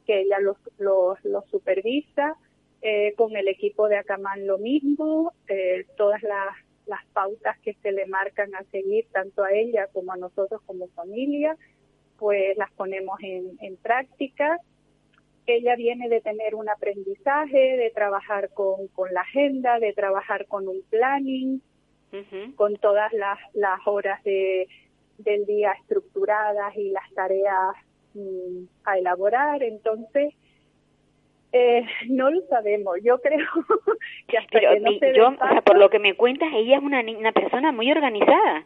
que 0.06 0.22
ella 0.22 0.40
los, 0.40 0.58
los, 0.78 1.46
supervisa, 1.50 2.36
eh, 2.82 3.14
con 3.18 3.36
el 3.36 3.48
equipo 3.48 3.88
de 3.88 3.98
Acamán 3.98 4.46
lo 4.46 4.58
mismo, 4.58 5.34
eh, 5.48 5.86
todas 5.98 6.22
las, 6.24 6.56
las 6.86 7.06
pautas 7.08 7.58
que 7.60 7.74
se 7.82 7.92
le 7.92 8.06
marcan 8.06 8.54
a 8.56 8.64
seguir 8.72 9.08
tanto 9.12 9.44
a 9.44 9.52
ella 9.52 9.88
como 9.92 10.14
a 10.14 10.18
nosotros 10.18 10.62
como 10.66 10.88
familia, 10.90 11.58
pues 12.18 12.58
las 12.58 12.72
ponemos 12.72 13.20
en, 13.22 13.58
en 13.62 13.78
práctica. 13.78 14.60
Ella 15.46 15.76
viene 15.76 16.08
de 16.10 16.22
tener 16.22 16.56
un 16.56 16.70
aprendizaje, 16.70 17.78
de 17.78 17.92
trabajar 17.94 18.50
con, 18.54 18.88
con 18.90 19.14
la 19.14 19.22
agenda, 19.22 19.80
de 19.80 19.94
trabajar 19.94 20.46
con 20.48 20.68
un 20.68 20.82
planning, 20.90 21.62
con 22.56 22.76
todas 22.78 23.12
las, 23.14 23.38
las 23.54 23.80
horas 23.86 24.24
de, 24.24 24.68
del 25.18 25.46
día 25.46 25.74
estructuradas 25.74 26.76
y 26.76 26.90
las 26.90 27.10
tareas 27.14 27.76
mm, 28.14 28.66
a 28.86 28.98
elaborar. 28.98 29.64
Entonces, 29.64 30.34
eh, 31.52 31.86
no 32.10 32.30
lo 32.30 32.42
sabemos. 32.48 32.98
Yo 33.04 33.20
creo 33.20 33.46
que 34.28 34.38
hasta 34.38 34.60
que 34.60 34.80
no 34.80 34.92
se 35.00 35.16
yo, 35.16 35.30
o 35.30 35.36
sea, 35.36 35.62
por 35.62 35.78
lo 35.78 35.90
que 35.90 36.00
me 36.00 36.16
cuentas, 36.16 36.50
ella 36.54 36.78
es 36.78 36.84
una, 36.84 37.02
una 37.02 37.32
persona 37.32 37.72
muy 37.72 37.92
organizada. 37.92 38.66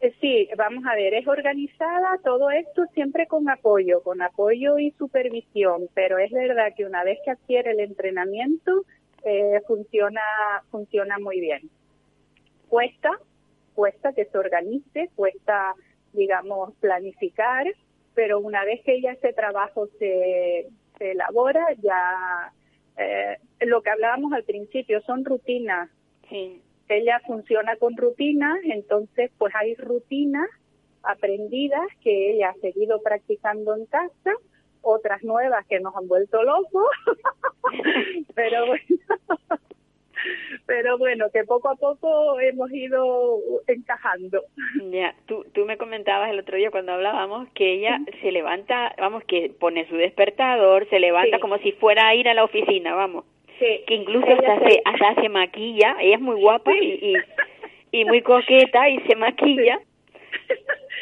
Eh, 0.00 0.12
sí, 0.20 0.48
vamos 0.56 0.84
a 0.86 0.94
ver, 0.94 1.14
es 1.14 1.26
organizada 1.26 2.18
todo 2.22 2.50
esto 2.50 2.84
siempre 2.94 3.26
con 3.26 3.48
apoyo, 3.48 4.02
con 4.02 4.20
apoyo 4.22 4.78
y 4.78 4.90
supervisión, 4.92 5.88
pero 5.94 6.18
es 6.18 6.30
verdad 6.30 6.74
que 6.76 6.84
una 6.84 7.04
vez 7.04 7.18
que 7.24 7.30
adquiere 7.30 7.70
el 7.70 7.80
entrenamiento, 7.80 8.84
eh, 9.24 9.60
funciona, 9.66 10.20
funciona 10.70 11.18
muy 11.18 11.40
bien 11.40 11.70
cuesta, 12.74 13.10
cuesta 13.76 14.12
que 14.14 14.24
se 14.24 14.36
organice, 14.36 15.08
cuesta, 15.14 15.76
digamos, 16.12 16.74
planificar, 16.80 17.64
pero 18.14 18.40
una 18.40 18.64
vez 18.64 18.82
que 18.82 19.00
ya 19.00 19.12
ese 19.12 19.32
trabajo 19.32 19.86
se, 20.00 20.66
se 20.98 21.12
elabora, 21.12 21.64
ya 21.80 22.52
eh, 22.96 23.38
lo 23.60 23.80
que 23.80 23.90
hablábamos 23.90 24.32
al 24.32 24.42
principio 24.42 25.00
son 25.02 25.24
rutinas. 25.24 25.88
Sí. 26.28 26.60
Ella 26.88 27.20
funciona 27.24 27.76
con 27.76 27.96
rutinas, 27.96 28.58
entonces 28.64 29.30
pues 29.38 29.54
hay 29.54 29.76
rutinas 29.76 30.48
aprendidas 31.04 31.86
que 32.02 32.32
ella 32.32 32.50
ha 32.50 32.60
seguido 32.60 33.00
practicando 33.02 33.76
en 33.76 33.86
casa, 33.86 34.32
otras 34.82 35.22
nuevas 35.22 35.64
que 35.68 35.78
nos 35.78 35.94
han 35.94 36.08
vuelto 36.08 36.42
locos, 36.42 36.88
pero 38.34 38.66
bueno, 38.66 38.84
pero 40.66 40.98
bueno, 40.98 41.26
que 41.32 41.44
poco 41.44 41.70
a 41.70 41.76
poco 41.76 42.40
hemos 42.40 42.70
ido 42.72 43.38
encajando. 43.66 44.42
Ya, 44.90 45.14
tú, 45.26 45.44
tú 45.52 45.64
me 45.64 45.76
comentabas 45.76 46.30
el 46.30 46.38
otro 46.38 46.56
día 46.56 46.70
cuando 46.70 46.92
hablábamos 46.92 47.48
que 47.54 47.74
ella 47.74 48.00
se 48.20 48.32
levanta, 48.32 48.94
vamos, 48.98 49.24
que 49.24 49.50
pone 49.58 49.88
su 49.88 49.96
despertador, 49.96 50.88
se 50.88 51.00
levanta 51.00 51.38
como 51.38 51.58
si 51.58 51.72
fuera 51.72 52.08
a 52.08 52.14
ir 52.14 52.28
a 52.28 52.34
la 52.34 52.44
oficina, 52.44 52.94
vamos. 52.94 53.24
Sí. 53.58 53.84
Que 53.86 53.94
incluso 53.94 54.26
hasta 54.26 54.68
se, 54.68 54.82
hasta 54.84 55.22
se 55.22 55.28
maquilla, 55.28 55.96
ella 56.00 56.16
es 56.16 56.20
muy 56.20 56.40
guapa 56.40 56.72
y, 56.76 57.14
y, 57.92 58.00
y, 58.00 58.04
muy 58.04 58.22
coqueta 58.22 58.88
y 58.88 59.00
se 59.00 59.14
maquilla. 59.14 59.80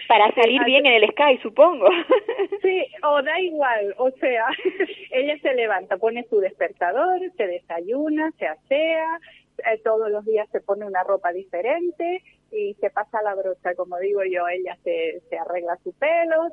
Para 0.08 0.32
salir 0.34 0.62
bien 0.64 0.86
en 0.86 1.02
el 1.02 1.10
Sky, 1.10 1.38
supongo. 1.42 1.88
Sí, 2.62 2.86
o 3.02 3.20
da 3.22 3.40
igual, 3.40 3.92
o 3.98 4.10
sea, 4.12 4.46
ella 5.10 5.36
se 5.42 5.52
levanta, 5.54 5.96
pone 5.96 6.24
su 6.30 6.38
despertador, 6.38 7.18
se 7.36 7.46
desayuna, 7.48 8.30
se 8.38 8.46
asea, 8.46 9.18
eh, 9.58 9.80
todos 9.82 10.10
los 10.10 10.24
días 10.24 10.48
se 10.52 10.60
pone 10.60 10.86
una 10.86 11.02
ropa 11.02 11.32
diferente 11.32 12.22
y 12.52 12.74
se 12.74 12.90
pasa 12.90 13.22
la 13.22 13.34
brocha, 13.34 13.74
como 13.74 13.98
digo 13.98 14.20
yo, 14.24 14.46
ella 14.46 14.76
se, 14.84 15.22
se 15.28 15.38
arregla 15.38 15.76
su 15.82 15.92
pelo, 15.94 16.50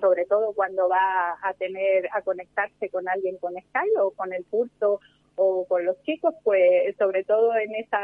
sobre 0.00 0.26
todo 0.26 0.52
cuando 0.52 0.88
va 0.88 1.38
a 1.42 1.54
tener, 1.54 2.08
a 2.12 2.22
conectarse 2.22 2.90
con 2.90 3.08
alguien 3.08 3.38
con 3.38 3.54
Sky 3.54 3.88
o 4.00 4.10
con 4.10 4.32
el 4.32 4.44
pulso 4.44 5.00
o 5.38 5.66
con 5.66 5.84
los 5.84 6.00
chicos, 6.02 6.34
pues 6.44 6.96
sobre 6.98 7.24
todo 7.24 7.56
en 7.56 7.74
esa 7.76 7.98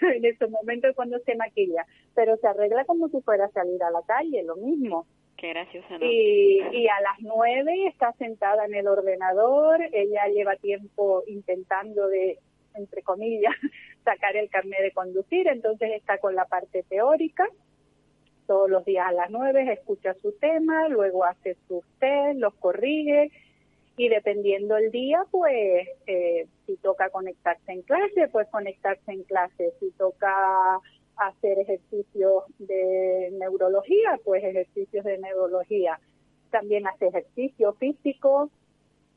en 0.14 0.24
esos 0.24 0.50
momentos 0.50 0.94
cuando 0.94 1.18
se 1.20 1.36
maquilla, 1.36 1.86
pero 2.14 2.36
se 2.36 2.46
arregla 2.46 2.84
como 2.84 3.08
si 3.08 3.20
fuera 3.22 3.46
a 3.46 3.50
salir 3.50 3.82
a 3.82 3.90
la 3.90 4.02
calle, 4.06 4.42
lo 4.42 4.56
mismo. 4.56 5.06
Qué 5.36 5.48
graciosa, 5.50 5.96
¿no? 5.98 6.04
Y, 6.04 6.60
y 6.72 6.88
a 6.88 7.00
las 7.00 7.20
nueve 7.20 7.86
está 7.86 8.12
sentada 8.18 8.66
en 8.66 8.74
el 8.74 8.86
ordenador, 8.86 9.80
ella 9.92 10.26
lleva 10.26 10.56
tiempo 10.56 11.22
intentando 11.26 12.08
de, 12.08 12.38
entre 12.74 13.02
comillas, 13.02 13.54
sacar 14.04 14.36
el 14.36 14.50
carnet 14.50 14.82
de 14.82 14.92
conducir, 14.92 15.48
entonces 15.48 15.92
está 15.94 16.18
con 16.18 16.34
la 16.34 16.44
parte 16.44 16.82
teórica, 16.82 17.48
todos 18.46 18.68
los 18.68 18.84
días 18.84 19.06
a 19.06 19.12
las 19.12 19.30
nueve 19.30 19.72
escucha 19.72 20.12
su 20.14 20.32
tema, 20.32 20.88
luego 20.88 21.24
hace 21.24 21.56
sus 21.68 21.84
test, 22.00 22.38
los 22.38 22.52
corrige, 22.54 23.30
y 23.96 24.08
dependiendo 24.08 24.76
el 24.76 24.90
día, 24.90 25.24
pues 25.30 25.88
eh, 26.06 26.46
si 26.66 26.76
toca 26.76 27.10
conectarse 27.10 27.72
en 27.72 27.82
clase, 27.82 28.28
pues 28.28 28.48
conectarse 28.48 29.12
en 29.12 29.24
clase, 29.24 29.72
si 29.78 29.90
toca 29.92 30.80
hacer 31.16 31.58
ejercicios 31.58 32.44
de 32.58 33.30
neurología, 33.38 34.18
pues 34.24 34.42
ejercicios 34.42 35.04
de 35.04 35.18
neurología. 35.18 36.00
También 36.50 36.86
hace 36.86 37.08
ejercicio 37.08 37.74
físico, 37.74 38.50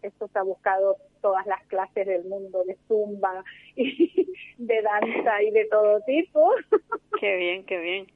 esto 0.01 0.27
se 0.27 0.39
ha 0.39 0.43
buscado 0.43 0.97
todas 1.21 1.45
las 1.47 1.63
clases 1.67 2.05
del 2.05 2.25
mundo 2.25 2.63
de 2.65 2.77
zumba 2.87 3.43
y 3.75 4.27
de 4.57 4.81
danza 4.81 5.41
y 5.41 5.51
de 5.51 5.65
todo 5.65 6.01
tipo. 6.01 6.51
Qué 7.19 7.37
bien, 7.37 7.65
qué 7.65 7.79
bien. 7.79 8.07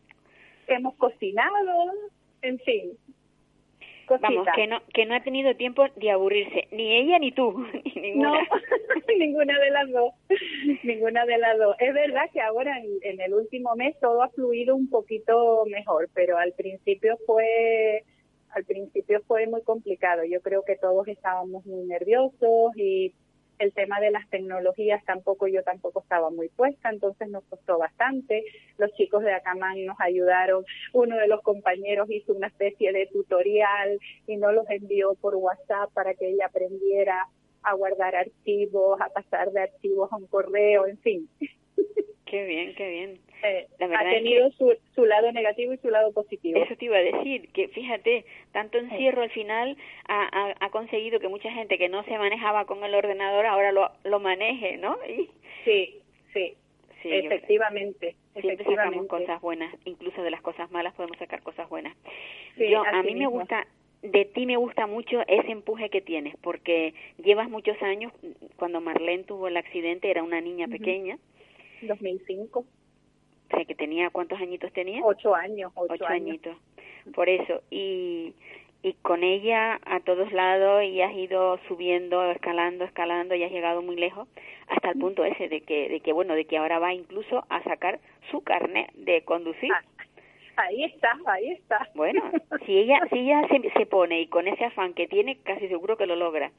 Hemos 0.67 0.95
cocinado, 0.95 1.93
en 2.41 2.59
fin, 2.59 2.97
Vamos, 4.07 4.47
que 4.55 4.67
no, 4.67 4.81
que 4.93 5.05
no 5.05 5.15
ha 5.15 5.23
tenido 5.23 5.55
tiempo 5.55 5.83
de 5.95 6.11
aburrirse, 6.11 6.67
ni 6.71 6.95
ella 6.95 7.19
ni 7.19 7.31
tú, 7.31 7.65
ninguna. 7.95 8.31
No, 8.31 8.37
ninguna 9.19 9.59
de 9.59 9.71
las 9.71 9.91
dos, 9.91 10.13
ninguna 10.83 11.25
de 11.25 11.37
las 11.37 11.57
dos. 11.57 11.75
Es 11.79 11.93
verdad 11.93 12.29
que 12.31 12.41
ahora 12.41 12.79
en, 12.79 12.87
en, 13.01 13.21
el 13.21 13.33
último 13.33 13.75
mes 13.75 13.99
todo 13.99 14.21
ha 14.23 14.29
fluido 14.29 14.75
un 14.75 14.89
poquito 14.89 15.65
mejor, 15.65 16.09
pero 16.13 16.37
al 16.37 16.53
principio 16.53 17.17
fue, 17.25 18.03
al 18.51 18.63
principio 18.63 19.21
fue 19.27 19.47
muy 19.47 19.61
complicado. 19.63 20.23
Yo 20.23 20.41
creo 20.41 20.63
que 20.63 20.77
todos 20.77 21.07
estábamos 21.07 21.65
muy 21.65 21.85
nerviosos 21.85 22.71
y 22.75 23.13
el 23.59 23.73
tema 23.73 23.99
de 23.99 24.11
las 24.11 24.29
tecnologías 24.29 25.03
tampoco 25.05 25.47
yo 25.47 25.63
tampoco 25.63 26.01
estaba 26.01 26.29
muy 26.29 26.49
puesta, 26.49 26.89
entonces 26.89 27.29
nos 27.29 27.43
costó 27.45 27.77
bastante. 27.77 28.43
Los 28.77 28.93
chicos 28.93 29.23
de 29.23 29.33
Acamán 29.33 29.85
nos 29.85 29.99
ayudaron. 29.99 30.63
Uno 30.93 31.17
de 31.17 31.27
los 31.27 31.41
compañeros 31.41 32.09
hizo 32.09 32.33
una 32.33 32.47
especie 32.47 32.91
de 32.91 33.07
tutorial 33.07 33.99
y 34.27 34.37
nos 34.37 34.53
los 34.53 34.69
envió 34.69 35.15
por 35.15 35.35
WhatsApp 35.35 35.91
para 35.93 36.13
que 36.13 36.29
ella 36.29 36.47
aprendiera 36.47 37.27
a 37.63 37.73
guardar 37.73 38.15
archivos, 38.15 38.99
a 39.01 39.09
pasar 39.09 39.51
de 39.51 39.61
archivos 39.61 40.11
a 40.11 40.17
un 40.17 40.27
correo, 40.27 40.87
en 40.87 40.97
fin. 40.99 41.29
Qué 42.25 42.45
bien, 42.45 42.75
qué 42.75 42.89
bien. 42.89 43.19
Ha 43.43 44.03
tenido 44.09 44.51
su, 44.51 44.75
su 44.95 45.05
lado 45.05 45.31
negativo 45.31 45.73
y 45.73 45.77
su 45.77 45.89
lado 45.89 46.11
positivo. 46.11 46.61
Eso 46.61 46.75
te 46.75 46.85
iba 46.85 46.97
a 46.97 47.01
decir, 47.01 47.49
que 47.51 47.67
fíjate, 47.67 48.25
tanto 48.51 48.77
encierro 48.77 49.21
al 49.21 49.29
final 49.29 49.77
ha, 50.07 50.55
ha, 50.59 50.69
conseguido 50.69 51.19
que 51.19 51.27
mucha 51.27 51.51
gente 51.51 51.77
que 51.77 51.89
no 51.89 52.03
se 52.03 52.17
manejaba 52.17 52.65
con 52.65 52.83
el 52.83 52.95
ordenador 52.95 53.45
ahora 53.45 53.71
lo, 53.71 53.91
lo 54.03 54.19
maneje, 54.19 54.77
¿no? 54.77 54.97
Y... 55.07 55.29
Sí, 55.65 55.99
sí, 56.33 56.55
sí, 57.01 57.09
efectivamente. 57.11 58.15
Siempre 58.39 58.65
sacamos 58.65 59.07
cosas 59.07 59.41
buenas, 59.41 59.73
incluso 59.85 60.21
de 60.21 60.31
las 60.31 60.41
cosas 60.41 60.69
malas 60.71 60.93
podemos 60.93 61.17
sacar 61.17 61.41
cosas 61.41 61.69
buenas. 61.69 61.95
yo 62.57 62.83
A 62.85 63.03
mí 63.03 63.15
me 63.15 63.27
gusta, 63.27 63.67
de 64.01 64.25
ti 64.25 64.45
me 64.45 64.57
gusta 64.57 64.87
mucho 64.87 65.21
ese 65.27 65.51
empuje 65.51 65.89
que 65.89 66.01
tienes, 66.01 66.35
porque 66.37 66.93
llevas 67.17 67.49
muchos 67.49 67.81
años, 67.81 68.13
cuando 68.57 68.81
Marlene 68.81 69.23
tuvo 69.23 69.47
el 69.47 69.57
accidente 69.57 70.09
era 70.09 70.23
una 70.23 70.41
niña 70.41 70.67
pequeña, 70.67 71.17
2005. 71.81 72.65
O 73.51 73.55
sea, 73.55 73.65
que 73.65 73.75
tenía, 73.75 74.09
¿cuántos 74.09 74.39
añitos 74.39 74.71
tenía? 74.73 75.01
Ocho 75.03 75.33
años, 75.35 75.71
ocho, 75.75 76.05
añitos. 76.07 76.55
Por 77.13 77.29
eso, 77.29 77.61
y, 77.71 78.33
y 78.83 78.93
con 79.01 79.23
ella 79.23 79.79
a 79.85 79.99
todos 80.01 80.31
lados 80.33 80.83
y 80.83 81.01
has 81.01 81.13
ido 81.13 81.57
subiendo, 81.67 82.31
escalando, 82.31 82.83
escalando 82.83 83.35
y 83.35 83.43
has 83.43 83.51
llegado 83.51 83.81
muy 83.81 83.95
lejos 83.95 84.27
hasta 84.67 84.89
el 84.91 84.99
punto 84.99 85.23
ese 85.23 85.47
de 85.47 85.61
que, 85.61 85.87
de 85.87 86.01
que 86.01 86.11
bueno, 86.11 86.35
de 86.35 86.45
que 86.45 86.57
ahora 86.57 86.79
va 86.79 86.93
incluso 86.93 87.45
a 87.49 87.63
sacar 87.63 87.99
su 88.29 88.41
carnet 88.41 88.91
de 88.93 89.21
conducir. 89.23 89.71
Ah, 89.71 89.83
ahí 90.57 90.83
está, 90.83 91.17
ahí 91.27 91.51
está. 91.51 91.87
Bueno, 91.95 92.21
si 92.65 92.77
ella, 92.77 92.99
si 93.09 93.19
ella 93.19 93.47
se, 93.47 93.69
se 93.69 93.85
pone 93.85 94.19
y 94.19 94.27
con 94.27 94.47
ese 94.47 94.65
afán 94.65 94.93
que 94.93 95.07
tiene, 95.07 95.37
casi 95.37 95.69
seguro 95.69 95.95
que 95.95 96.07
lo 96.07 96.17
logra 96.17 96.51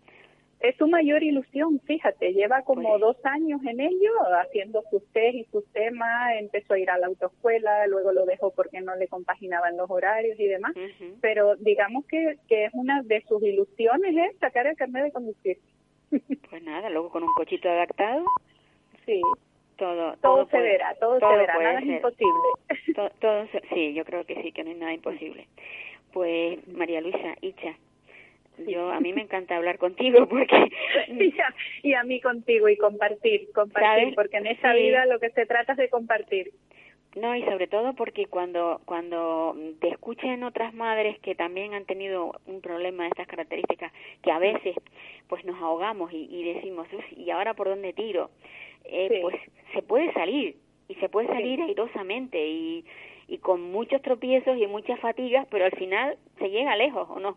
es 0.61 0.77
su 0.77 0.89
mayor 0.89 1.23
ilusión, 1.23 1.81
fíjate, 1.81 2.33
lleva 2.33 2.63
como 2.63 2.89
pues 2.89 3.01
dos 3.01 3.17
años 3.25 3.61
en 3.65 3.81
ello, 3.81 4.11
haciendo 4.41 4.83
sus 4.91 5.07
test 5.13 5.37
y 5.37 5.45
sus 5.53 5.65
temas, 5.73 6.33
empezó 6.39 6.75
a 6.75 6.79
ir 6.79 6.91
a 6.91 6.99
la 6.99 7.07
autoescuela, 7.07 7.87
luego 7.87 8.13
lo 8.13 8.27
dejó 8.27 8.53
porque 8.53 8.81
no 8.81 8.97
le 8.97 9.07
compaginaban 9.07 9.77
los 9.77 9.89
horarios 9.89 10.39
y 10.39 10.47
demás, 10.47 10.75
pero 11.21 11.55
digamos 11.57 12.05
que, 12.07 12.39
que 12.49 12.65
es 12.65 12.71
una 12.75 13.03
de 13.03 13.23
sus 13.29 13.43
ilusiones 13.43 14.17
es 14.17 14.39
sacar 14.39 14.67
el 14.67 14.77
carnet 14.77 15.05
de 15.05 15.13
conducir. 15.13 15.59
Pues 16.51 16.63
nada, 16.63 16.89
luego 16.89 17.11
con 17.11 17.23
un 17.23 17.35
cochito 17.35 17.69
adaptado. 17.69 18.25
Sí. 19.05 19.21
Todo, 19.77 20.17
todo, 20.17 20.49
se 20.49 20.59
verá, 20.59 20.95
todo, 20.99 21.21
se 21.21 21.27
verá, 21.27 21.59
nada 21.59 21.79
es 21.79 21.87
imposible. 21.87 23.13
todo, 23.21 23.47
sí, 23.73 23.95
yo 23.95 24.05
creo 24.05 24.25
que 24.25 24.43
sí, 24.43 24.51
que 24.51 24.65
no 24.65 24.71
hay 24.71 24.77
nada 24.77 24.93
imposible. 24.93 25.47
Pues 26.13 26.67
María 26.67 27.01
Luisa, 27.01 27.37
Icha, 27.43 27.77
yo 28.67 28.91
a 28.91 29.01
mí 29.01 29.13
me 29.13 29.23
encanta 29.23 29.57
hablar 29.57 29.79
contigo 29.79 30.27
porque 30.29 30.71
y 31.83 31.93
a, 31.93 32.05
mí 32.05 32.21
contigo 32.21 32.69
y 32.69 32.77
compartir 32.77 33.51
compartir 33.53 34.15
porque 34.15 34.39
en 34.39 34.47
esa 34.47 34.73
vida 34.73 35.07
lo 35.07 35.19
que 35.19 35.31
se 35.31 35.47
trata 35.47 35.73
es 35.73 35.79
de 35.79 35.89
compartir. 35.89 36.53
No 37.17 37.35
y 37.35 37.43
sobre 37.45 37.67
todo 37.67 37.95
porque 37.95 38.27
cuando 38.27 38.81
cuando 38.85 39.57
te 39.81 39.89
escuchen 39.89 40.45
otras 40.45 40.75
madres 40.75 41.19
que 41.21 41.35
también 41.35 41.75
han 41.75 41.87
tenido 41.87 42.33
un 42.47 42.61
problema 42.61 43.05
de 43.05 43.11
estas 43.11 43.27
características 43.27 43.93
que 44.23 44.31
a 44.31 44.39
veces 44.39 44.77
pues 45.29 45.45
nos 45.45 45.61
ahogamos 45.61 46.13
y, 46.13 46.45
decimos 46.55 46.87
y 47.17 47.31
ahora 47.31 47.55
por 47.55 47.69
dónde 47.69 47.93
tiro 47.93 48.31
eh, 48.85 49.21
pues 49.23 49.37
se 49.73 49.83
puede 49.83 50.13
salir 50.13 50.57
y 50.89 50.95
se 50.97 51.09
puede 51.09 51.29
salir 51.29 51.61
airosamente 51.63 52.47
y 52.47 52.85
y 53.29 53.39
con 53.39 53.61
muchos 53.61 54.01
tropiezos 54.01 54.57
y 54.57 54.67
muchas 54.67 54.99
fatigas 55.01 55.47
pero 55.51 55.67
al 55.67 55.73
final 55.73 56.17
se 56.39 56.51
llega 56.51 56.77
lejos 56.77 57.09
o 57.11 57.21
no 57.21 57.37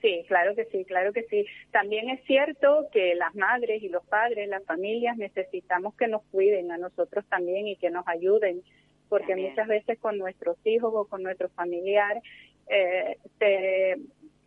Sí, 0.00 0.24
claro 0.28 0.54
que 0.54 0.64
sí, 0.66 0.84
claro 0.84 1.12
que 1.12 1.24
sí. 1.24 1.44
También 1.70 2.08
es 2.08 2.24
cierto 2.24 2.88
que 2.90 3.14
las 3.14 3.34
madres 3.34 3.82
y 3.82 3.88
los 3.88 4.04
padres, 4.06 4.48
las 4.48 4.64
familias, 4.64 5.16
necesitamos 5.16 5.94
que 5.94 6.08
nos 6.08 6.22
cuiden 6.30 6.72
a 6.72 6.78
nosotros 6.78 7.24
también 7.28 7.68
y 7.68 7.76
que 7.76 7.90
nos 7.90 8.08
ayuden, 8.08 8.62
porque 9.08 9.36
muchas 9.36 9.68
veces 9.68 9.98
con 9.98 10.16
nuestros 10.16 10.56
hijos 10.64 10.92
o 10.94 11.04
con 11.06 11.22
nuestro 11.22 11.48
familiar 11.50 12.22
eh, 12.68 13.16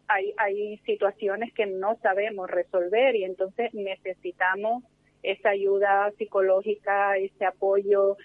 hay, 0.08 0.34
hay 0.38 0.78
situaciones 0.86 1.54
que 1.54 1.66
no 1.66 1.98
sabemos 2.02 2.50
resolver 2.50 3.16
y 3.16 3.24
entonces 3.24 3.74
necesitamos 3.74 4.84
esa 5.22 5.50
ayuda 5.50 6.12
psicológica, 6.18 7.18
ese 7.18 7.46
apoyo 7.46 8.18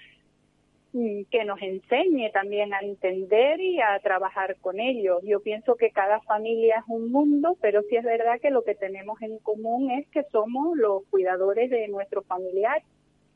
que 0.93 1.45
nos 1.45 1.61
enseñe 1.61 2.31
también 2.33 2.73
a 2.73 2.81
entender 2.81 3.61
y 3.61 3.81
a 3.81 3.99
trabajar 4.01 4.57
con 4.61 4.81
ellos. 4.81 5.19
Yo 5.23 5.41
pienso 5.41 5.77
que 5.77 5.91
cada 5.91 6.21
familia 6.21 6.79
es 6.79 6.85
un 6.89 7.13
mundo, 7.13 7.57
pero 7.61 7.83
sí 7.83 7.97
es 7.97 8.05
verdad 8.05 8.41
que 8.41 8.51
lo 8.51 8.65
que 8.65 8.75
tenemos 8.75 9.21
en 9.21 9.39
común 9.39 9.91
es 9.91 10.09
que 10.09 10.23
somos 10.33 10.77
los 10.77 11.05
cuidadores 11.11 11.71
de 11.71 11.89
nuestro 11.89 12.23
familiar 12.23 12.83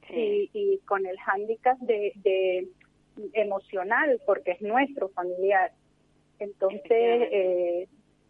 y, 0.09 0.79
con 0.87 1.07
el 1.07 1.19
hándicap 1.19 1.79
de, 1.79 2.69
emocional, 3.35 4.21
porque 4.25 4.53
es 4.53 4.63
nuestro 4.63 5.11
familiar. 5.11 5.73
Entonces, 6.39 6.83
eh, 6.91 7.89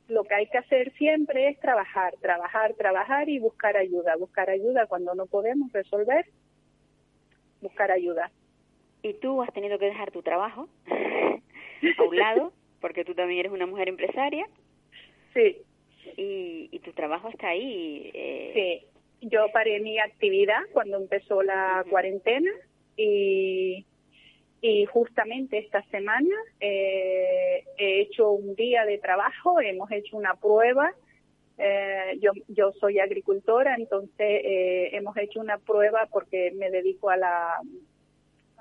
lo 0.09 0.25
que 0.25 0.35
hay 0.35 0.47
que 0.49 0.59
hacer 0.59 0.93
siempre 0.95 1.49
es 1.49 1.61
trabajar, 1.61 2.15
trabajar, 2.21 2.75
trabajar 2.75 3.29
y 3.29 3.39
buscar 3.39 3.77
ayuda, 3.77 4.17
buscar 4.17 4.51
ayuda 4.51 4.87
cuando 4.87 5.15
no 5.15 5.27
podemos 5.27 5.73
resolver, 5.73 6.27
buscar 7.61 7.93
ayuda 7.93 8.31
y 9.03 9.15
tú 9.15 9.43
has 9.43 9.53
tenido 9.53 9.79
que 9.79 9.87
dejar 9.87 10.11
tu 10.11 10.23
trabajo 10.23 10.69
a 11.99 12.03
un 12.03 12.17
lado, 12.17 12.53
porque 12.81 13.05
tú 13.05 13.15
también 13.15 13.41
eres 13.41 13.53
una 13.53 13.67
mujer 13.67 13.89
empresaria. 13.89 14.47
Sí. 15.35 15.59
Y, 16.17 16.69
y 16.71 16.79
tu 16.81 16.93
trabajo 16.93 17.29
está 17.29 17.49
ahí. 17.49 18.11
Eh... 18.15 18.53
Sí, 18.55 19.29
yo 19.29 19.47
paré 19.53 19.81
mi 19.81 19.99
actividad 19.99 20.61
cuando 20.73 20.97
empezó 20.97 21.43
la 21.43 21.85
cuarentena 21.89 22.51
y, 22.97 23.87
y 24.61 24.85
justamente 24.87 25.59
esta 25.59 25.83
semana 25.91 26.35
eh, 26.61 27.65
he 27.79 28.01
hecho 28.01 28.31
un 28.31 28.55
día 28.55 28.85
de 28.85 28.99
trabajo, 28.99 29.61
hemos 29.61 29.91
hecho 29.91 30.17
una 30.17 30.35
prueba. 30.35 30.93
Eh, 31.59 32.19
yo, 32.21 32.33
yo 32.49 32.73
soy 32.73 32.99
agricultora, 32.99 33.77
entonces 33.77 34.17
eh, 34.19 34.91
hemos 34.93 35.17
hecho 35.17 35.39
una 35.39 35.59
prueba 35.59 36.09
porque 36.11 36.51
me 36.57 36.71
dedico 36.71 37.11
a 37.11 37.17
la 37.17 37.61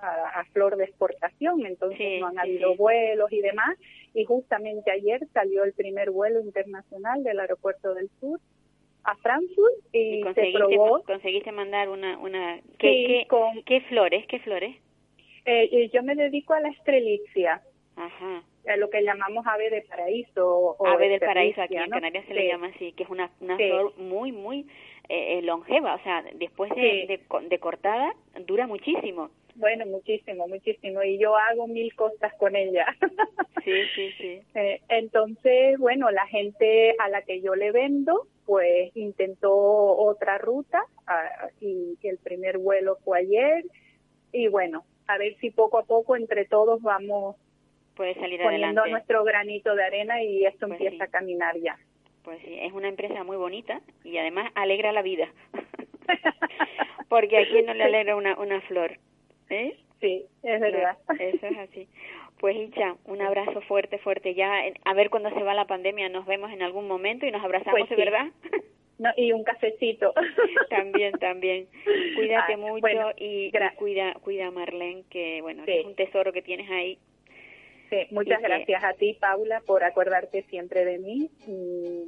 a, 0.01 0.43
flor 0.53 0.75
de 0.77 0.85
exportación, 0.85 1.65
entonces 1.65 2.19
no 2.19 2.27
han 2.27 2.39
habido 2.39 2.75
vuelos 2.75 3.31
y 3.31 3.41
demás. 3.41 3.77
Y 4.13 4.25
justamente 4.25 4.91
ayer 4.91 5.25
salió 5.33 5.63
el 5.63 5.73
primer 5.73 6.11
vuelo 6.11 6.41
internacional 6.41 7.23
del 7.23 7.39
aeropuerto 7.39 7.93
del 7.93 8.09
sur 8.19 8.39
a 9.03 9.15
Frankfurt 9.17 9.73
y, 9.93 10.21
se 10.35 10.51
probó. 10.53 11.03
¿Conseguiste 11.03 11.51
mandar 11.51 11.89
una, 11.89 12.17
una 12.19 12.59
¿qué, 12.77 13.27
qué, 13.65 13.81
flores? 13.81 14.25
¿Qué 14.27 14.39
flores? 14.39 14.75
Eh, 15.45 15.89
yo 15.91 16.03
me 16.03 16.15
dedico 16.15 16.53
a 16.53 16.59
la 16.59 16.69
estrelitzia. 16.69 17.61
Ajá. 17.95 18.43
A 18.67 18.77
lo 18.77 18.89
que 18.89 19.01
llamamos 19.01 19.45
ave 19.47 19.69
de 19.71 19.81
paraíso. 19.81 20.75
O 20.77 20.87
ave 20.87 21.09
del 21.09 21.19
paraíso, 21.19 21.61
aquí 21.61 21.75
en 21.75 21.89
Canarias 21.89 22.25
se 22.27 22.33
le 22.33 22.47
llama 22.47 22.67
así, 22.67 22.91
que 22.93 23.03
es 23.03 23.09
una, 23.09 23.31
una 23.39 23.57
flor 23.57 23.97
muy, 23.97 24.31
muy 24.31 24.67
eh, 25.09 25.39
eh, 25.39 25.41
longeva, 25.41 25.95
o 25.95 25.99
sea, 26.03 26.23
después 26.35 26.71
de, 26.75 27.19
de 27.49 27.59
cortada 27.59 28.13
dura 28.45 28.67
muchísimo. 28.67 29.31
Bueno, 29.55 29.85
muchísimo, 29.85 30.47
muchísimo. 30.47 31.03
Y 31.03 31.17
yo 31.17 31.35
hago 31.35 31.67
mil 31.67 31.93
cosas 31.95 32.33
con 32.35 32.55
ella. 32.55 32.85
Sí, 33.63 33.73
sí, 33.93 34.11
sí. 34.17 34.41
Eh, 34.55 34.81
entonces, 34.89 35.77
bueno, 35.77 36.09
la 36.09 36.25
gente 36.25 36.95
a 36.97 37.09
la 37.09 37.21
que 37.21 37.41
yo 37.41 37.53
le 37.53 37.71
vendo, 37.71 38.25
pues 38.47 38.89
intentó 38.97 39.53
otra 39.53 40.39
ruta 40.39 40.83
ah, 41.05 41.47
y 41.59 41.95
el 42.01 42.17
primer 42.17 42.57
vuelo 42.57 42.97
fue 43.05 43.19
ayer. 43.19 43.63
Y 44.31 44.47
bueno, 44.47 44.83
a 45.05 45.19
ver 45.19 45.35
si 45.35 45.51
poco 45.51 45.77
a 45.77 45.83
poco 45.83 46.15
entre 46.15 46.45
todos 46.45 46.81
vamos 46.81 47.35
Puede 47.95 48.15
salir 48.15 48.41
poniendo 48.41 48.85
nuestro 48.87 49.23
granito 49.23 49.75
de 49.75 49.83
arena 49.83 50.23
y 50.23 50.45
esto 50.45 50.67
pues 50.67 50.81
empieza 50.81 51.03
a 51.03 51.07
caminar 51.07 51.55
ya. 51.59 51.77
Pues 52.23 52.39
sí, 52.41 52.57
es 52.59 52.71
una 52.73 52.87
empresa 52.87 53.23
muy 53.23 53.37
bonita 53.37 53.81
y 54.03 54.17
además 54.17 54.51
alegra 54.55 54.91
la 54.91 55.01
vida. 55.01 55.27
Porque 57.09 57.37
a 57.37 57.47
quién 57.47 57.65
no 57.65 57.73
le 57.73 57.83
alegra 57.83 58.15
una, 58.15 58.39
una 58.39 58.61
flor. 58.61 58.97
¿Eh? 59.51 59.75
Sí, 59.99 60.25
es 60.41 60.59
verdad. 60.59 60.97
eso 61.19 61.45
es 61.45 61.57
así. 61.57 61.87
Pues 62.39 62.55
Icha, 62.55 62.95
un 63.05 63.21
abrazo 63.21 63.61
fuerte, 63.61 63.99
fuerte. 63.99 64.33
Ya, 64.33 64.63
a 64.83 64.93
ver 64.95 65.11
cuando 65.11 65.29
se 65.29 65.43
va 65.43 65.53
la 65.53 65.67
pandemia, 65.67 66.09
nos 66.09 66.25
vemos 66.25 66.51
en 66.51 66.63
algún 66.63 66.87
momento 66.87 67.27
y 67.27 67.31
nos 67.31 67.43
abrazamos, 67.43 67.87
pues 67.87 67.97
¿verdad? 67.97 68.27
No, 68.97 69.09
y 69.17 69.31
un 69.31 69.43
cafecito. 69.43 70.13
También, 70.69 71.13
también. 71.13 71.67
Cuídate 72.15 72.55
mucho 72.55 72.87
y, 73.17 73.51
cuida, 73.75 74.13
cuida 74.21 74.47
a 74.47 74.51
Marlene, 74.51 75.03
que 75.09 75.41
bueno, 75.41 75.63
es 75.65 75.85
un 75.85 75.95
tesoro 75.95 76.31
que 76.31 76.43
tienes 76.43 76.69
ahí. 76.69 76.99
Sí, 77.89 78.07
muchas 78.11 78.41
gracias 78.41 78.83
a 78.83 78.93
ti, 78.93 79.17
Paula, 79.19 79.61
por 79.65 79.83
acordarte 79.83 80.43
siempre 80.43 80.85
de 80.85 80.99
mí. 80.99 81.29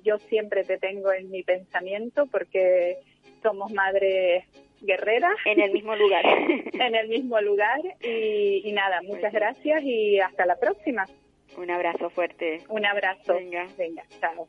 Yo 0.03 0.17
siempre 0.19 0.63
te 0.63 0.77
tengo 0.77 1.11
en 1.11 1.31
mi 1.31 1.41
pensamiento 1.41 2.27
porque 2.27 2.97
somos 3.41 3.71
madres 3.73 4.45
guerreras. 4.83 5.35
En 5.45 5.59
el 5.59 5.71
mismo 5.71 5.95
lugar. 5.95 6.25
en 6.73 6.95
el 6.95 7.07
mismo 7.07 7.39
lugar. 7.41 7.79
Y, 8.01 8.71
nada, 8.73 9.01
muchas 9.01 9.31
pues 9.31 9.33
gracias 9.33 9.83
y 9.83 10.19
hasta 10.19 10.45
la 10.45 10.57
próxima. 10.57 11.05
Un 11.57 11.71
abrazo 11.71 12.09
fuerte. 12.09 12.59
Un 12.69 12.85
abrazo. 12.85 13.35
Venga. 13.35 13.67
Venga, 13.77 14.03
chao. 14.19 14.47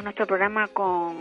Nuestro 0.00 0.26
programa 0.26 0.68
con, 0.68 1.16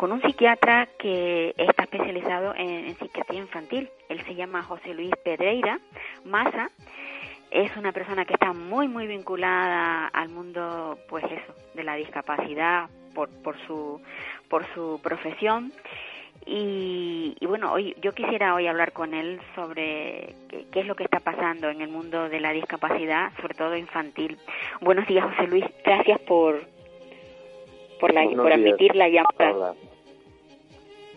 un 0.00 0.22
psiquiatra 0.22 0.88
que 0.98 1.54
está 1.56 1.84
especializado 1.84 2.54
en, 2.56 2.96
psiquiatría 2.96 3.40
infantil. 3.40 3.88
Él 4.08 4.20
se 4.24 4.34
llama 4.34 4.62
José 4.62 4.94
Luis 4.94 5.12
Pedreira 5.22 5.78
Maza 6.24 6.70
es 7.52 7.76
una 7.76 7.92
persona 7.92 8.24
que 8.24 8.32
está 8.32 8.54
muy, 8.54 8.88
muy 8.88 9.06
vinculada 9.06 10.06
al 10.06 10.30
mundo, 10.30 10.98
pues 11.08 11.22
eso, 11.24 11.54
de 11.74 11.84
la 11.84 11.96
discapacidad 11.96 12.88
por, 13.14 13.28
su, 13.66 14.00
por 14.48 14.64
su 14.74 14.98
profesión. 15.02 15.70
Y, 16.44 17.36
bueno, 17.46 17.72
hoy 17.72 17.94
yo 18.00 18.12
quisiera 18.12 18.54
hoy 18.54 18.66
hablar 18.66 18.92
con 18.92 19.14
él 19.14 19.40
sobre 19.54 20.34
qué, 20.48 20.80
es 20.80 20.86
lo 20.86 20.96
que 20.96 21.04
está 21.04 21.20
pasando 21.20 21.68
en 21.68 21.82
el 21.82 21.88
mundo 21.88 22.28
de 22.28 22.40
la 22.40 22.52
discapacidad, 22.52 23.32
sobre 23.40 23.54
todo 23.54 23.76
infantil. 23.76 24.38
Buenos 24.80 25.06
días, 25.06 25.24
José 25.24 25.46
Luis. 25.46 25.64
Gracias 25.84 26.20
por 26.20 26.60
por, 28.02 28.12
la, 28.12 28.28
por 28.28 28.52
admitir 28.52 28.96
la 28.96 29.08
llamada. 29.08 29.76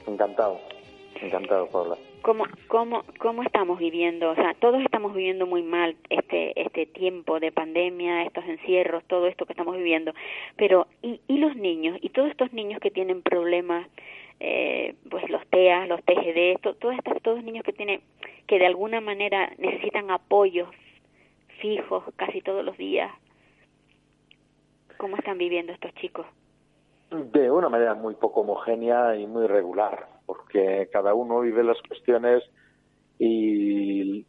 Encantado, 0.06 0.62
encantado 1.20 1.68
hablar. 1.74 1.98
¿Cómo, 2.22 2.46
cómo, 2.68 3.04
¿Cómo 3.18 3.42
estamos 3.42 3.80
viviendo? 3.80 4.30
O 4.30 4.36
sea, 4.36 4.54
todos 4.60 4.84
estamos 4.84 5.16
viviendo 5.16 5.48
muy 5.48 5.64
mal 5.64 5.96
este, 6.10 6.60
este 6.62 6.86
tiempo 6.86 7.40
de 7.40 7.52
pandemia, 7.52 8.22
estos 8.22 8.46
encierros, 8.46 9.04
todo 9.06 9.26
esto 9.26 9.48
que 9.48 9.54
estamos 9.54 9.76
viviendo. 9.76 10.14
Pero, 10.58 10.86
¿y, 11.02 11.22
y 11.28 11.40
los 11.40 11.56
niños? 11.56 11.98
¿Y 12.02 12.10
todos 12.10 12.30
estos 12.30 12.54
niños 12.54 12.80
que 12.80 12.92
tienen 12.92 13.24
problemas, 13.24 13.88
eh, 14.40 14.94
pues 15.10 15.28
los 15.32 15.44
TEA, 15.48 15.88
los 15.88 16.04
TGD, 16.04 16.60
todos 16.62 16.96
estos 16.96 17.20
todos 17.24 17.44
niños 17.44 17.64
que 17.64 17.74
tienen, 17.74 18.02
que 18.46 18.60
de 18.60 18.68
alguna 18.68 19.02
manera 19.02 19.52
necesitan 19.58 20.12
apoyos 20.12 20.70
fijos 21.60 22.04
casi 22.16 22.42
todos 22.42 22.64
los 22.64 22.78
días? 22.78 23.12
¿Cómo 24.98 25.18
están 25.18 25.40
viviendo 25.40 25.74
estos 25.74 25.92
chicos? 25.96 26.28
De 27.32 27.50
una 27.52 27.70
manera 27.70 27.94
muy 27.94 28.16
poco 28.16 28.42
homogénea 28.42 29.16
y 29.16 29.28
muy 29.28 29.48
regular 29.48 30.16
porque 30.26 30.90
cada 30.92 31.14
uno 31.14 31.42
vive 31.42 31.64
las 31.64 31.78
cuestiones 31.88 32.44
y, 33.20 34.26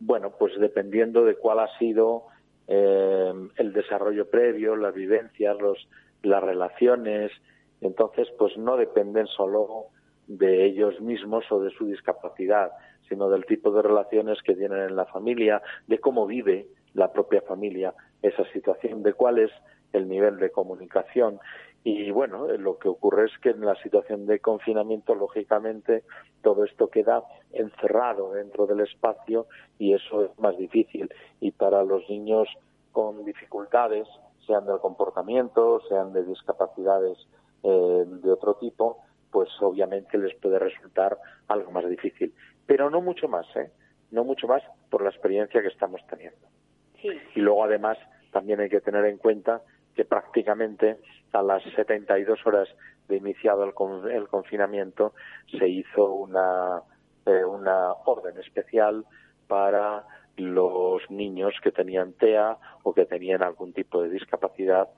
bueno, 0.00 0.32
pues 0.38 0.52
dependiendo 0.58 1.24
de 1.24 1.36
cuál 1.36 1.60
ha 1.60 1.78
sido 1.78 2.24
eh, 2.66 3.32
el 3.56 3.72
desarrollo 3.72 4.28
previo, 4.28 4.76
las 4.76 4.94
vivencias, 4.94 5.56
los, 5.60 5.88
las 6.22 6.42
relaciones, 6.42 7.30
entonces 7.80 8.28
pues 8.38 8.56
no 8.56 8.76
dependen 8.76 9.26
solo 9.26 9.86
de 10.26 10.64
ellos 10.64 11.00
mismos 11.00 11.44
o 11.50 11.60
de 11.60 11.70
su 11.70 11.86
discapacidad, 11.86 12.72
sino 13.08 13.28
del 13.28 13.46
tipo 13.46 13.70
de 13.70 13.82
relaciones 13.82 14.42
que 14.42 14.56
tienen 14.56 14.80
en 14.80 14.96
la 14.96 15.06
familia, 15.06 15.62
de 15.86 15.98
cómo 15.98 16.26
vive 16.26 16.66
la 16.94 17.12
propia 17.12 17.42
familia 17.42 17.94
esa 18.22 18.44
situación, 18.52 19.02
de 19.02 19.12
cuál 19.12 19.38
es 19.38 19.50
el 19.92 20.08
nivel 20.08 20.38
de 20.38 20.50
comunicación 20.50 21.38
y 21.88 22.10
bueno, 22.10 22.50
eh, 22.50 22.58
lo 22.58 22.78
que 22.78 22.88
ocurre 22.88 23.26
es 23.26 23.38
que 23.38 23.50
en 23.50 23.60
la 23.60 23.76
situación 23.76 24.26
de 24.26 24.40
confinamiento, 24.40 25.14
lógicamente, 25.14 26.02
todo 26.42 26.64
esto 26.64 26.88
queda 26.88 27.22
encerrado 27.52 28.32
dentro 28.32 28.66
del 28.66 28.80
espacio 28.80 29.46
y 29.78 29.94
eso 29.94 30.24
es 30.24 30.36
más 30.36 30.58
difícil. 30.58 31.08
Y 31.38 31.52
para 31.52 31.84
los 31.84 32.02
niños 32.10 32.48
con 32.90 33.24
dificultades, 33.24 34.08
sean 34.48 34.66
del 34.66 34.80
comportamiento, 34.80 35.80
sean 35.88 36.12
de 36.12 36.24
discapacidades 36.24 37.18
eh, 37.62 38.04
de 38.04 38.32
otro 38.32 38.54
tipo, 38.54 39.04
pues 39.30 39.48
obviamente 39.60 40.18
les 40.18 40.34
puede 40.40 40.58
resultar 40.58 41.16
algo 41.46 41.70
más 41.70 41.88
difícil. 41.88 42.34
Pero 42.66 42.90
no 42.90 43.00
mucho 43.00 43.28
más, 43.28 43.46
¿eh? 43.54 43.70
No 44.10 44.24
mucho 44.24 44.48
más 44.48 44.64
por 44.90 45.02
la 45.02 45.10
experiencia 45.10 45.62
que 45.62 45.68
estamos 45.68 46.00
teniendo. 46.08 46.48
Y 47.36 47.40
luego, 47.40 47.62
además, 47.62 47.96
también 48.32 48.58
hay 48.58 48.68
que 48.68 48.80
tener 48.80 49.04
en 49.04 49.18
cuenta 49.18 49.62
que 49.96 50.04
prácticamente 50.04 50.98
a 51.32 51.42
las 51.42 51.62
72 51.74 52.46
horas 52.46 52.68
de 53.08 53.16
iniciado 53.16 53.64
el, 53.64 54.10
el 54.10 54.28
confinamiento 54.28 55.14
se 55.58 55.68
hizo 55.68 56.12
una, 56.12 56.82
eh, 57.24 57.44
una 57.44 57.92
orden 58.04 58.38
especial 58.38 59.04
para 59.48 60.04
los 60.36 61.10
niños 61.10 61.54
que 61.62 61.72
tenían 61.72 62.12
TEA 62.12 62.58
o 62.82 62.92
que 62.92 63.06
tenían 63.06 63.42
algún 63.42 63.72
tipo 63.72 64.02
de 64.02 64.10
discapacidad 64.10 64.88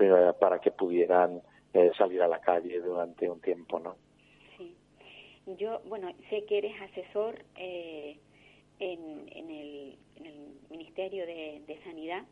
eh, 0.00 0.32
para 0.40 0.58
que 0.58 0.72
pudieran 0.72 1.40
eh, 1.72 1.92
salir 1.96 2.20
a 2.22 2.28
la 2.28 2.40
calle 2.40 2.80
durante 2.80 3.30
un 3.30 3.40
tiempo, 3.40 3.78
¿no? 3.78 3.96
Sí. 4.56 4.76
Yo, 5.56 5.80
bueno, 5.86 6.12
sé 6.30 6.44
que 6.46 6.58
eres 6.58 6.74
asesor 6.82 7.44
en, 7.54 8.18
en, 8.80 9.50
el, 9.50 9.98
en 10.16 10.26
el 10.26 10.48
Ministerio 10.68 11.26
de 11.26 11.80
Sanidad 11.84 12.24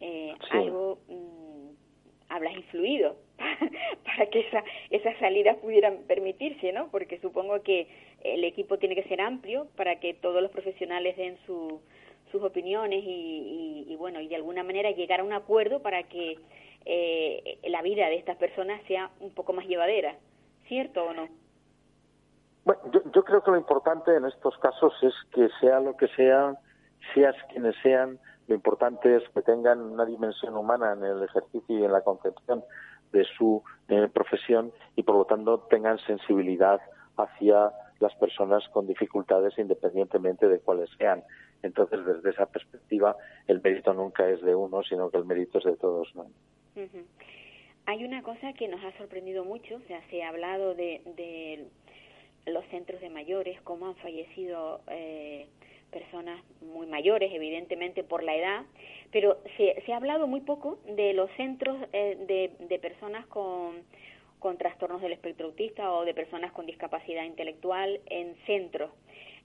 eh, 0.00 0.34
algo 0.50 0.98
mm, 1.08 1.48
habrás 2.28 2.54
influido 2.54 3.16
para 4.04 4.26
que 4.30 4.40
esa, 4.40 4.62
esas 4.90 5.16
salidas 5.18 5.56
pudieran 5.58 6.04
permitirse, 6.06 6.72
¿no? 6.72 6.88
Porque 6.90 7.18
supongo 7.20 7.62
que 7.62 7.88
el 8.22 8.44
equipo 8.44 8.78
tiene 8.78 8.94
que 8.94 9.08
ser 9.08 9.20
amplio 9.20 9.68
para 9.76 10.00
que 10.00 10.14
todos 10.14 10.42
los 10.42 10.50
profesionales 10.50 11.16
den 11.16 11.38
su, 11.46 11.80
sus 12.30 12.42
opiniones 12.42 13.02
y, 13.04 13.86
y, 13.88 13.96
bueno, 13.96 14.20
y 14.20 14.28
de 14.28 14.36
alguna 14.36 14.62
manera 14.62 14.90
llegar 14.90 15.20
a 15.20 15.24
un 15.24 15.32
acuerdo 15.32 15.80
para 15.82 16.04
que 16.04 16.38
eh, 16.84 17.58
la 17.64 17.82
vida 17.82 18.08
de 18.08 18.16
estas 18.16 18.36
personas 18.36 18.80
sea 18.86 19.10
un 19.20 19.32
poco 19.34 19.52
más 19.52 19.66
llevadera, 19.66 20.16
¿cierto 20.66 21.04
o 21.04 21.12
no? 21.12 21.28
Bueno, 22.64 22.82
yo, 22.92 23.00
yo 23.14 23.24
creo 23.24 23.42
que 23.42 23.50
lo 23.50 23.56
importante 23.56 24.14
en 24.14 24.26
estos 24.26 24.56
casos 24.58 24.92
es 25.02 25.14
que 25.32 25.48
sea 25.60 25.80
lo 25.80 25.96
que 25.96 26.08
sea, 26.08 26.56
seas 27.14 27.34
quienes 27.50 27.74
sean, 27.82 28.18
lo 28.48 28.54
importante 28.54 29.14
es 29.14 29.22
que 29.34 29.42
tengan 29.42 29.80
una 29.80 30.06
dimensión 30.06 30.56
humana 30.56 30.94
en 30.94 31.04
el 31.04 31.22
ejercicio 31.22 31.78
y 31.78 31.84
en 31.84 31.92
la 31.92 32.00
concepción 32.00 32.64
de 33.12 33.24
su 33.36 33.62
eh, 33.88 34.08
profesión 34.12 34.72
y 34.96 35.02
por 35.02 35.16
lo 35.16 35.24
tanto 35.26 35.60
tengan 35.70 35.98
sensibilidad 35.98 36.80
hacia 37.16 37.72
las 38.00 38.14
personas 38.14 38.66
con 38.70 38.86
dificultades 38.86 39.58
independientemente 39.58 40.48
de 40.48 40.60
cuáles 40.60 40.88
sean. 40.98 41.22
Entonces, 41.62 42.04
desde 42.06 42.30
esa 42.30 42.46
perspectiva, 42.46 43.16
el 43.48 43.60
mérito 43.60 43.92
nunca 43.92 44.28
es 44.28 44.40
de 44.42 44.54
uno, 44.54 44.82
sino 44.82 45.10
que 45.10 45.18
el 45.18 45.24
mérito 45.24 45.58
es 45.58 45.64
de 45.64 45.76
todos. 45.76 46.14
¿no? 46.14 46.26
Hay 47.86 48.04
una 48.04 48.22
cosa 48.22 48.52
que 48.52 48.68
nos 48.68 48.82
ha 48.84 48.96
sorprendido 48.96 49.44
mucho, 49.44 49.76
o 49.76 49.80
sea, 49.88 50.00
se 50.08 50.22
ha 50.22 50.28
hablado 50.28 50.74
de, 50.74 51.02
de 51.16 51.68
los 52.46 52.64
centros 52.66 53.00
de 53.00 53.10
mayores, 53.10 53.60
cómo 53.62 53.88
han 53.88 53.96
fallecido 53.96 54.80
eh, 54.88 55.48
personas 55.90 56.42
muy 56.60 56.86
mayores, 56.86 57.32
evidentemente 57.32 58.04
por 58.04 58.22
la 58.22 58.34
edad, 58.36 58.64
pero 59.10 59.38
se, 59.56 59.82
se 59.84 59.92
ha 59.92 59.96
hablado 59.96 60.26
muy 60.26 60.40
poco 60.40 60.78
de 60.86 61.12
los 61.12 61.30
centros 61.32 61.76
eh, 61.92 62.16
de, 62.26 62.66
de, 62.66 62.78
personas 62.78 63.26
con, 63.26 63.82
con 64.38 64.58
trastornos 64.58 65.00
del 65.00 65.12
espectro 65.12 65.46
autista 65.46 65.92
o 65.92 66.04
de 66.04 66.14
personas 66.14 66.52
con 66.52 66.66
discapacidad 66.66 67.24
intelectual 67.24 68.00
en 68.06 68.36
centros. 68.46 68.90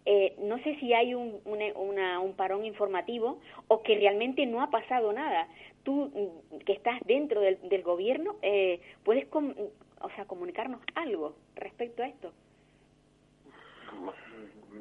Eh, 0.06 0.36
no 0.39 0.62
sé 0.64 0.76
si 0.80 0.94
hay 0.94 1.14
un, 1.14 1.39
una, 1.46 2.20
un 2.20 2.34
parón 2.34 2.66
informativo 2.66 3.39
o 3.70 3.82
que 3.84 3.96
realmente 3.96 4.46
no 4.46 4.62
ha 4.62 4.70
pasado 4.70 5.14
nada. 5.14 5.48
Tú, 5.84 6.12
mm, 6.14 6.58
que 6.66 6.74
estás 6.74 7.00
dentro 7.06 7.39
del, 7.39 7.58
del 7.70 7.84
gobierno, 7.84 8.36
eh, 8.41 8.82
¿puedes 9.04 9.26
o 9.32 10.10
sea, 10.16 10.26
comunicarnos 10.26 10.82
algo 10.96 11.36
respecto 11.56 12.04
a 12.04 12.08
esto? 12.08 12.34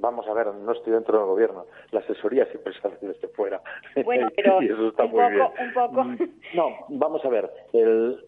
Vamos 0.00 0.26
a 0.26 0.32
ver, 0.32 0.46
no 0.54 0.72
estoy 0.72 0.92
dentro 0.92 1.18
del 1.18 1.26
gobierno, 1.26 1.66
la 1.90 2.00
asesoría 2.00 2.46
siempre 2.46 2.72
sale 2.80 2.96
desde 3.00 3.28
fuera. 3.28 3.60
Bueno, 4.04 4.28
pero 4.36 4.58
un, 4.58 4.92
poco, 4.92 5.52
un 5.60 5.72
poco. 5.74 6.04
Mm, 6.04 6.18
no, 6.54 6.70
vamos 6.88 7.24
a 7.24 7.28
ver, 7.28 7.50
el, 7.72 8.24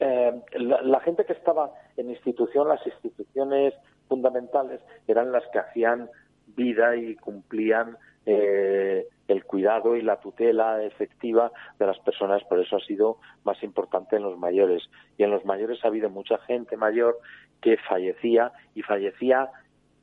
eh, 0.00 0.32
la, 0.58 1.00
gente 1.00 1.24
que 1.24 1.32
estaba 1.32 1.72
en 1.96 2.10
institución, 2.10 2.68
las 2.68 2.84
instituciones 2.86 3.74
fundamentales 4.08 4.80
eran 5.08 5.32
las 5.32 5.44
que 5.48 5.58
hacían 5.58 6.10
vida 6.48 6.96
y 6.96 7.16
cumplían 7.16 7.96
eh, 8.26 9.06
el 9.28 9.44
cuidado 9.44 9.96
y 9.96 10.02
la 10.02 10.20
tutela 10.20 10.82
efectiva 10.82 11.50
de 11.78 11.86
las 11.86 11.98
personas, 12.00 12.44
por 12.44 12.60
eso 12.60 12.76
ha 12.76 12.80
sido 12.80 13.18
más 13.44 13.62
importante 13.62 14.16
en 14.16 14.22
los 14.22 14.38
mayores. 14.38 14.82
Y 15.16 15.24
en 15.24 15.30
los 15.30 15.44
mayores 15.44 15.84
ha 15.84 15.88
habido 15.88 16.10
mucha 16.10 16.38
gente 16.38 16.76
mayor 16.76 17.18
que 17.60 17.76
fallecía 17.88 18.52
y 18.74 18.82
fallecía 18.82 19.50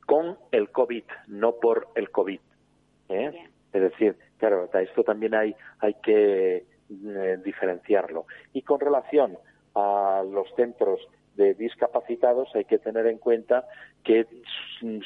con 0.06 0.38
el 0.52 0.70
COVID, 0.70 1.04
no 1.28 1.56
por 1.56 1.88
el 1.94 2.10
COVID. 2.10 2.40
¿eh? 3.08 3.48
Es 3.72 3.82
decir, 3.82 4.16
claro, 4.38 4.68
esto 4.72 5.02
también 5.02 5.34
hay, 5.34 5.54
hay 5.80 5.94
que 5.94 6.64
eh, 6.90 7.38
diferenciarlo. 7.44 8.26
Y 8.52 8.62
con 8.62 8.80
relación 8.80 9.38
a 9.74 10.22
los 10.30 10.48
centros 10.54 11.00
de 11.36 11.54
discapacitados 11.54 12.48
hay 12.54 12.64
que 12.64 12.78
tener 12.78 13.06
en 13.06 13.18
cuenta 13.18 13.66
que 14.04 14.26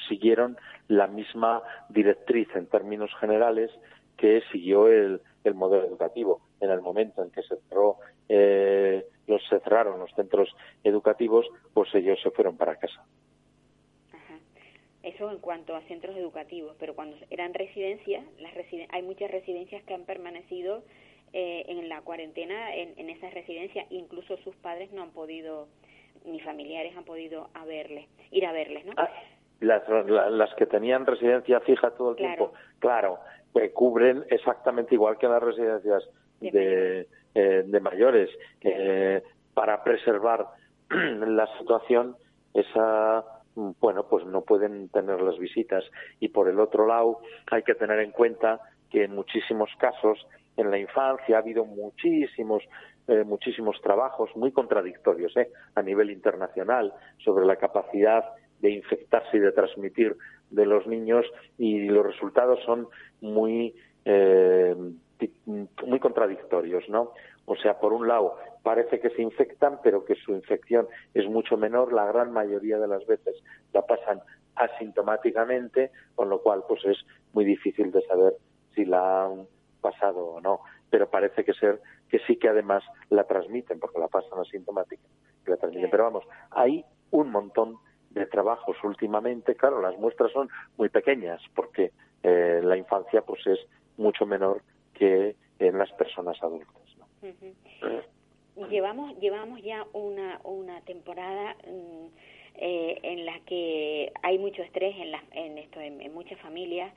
siguieron 0.09 0.59
la 0.89 1.07
misma 1.07 1.63
directriz 1.89 2.49
en 2.55 2.67
términos 2.67 3.11
generales 3.19 3.71
que 4.17 4.43
siguió 4.53 4.89
el, 4.89 5.23
el 5.45 5.55
modelo 5.55 5.87
educativo. 5.87 6.41
En 6.61 6.71
el 6.71 6.81
momento 6.81 7.23
en 7.23 7.31
que 7.31 7.43
se 7.43 7.57
cerró, 7.69 7.97
eh, 8.29 9.07
los 9.27 9.43
se 9.49 9.61
cerraron 9.61 10.01
los 10.01 10.13
centros 10.15 10.49
educativos, 10.83 11.47
pues 11.73 11.95
ellos 11.95 12.19
se 12.23 12.31
fueron 12.31 12.57
para 12.57 12.77
casa. 12.77 13.05
Eso 15.09 15.31
en 15.31 15.39
cuanto 15.39 15.75
a 15.75 15.81
centros 15.83 16.15
educativos, 16.17 16.77
pero 16.79 16.95
cuando 16.95 17.17
eran 17.31 17.55
residencias, 17.55 18.25
las 18.41 18.53
hay 18.91 19.03
muchas 19.03 19.31
residencias 19.31 19.83
que 19.85 19.95
han 19.95 20.05
permanecido 20.05 20.83
eh, 21.33 21.65
en 21.67 21.89
la 21.89 22.03
cuarentena 22.03 22.75
en, 22.75 23.09
esas 23.09 23.33
residencias, 23.33 23.87
incluso 23.91 24.37
sus 24.39 24.55
padres 24.57 24.93
no 24.93 25.03
han 25.03 25.11
podido, 25.11 25.69
ni 26.27 26.41
familiares 26.41 26.95
han 26.95 27.05
podido 27.05 27.49
a 27.55 27.65
verles, 27.65 28.07
ir 28.31 28.45
a 28.45 28.53
verles, 28.53 28.85
¿no? 28.85 28.93
Ah, 28.99 29.09
las, 29.61 29.83
las 30.31 30.55
que 30.57 30.67
tenían 30.67 31.07
residencia 31.07 31.61
fija 31.61 31.91
todo 31.93 32.11
el 32.11 32.17
tiempo, 32.17 32.53
claro, 32.79 33.19
pues 33.53 33.73
cubren 33.73 34.25
exactamente 34.29 34.95
igual 34.95 35.17
que 35.17 35.27
las 35.27 35.43
residencias 35.43 36.07
de, 36.41 37.07
de, 37.35 37.63
de 37.63 37.81
mayores. 37.81 38.29
Eh, 38.61 39.23
para 39.55 39.83
preservar 39.83 40.47
la 40.91 41.47
situación, 41.59 42.15
esa 42.53 43.25
bueno, 43.81 44.07
pues 44.09 44.25
no 44.27 44.43
pueden 44.43 44.89
tener 44.89 45.21
las 45.21 45.39
visitas. 45.39 45.85
Y 46.21 46.29
por 46.29 46.49
el 46.49 46.61
otro 46.61 46.87
lado, 46.87 47.21
hay 47.51 47.63
que 47.63 47.75
tener 47.75 47.99
en 48.01 48.13
cuenta 48.13 48.61
que 48.91 49.05
en 49.05 49.15
muchísimos 49.15 49.71
casos, 49.79 50.27
en 50.57 50.71
la 50.71 50.79
infancia, 50.79 51.37
ha 51.37 51.41
habido 51.41 51.65
muchísimos 51.65 52.63
eh, 53.09 53.25
muchísimos 53.25 53.81
trabajos 53.81 54.29
muy 54.37 54.53
contradictorios 54.53 55.35
eh, 55.39 55.51
a 55.75 55.81
nivel 55.81 56.11
internacional 56.11 56.93
sobre 57.25 57.47
la 57.47 57.57
capacidad 57.57 58.23
de 58.61 58.71
infectarse 58.71 59.39
y 59.39 59.41
de 59.41 59.53
transmitir 59.53 60.15
de 60.51 60.67
los 60.67 60.87
niños 60.87 61.25
y 61.57 61.87
los 61.87 62.05
resultados 62.05 62.61
son 62.67 62.87
muy 63.23 63.75
eh, 64.05 64.77
muy 65.87 65.99
contradictorios, 66.01 66.87
¿no? 66.91 67.13
O 67.47 67.57
sea, 67.57 67.79
por 67.81 67.95
un 67.95 68.07
lado, 68.07 68.37
parece 68.69 69.01
que 69.01 69.09
se 69.09 69.23
infectan, 69.23 69.81
pero 69.83 70.05
que 70.05 70.15
su 70.15 70.33
infección 70.33 70.87
es 71.15 71.27
mucho 71.27 71.57
menor, 71.57 71.91
la 71.91 72.05
gran 72.05 72.31
mayoría 72.35 72.79
de 72.79 72.87
las 72.87 73.07
veces 73.07 73.43
la 73.73 73.81
pasan 73.81 74.21
asintomáticamente, 74.57 75.91
con 76.15 76.29
lo 76.29 76.43
cual 76.43 76.65
pues 76.69 76.85
es 76.85 76.99
muy 77.33 77.47
difícil 77.47 77.91
de 77.91 78.03
saber 78.03 78.35
si 78.75 78.85
la 78.85 79.25
han 79.25 79.47
pasado 79.81 80.23
o 80.35 80.41
no, 80.43 80.61
pero 80.91 81.09
parece 81.09 81.47
que 81.47 81.55
ser 81.55 81.81
que 82.11 82.19
sí 82.27 82.37
que 82.37 82.51
además 82.51 82.85
la 83.09 83.25
transmiten 83.25 83.81
porque 83.81 84.01
la 84.01 84.09
pasan 84.09 84.39
asintomática, 84.39 85.03
la 85.47 85.57
transmiten. 85.57 85.89
Pero 85.89 86.05
vamos, 86.05 86.25
hay 86.51 86.85
un 87.11 87.31
montón 87.31 87.79
de 88.11 88.27
trabajos 88.27 88.77
últimamente, 88.85 89.55
claro, 89.55 89.81
las 89.81 89.97
muestras 89.99 90.31
son 90.31 90.51
muy 90.77 90.91
pequeñas 90.91 91.41
porque 91.55 91.93
eh, 92.23 92.61
la 92.63 92.77
infancia 92.77 93.23
pues 93.23 93.47
es 93.47 93.61
mucho 93.97 94.27
menor 94.27 94.61
que 94.93 95.37
en 95.59 95.79
las 95.79 95.91
personas 95.93 96.37
adultas. 96.43 96.77
Llevamos 98.71 99.19
llevamos 99.19 99.63
ya 99.63 99.87
una 99.93 100.41
una 100.45 100.81
temporada 100.83 101.57
mm, 101.67 102.07
eh, 102.57 102.99
en 103.03 103.27
la 103.27 103.39
que 103.41 104.13
hay 104.23 104.39
mucho 104.39 104.63
estrés 104.63 104.97
en 104.97 105.13
en 105.33 105.59
esto 105.59 105.81
en, 105.81 106.13
muchas 106.13 106.39
familias 106.41 106.93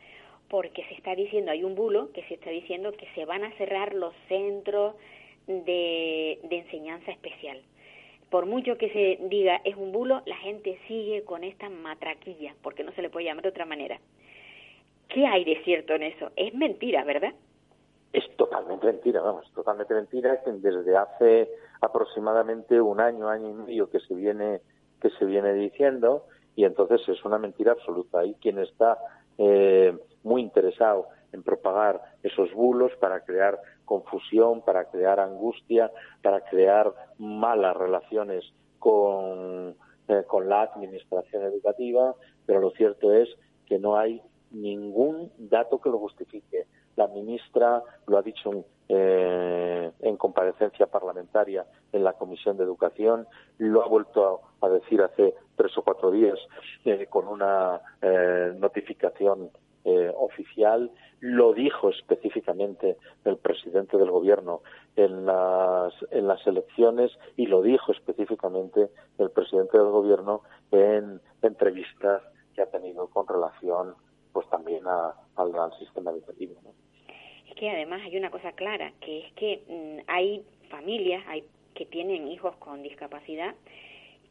porque 0.49 0.83
se 0.85 0.95
está 0.95 1.15
diciendo 1.15 1.51
hay 1.51 1.63
un 1.63 1.75
bulo 1.75 2.11
que 2.13 2.23
se 2.23 2.33
está 2.33 2.49
diciendo 2.49 2.91
que 2.93 3.07
se 3.15 3.25
van 3.25 3.43
a 3.43 3.51
cerrar 3.57 3.93
los 3.93 4.13
centros 4.27 4.95
de, 5.47 6.39
de 6.43 6.57
enseñanza 6.57 7.11
especial 7.11 7.61
por 8.31 8.45
mucho 8.45 8.77
que 8.77 8.89
se 8.89 9.19
diga 9.27 9.61
es 9.65 9.75
un 9.75 9.91
bulo, 9.91 10.23
la 10.25 10.37
gente 10.37 10.79
sigue 10.87 11.23
con 11.23 11.43
esta 11.43 11.69
matraquilla, 11.69 12.55
porque 12.63 12.83
no 12.83 12.93
se 12.93 13.01
le 13.01 13.09
puede 13.09 13.25
llamar 13.25 13.43
de 13.43 13.49
otra 13.49 13.65
manera. 13.65 13.99
¿Qué 15.09 15.27
hay 15.27 15.43
de 15.43 15.61
cierto 15.65 15.93
en 15.93 16.03
eso? 16.03 16.31
Es 16.37 16.53
mentira, 16.53 17.03
¿verdad? 17.03 17.33
Es 18.13 18.23
totalmente 18.35 18.85
mentira, 18.87 19.21
vamos, 19.21 19.49
totalmente 19.53 19.93
mentira 19.93 20.41
que 20.43 20.51
desde 20.51 20.97
hace 20.97 21.49
aproximadamente 21.79 22.81
un 22.81 22.99
año, 22.99 23.29
año 23.29 23.49
y 23.49 23.53
medio 23.53 23.89
que 23.89 23.99
se 24.01 24.13
viene 24.13 24.61
que 25.01 25.09
se 25.11 25.25
viene 25.25 25.53
diciendo 25.53 26.25
y 26.55 26.65
entonces 26.65 27.01
es 27.07 27.23
una 27.25 27.37
mentira 27.37 27.71
absoluta. 27.71 28.19
Hay 28.19 28.35
quien 28.35 28.59
está 28.59 28.97
eh, 29.37 29.97
muy 30.23 30.41
interesado 30.41 31.07
en 31.31 31.43
propagar 31.43 32.01
esos 32.23 32.53
bulos 32.53 32.91
para 32.99 33.21
crear 33.21 33.59
confusión, 33.85 34.61
para 34.61 34.85
crear 34.85 35.19
angustia, 35.19 35.91
para 36.21 36.41
crear 36.41 36.93
malas 37.17 37.75
relaciones 37.75 38.43
con, 38.79 39.75
eh, 40.07 40.23
con 40.27 40.49
la 40.49 40.63
administración 40.63 41.43
educativa, 41.43 42.15
pero 42.45 42.59
lo 42.59 42.71
cierto 42.71 43.13
es 43.13 43.29
que 43.65 43.79
no 43.79 43.97
hay 43.97 44.21
ningún 44.51 45.31
dato 45.37 45.79
que 45.79 45.89
lo 45.89 45.99
justifique. 45.99 46.67
La 46.95 47.07
ministra 47.07 47.83
lo 48.07 48.17
ha 48.17 48.21
dicho 48.21 48.65
eh, 48.89 49.91
en 50.01 50.17
comparecencia 50.17 50.85
parlamentaria 50.87 51.65
en 51.93 52.03
la 52.03 52.13
Comisión 52.13 52.57
de 52.57 52.65
Educación, 52.65 53.25
lo 53.57 53.83
ha 53.83 53.87
vuelto 53.87 54.41
a, 54.59 54.69
decir 54.69 55.01
hace 55.01 55.33
tres 55.55 55.77
o 55.77 55.83
cuatro 55.83 56.11
días 56.11 56.37
eh, 56.83 57.07
con 57.07 57.27
una 57.27 57.79
eh, 58.01 58.53
notificación 58.57 59.49
oficial, 59.83 60.91
lo 61.21 61.53
dijo 61.53 61.89
específicamente 61.89 62.97
el 63.25 63.37
presidente 63.37 63.97
del 63.97 64.11
Gobierno 64.11 64.61
en 64.95 65.25
las, 65.25 65.91
en 66.11 66.27
las 66.27 66.45
elecciones 66.45 67.11
y 67.35 67.47
lo 67.47 67.63
dijo 67.63 67.91
específicamente 67.91 68.89
el 69.17 69.31
presidente 69.31 69.79
del 69.79 69.87
Gobierno 69.87 70.41
en 70.69 71.19
entrevistas 71.41 72.21
que 72.53 72.61
ha 72.61 72.67
tenido 72.67 73.07
con 73.07 73.27
relación 73.27 73.95
pues 74.33 74.47
también 74.49 74.83
al, 75.41 75.73
sistema 75.79 76.11
educativo. 76.11 76.55
¿no? 76.63 76.73
Es 77.49 77.55
que 77.55 77.69
además 77.69 78.01
hay 78.03 78.17
una 78.17 78.31
cosa 78.31 78.51
clara, 78.53 78.93
que 79.01 79.19
es 79.19 79.33
que 79.33 79.61
mm, 79.67 80.03
hay 80.07 80.43
familias 80.69 81.23
hay, 81.27 81.43
que 81.75 81.85
tienen 81.85 82.27
hijos 82.27 82.55
con 82.57 82.81
discapacidad 82.81 83.55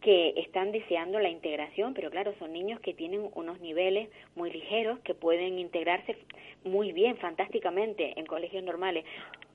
que 0.00 0.32
están 0.38 0.72
deseando 0.72 1.18
la 1.18 1.28
integración, 1.28 1.92
pero 1.92 2.11
claro, 2.11 2.32
son 2.38 2.52
niños 2.52 2.80
que 2.80 2.94
tienen 2.94 3.28
unos 3.34 3.61
niveles 3.61 4.08
muy 4.34 4.50
ligeros, 4.50 4.98
que 5.00 5.14
pueden 5.14 5.58
integrarse 5.58 6.16
muy 6.64 6.92
bien, 6.92 7.18
fantásticamente, 7.18 8.18
en 8.18 8.24
colegios 8.24 8.64
normales, 8.64 9.04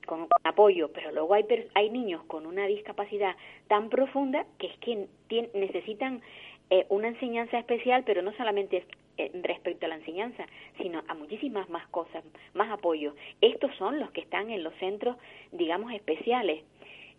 con, 0.06 0.28
apoyo, 0.44 0.92
pero 0.92 1.10
luego 1.10 1.34
hay, 1.34 1.44
hay 1.74 1.90
niños 1.90 2.22
con 2.26 2.46
una 2.46 2.66
discapacidad 2.66 3.34
tan 3.66 3.90
profunda 3.90 4.46
que 4.58 4.68
es 4.68 4.78
que 4.78 5.08
necesitan 5.52 6.22
eh, 6.70 6.86
una 6.88 7.08
enseñanza 7.08 7.58
especial, 7.58 8.04
pero 8.04 8.22
no 8.22 8.32
solamente 8.34 8.84
eh, 9.18 9.30
respecto 9.42 9.86
a 9.86 9.88
la 9.88 9.94
enseñanza, 9.94 10.44
sino 10.76 11.02
a 11.08 11.14
muchísimas 11.14 11.70
más 11.70 11.88
cosas, 11.88 12.22
más 12.52 12.70
apoyo. 12.70 13.14
Estos 13.40 13.74
son 13.76 13.98
los 13.98 14.10
que 14.10 14.20
están 14.20 14.50
en 14.50 14.62
los 14.62 14.74
centros, 14.74 15.16
digamos, 15.52 15.90
especiales. 15.94 16.62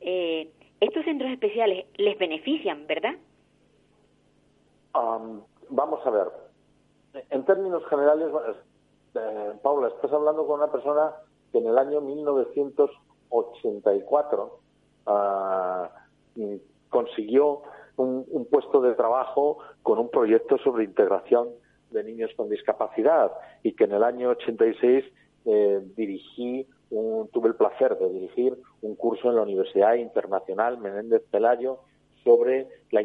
Eh, 0.01 0.47
estos 0.79 1.03
centros 1.05 1.31
especiales 1.31 1.87
les 1.95 2.15
benefician, 2.19 2.85
¿verdad? 2.85 3.15
vamos 5.69 5.99
a 6.05 6.09
ver. 6.09 6.27
En 7.29 7.45
términos 7.45 7.85
generales, 7.87 8.29
eh, 9.15 9.53
Paula, 9.63 9.87
estás 9.89 10.11
hablando 10.11 10.47
con 10.47 10.59
una 10.59 10.71
persona 10.71 11.11
que 11.51 11.57
en 11.57 11.67
el 11.67 11.77
año 11.77 11.99
1984 12.01 14.59
ah, 15.07 15.89
consiguió 16.89 17.63
un, 17.97 18.25
un, 18.29 18.45
puesto 18.45 18.79
de 18.81 18.95
trabajo 18.95 19.57
con 19.83 19.99
un 19.99 20.09
proyecto 20.09 20.57
sobre 20.59 20.85
integración 20.85 21.49
de 21.91 22.03
niños 22.03 22.31
con 22.35 22.49
discapacidad 22.49 23.31
y 23.63 23.73
que 23.73 23.85
en 23.85 23.93
el 23.93 24.03
año 24.03 24.29
86 24.29 25.05
eh, 25.45 25.79
dirigí, 25.95 26.67
un, 26.89 27.29
tuve 27.31 27.49
el 27.49 27.55
placer 27.55 27.97
de 27.97 28.09
dirigir 28.09 28.53
un 28.81 28.95
curso 28.95 29.29
en 29.29 29.35
la 29.35 29.43
Universidad 29.43 29.95
Internacional 29.95 30.77
Menéndez 30.77 31.23
Pelayo 31.31 31.79
sobre 32.23 32.67
la, 32.91 33.01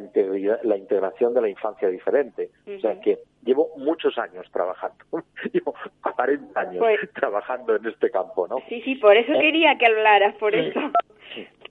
la 0.64 0.76
integración 0.76 1.34
de 1.34 1.40
la 1.40 1.48
infancia 1.48 1.88
diferente. 1.88 2.50
O 2.66 2.80
sea 2.80 3.00
que 3.00 3.20
llevo 3.44 3.70
muchos 3.76 4.18
años 4.18 4.46
trabajando, 4.52 5.04
llevo 5.52 5.74
40 6.16 6.60
años 6.60 6.78
pues 6.78 6.98
trabajando 7.14 7.76
en 7.76 7.86
este 7.86 8.10
campo, 8.10 8.48
¿no? 8.48 8.56
Sí, 8.68 8.82
sí, 8.82 8.96
por 8.96 9.16
eso 9.16 9.32
¿Eh? 9.32 9.40
quería 9.40 9.76
que 9.78 9.86
hablaras, 9.86 10.34
por 10.36 10.54
eso. 10.54 10.80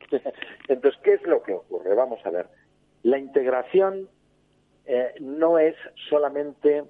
Entonces, 0.67 0.99
¿qué 1.03 1.13
es 1.13 1.23
lo 1.23 1.43
que 1.43 1.53
ocurre? 1.53 1.93
Vamos 1.93 2.25
a 2.25 2.29
ver. 2.29 2.47
La 3.03 3.17
integración 3.17 4.07
eh, 4.85 5.13
no 5.19 5.59
es 5.59 5.75
solamente 6.09 6.83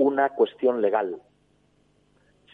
una 0.00 0.30
cuestión 0.30 0.80
legal, 0.80 1.20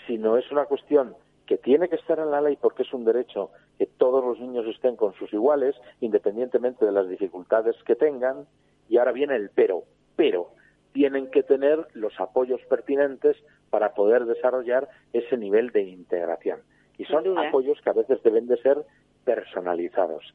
sino 0.08 0.36
es 0.36 0.50
una 0.50 0.64
cuestión 0.64 1.14
que 1.46 1.58
tiene 1.58 1.88
que 1.88 1.94
estar 1.94 2.18
en 2.18 2.32
la 2.32 2.40
ley 2.40 2.56
porque 2.60 2.82
es 2.82 2.92
un 2.92 3.04
derecho 3.04 3.52
que 3.78 3.86
todos 3.86 4.24
los 4.24 4.40
niños 4.40 4.66
estén 4.66 4.96
con 4.96 5.14
sus 5.14 5.32
iguales, 5.32 5.76
independientemente 6.00 6.84
de 6.84 6.90
las 6.90 7.08
dificultades 7.08 7.76
que 7.84 7.94
tengan. 7.94 8.46
Y 8.88 8.98
ahora 8.98 9.12
viene 9.12 9.36
el 9.36 9.50
pero, 9.50 9.84
pero 10.16 10.48
tienen 10.92 11.30
que 11.30 11.44
tener 11.44 11.86
los 11.92 12.18
apoyos 12.18 12.60
pertinentes 12.68 13.36
para 13.70 13.94
poder 13.94 14.24
desarrollar 14.24 14.88
ese 15.12 15.36
nivel 15.36 15.70
de 15.70 15.82
integración. 15.82 16.58
Y 16.98 17.04
son 17.04 17.38
apoyos 17.38 17.80
que 17.80 17.90
a 17.90 17.92
veces 17.92 18.20
deben 18.24 18.48
de 18.48 18.56
ser 18.56 18.84
personalizados. 19.24 20.34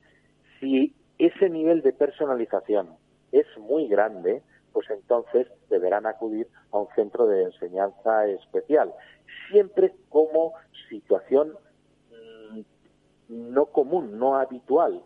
Si 0.62 0.94
ese 1.18 1.50
nivel 1.50 1.82
de 1.82 1.92
personalización 1.92 2.96
es 3.34 3.48
muy 3.58 3.90
grande, 3.90 4.44
pues 4.74 4.90
entonces 4.90 5.48
deberán 5.70 6.06
acudir 6.06 6.48
a 6.72 6.80
un 6.80 6.88
centro 6.96 7.28
de 7.28 7.44
enseñanza 7.44 8.26
especial, 8.28 8.94
siempre 9.50 9.94
como 10.10 10.54
situación 10.90 11.54
mm, 12.12 12.62
no 13.30 13.66
común, 13.68 14.18
no 14.18 14.38
habitual, 14.38 15.02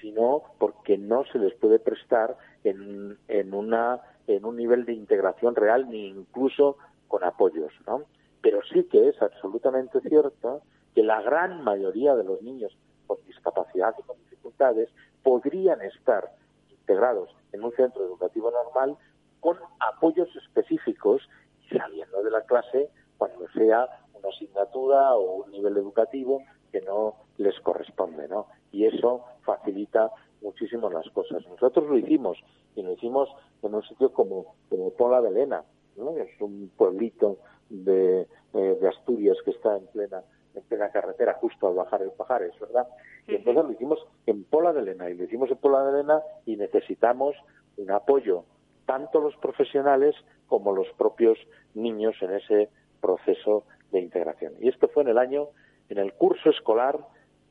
sino 0.00 0.42
porque 0.58 0.96
no 0.98 1.24
se 1.32 1.38
les 1.38 1.54
puede 1.54 1.78
prestar 1.78 2.36
en, 2.64 3.18
en, 3.28 3.54
una, 3.54 4.00
en 4.26 4.44
un 4.44 4.56
nivel 4.56 4.84
de 4.84 4.92
integración 4.92 5.54
real 5.54 5.88
ni 5.90 6.08
incluso 6.08 6.76
con 7.08 7.24
apoyos, 7.24 7.72
¿no? 7.86 8.04
Pero 8.40 8.60
sí 8.72 8.84
que 8.84 9.08
es 9.08 9.20
absolutamente 9.20 10.00
cierto 10.00 10.62
que 10.94 11.02
la 11.02 11.20
gran 11.20 11.62
mayoría 11.62 12.14
de 12.14 12.24
los 12.24 12.40
niños 12.42 12.76
con 13.06 13.18
discapacidad 13.26 13.94
y 13.98 14.02
con 14.02 14.16
dificultades 14.18 14.88
podrían 15.22 15.82
estar 15.82 16.30
integrados 16.70 17.30
en 17.52 17.64
un 17.64 17.72
centro 17.72 18.04
educativo 18.04 18.50
normal 18.50 18.96
con 19.40 19.58
apoyos 19.80 20.28
específicos 20.36 21.22
y 21.62 21.76
saliendo 21.76 22.22
de 22.22 22.30
la 22.30 22.42
clase 22.42 22.90
cuando 23.18 23.48
sea 23.50 23.88
una 24.14 24.28
asignatura 24.28 25.14
o 25.14 25.44
un 25.44 25.50
nivel 25.50 25.76
educativo 25.76 26.42
que 26.72 26.80
no 26.82 27.16
les 27.38 27.58
corresponde, 27.60 28.28
¿no? 28.28 28.46
Y 28.72 28.86
eso 28.86 29.24
facilita 29.42 30.10
muchísimo 30.42 30.88
las 30.90 31.08
cosas. 31.10 31.46
Nosotros 31.48 31.88
lo 31.88 31.98
hicimos 31.98 32.38
y 32.76 32.82
lo 32.82 32.92
hicimos 32.92 33.28
en 33.62 33.74
un 33.74 33.82
sitio 33.82 34.12
como, 34.12 34.54
como 34.68 34.90
Pola 34.90 35.20
de 35.20 35.28
Elena, 35.28 35.64
¿no? 35.96 36.16
Es 36.16 36.40
un 36.40 36.70
pueblito 36.76 37.38
de, 37.68 38.26
eh, 38.54 38.78
de 38.80 38.88
Asturias 38.88 39.36
que 39.44 39.50
está 39.50 39.76
en 39.76 39.86
plena 39.88 40.22
en 40.54 40.62
plena 40.64 40.90
carretera, 40.90 41.34
justo 41.34 41.68
al 41.68 41.74
bajar 41.74 42.02
el 42.02 42.10
Pajares, 42.10 42.58
¿verdad? 42.58 42.88
Y 43.26 43.36
entonces 43.36 43.64
lo 43.64 43.72
hicimos 43.72 44.04
en 44.26 44.44
Pola 44.44 44.72
de 44.72 44.80
Elena, 44.80 45.08
y 45.08 45.14
lo 45.14 45.24
hicimos 45.24 45.50
en 45.50 45.58
Pola 45.58 45.84
de 45.84 45.90
Elena 45.90 46.22
y 46.46 46.56
necesitamos 46.56 47.36
un 47.76 47.90
apoyo, 47.90 48.44
tanto 48.90 49.20
los 49.20 49.36
profesionales 49.36 50.16
como 50.48 50.74
los 50.74 50.88
propios 50.98 51.38
niños 51.74 52.16
en 52.22 52.32
ese 52.32 52.70
proceso 53.00 53.62
de 53.92 54.00
integración. 54.00 54.54
Y 54.60 54.68
esto 54.68 54.88
fue 54.88 55.04
en 55.04 55.10
el 55.10 55.18
año, 55.18 55.46
en 55.90 55.98
el 55.98 56.12
curso 56.14 56.50
escolar 56.50 56.98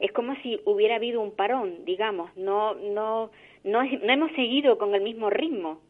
es 0.00 0.12
como 0.12 0.34
si 0.42 0.60
hubiera 0.66 0.96
habido 0.96 1.22
un 1.22 1.30
parón, 1.30 1.86
digamos, 1.86 2.30
no, 2.36 2.74
no, 2.74 3.30
no, 3.64 3.84
no 3.84 4.12
hemos 4.12 4.32
seguido 4.32 4.76
con 4.76 4.94
el 4.94 5.00
mismo 5.00 5.30
ritmo. 5.30 5.80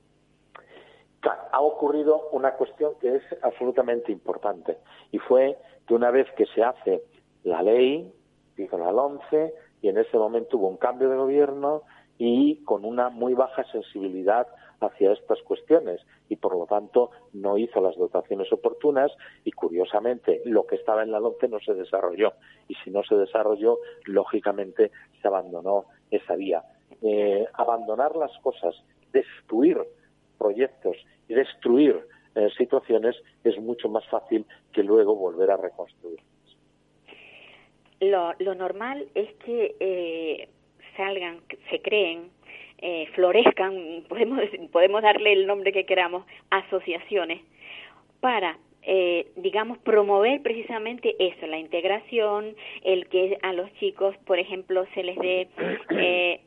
ha 1.51 1.61
ocurrido 1.61 2.29
una 2.31 2.53
cuestión 2.53 2.93
que 3.01 3.17
es 3.17 3.25
absolutamente 3.43 4.13
importante 4.13 4.79
y 5.11 5.19
fue 5.19 5.59
que 5.89 5.95
una 5.95 6.13
vez 6.13 6.31
que 6.37 6.47
se 6.47 6.63
hace 6.63 7.03
la 7.43 7.61
ley, 7.63 8.13
hizo 8.65 8.79
la 8.79 8.91
11 8.91 9.55
y 9.83 9.89
en 9.89 9.99
ese 9.99 10.17
momento 10.17 10.57
hubo 10.57 10.69
un 10.69 10.77
cambio 10.77 11.09
de 11.09 11.17
gobierno 11.17 11.83
y 12.19 12.65
con 12.65 12.85
una 12.85 13.11
muy 13.11 13.35
baja 13.35 13.65
sensibilidad 13.71 14.47
hacia 14.81 15.13
estas 15.13 15.41
cuestiones 15.43 16.01
y 16.29 16.37
por 16.37 16.57
lo 16.57 16.67
tanto 16.67 17.11
no 17.33 17.57
hizo 17.57 17.81
las 17.81 17.97
dotaciones 17.97 18.53
oportunas 18.53 19.11
y 19.45 19.53
curiosamente 19.53 20.43
lo 20.45 20.67
que 20.67 20.77
estaba 20.77 21.03
en 21.03 21.13
la 21.13 21.21
LONCE 21.21 21.49
no 21.49 21.61
se 21.61 21.75
desarrolló 21.75 22.33
y 22.69 22.75
si 22.77 22.91
no 22.91 23.03
se 23.03 23.15
desarrolló 23.17 23.79
lógicamente 24.05 24.91
se 25.21 25.29
abandonó 25.29 25.87
esa 26.11 26.37
vía. 26.37 26.63
Eh, 27.03 27.47
abandonar 27.55 28.17
las 28.17 28.37
cosas, 28.39 28.75
destruir 29.13 29.79
proyectos 30.39 30.97
y 31.29 31.35
destruir 31.35 32.07
eh, 32.35 32.49
situaciones 32.57 33.17
es 33.45 33.59
mucho 33.59 33.89
más 33.89 34.07
fácil 34.09 34.47
que 34.73 34.83
luego 34.83 35.17
volver 35.17 35.51
a 35.51 35.57
reconstruir. 35.57 36.21
Lo, 38.01 38.35
lo 38.39 38.55
normal 38.55 39.07
es 39.15 39.33
que 39.45 39.75
eh, 39.81 40.49
salgan, 40.97 41.41
se 41.71 41.81
creen 41.81 42.31
eh, 42.79 43.09
florezcan, 43.15 44.05
podemos, 44.09 44.41
podemos 44.71 45.03
darle 45.03 45.33
el 45.33 45.47
nombre 45.47 45.73
que 45.73 45.87
queramos, 45.87 46.27
asociaciones, 46.51 47.41
para, 48.21 48.59
eh, 48.83 49.29
digamos, 49.37 49.79
promover 49.79 50.43
precisamente 50.43 51.17
eso, 51.19 51.47
la 51.47 51.59
integración, 51.59 52.55
el 52.85 53.09
que 53.09 53.39
a 53.43 53.53
los 53.53 53.73
chicos, 53.75 54.17
por 54.27 54.39
ejemplo, 54.39 54.87
se 54.95 55.03
les 55.03 55.17
dé 55.17 55.49
eh, 55.91 56.41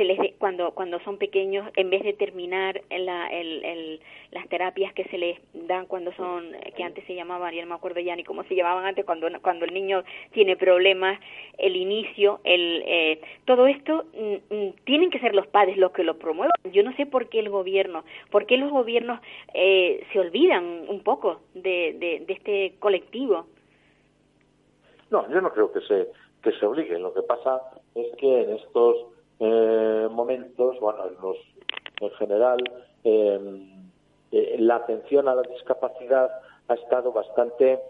se 0.00 0.06
les 0.06 0.34
cuando 0.38 0.70
cuando 0.70 0.98
son 1.00 1.18
pequeños 1.18 1.70
en 1.76 1.90
vez 1.90 2.02
de 2.02 2.14
terminar 2.14 2.80
el, 2.88 4.00
las 4.30 4.48
terapias 4.48 4.94
que 4.94 5.04
se 5.04 5.18
les 5.18 5.38
dan 5.52 5.84
cuando 5.84 6.10
son 6.14 6.52
que 6.74 6.82
antes 6.82 7.04
se 7.04 7.14
llamaban 7.14 7.54
ya 7.54 7.60
no 7.60 7.68
me 7.68 7.74
acuerdo 7.74 8.00
ya 8.00 8.16
ni 8.16 8.24
cómo 8.24 8.42
se 8.44 8.54
llamaban 8.54 8.86
antes 8.86 9.04
cuando 9.04 9.28
cuando 9.42 9.66
el 9.66 9.74
niño 9.74 10.02
tiene 10.32 10.56
problemas 10.56 11.20
el 11.58 11.76
inicio 11.76 12.40
el 12.44 12.82
eh, 12.86 13.20
todo 13.44 13.66
esto 13.66 14.06
mm, 14.14 14.54
mm, 14.54 14.72
tienen 14.84 15.10
que 15.10 15.18
ser 15.18 15.34
los 15.34 15.46
padres 15.48 15.76
los 15.76 15.92
que 15.92 16.02
lo 16.02 16.16
promuevan. 16.16 16.50
Yo 16.72 16.82
no 16.82 16.96
sé 16.96 17.04
por 17.04 17.28
qué 17.28 17.40
el 17.40 17.50
gobierno 17.50 18.02
por 18.30 18.46
qué 18.46 18.56
los 18.56 18.70
gobiernos 18.70 19.20
eh, 19.52 20.06
se 20.14 20.18
olvidan 20.18 20.64
un 20.88 21.02
poco 21.02 21.42
de, 21.52 21.94
de, 21.98 22.24
de 22.26 22.32
este 22.32 22.74
colectivo. 22.78 23.44
No 25.10 25.30
yo 25.30 25.42
no 25.42 25.52
creo 25.52 25.70
que 25.70 25.82
se 25.82 26.08
que 26.42 26.52
se 26.52 26.64
obliguen. 26.64 27.02
Lo 27.02 27.12
que 27.12 27.20
pasa 27.20 27.60
es 27.94 28.16
que 28.16 28.42
en 28.44 28.54
estos 28.54 29.09
eh, 29.40 30.08
momentos, 30.10 30.78
bueno, 30.80 31.06
en, 31.08 31.14
los, 31.20 31.36
en 32.00 32.10
general, 32.10 32.58
em, 33.04 33.90
eh, 34.32 34.56
la 34.58 34.76
atención 34.76 35.28
a 35.28 35.34
la 35.34 35.42
discapacidad 35.42 36.30
ha 36.68 36.74
estado 36.74 37.10
bastante 37.10 37.80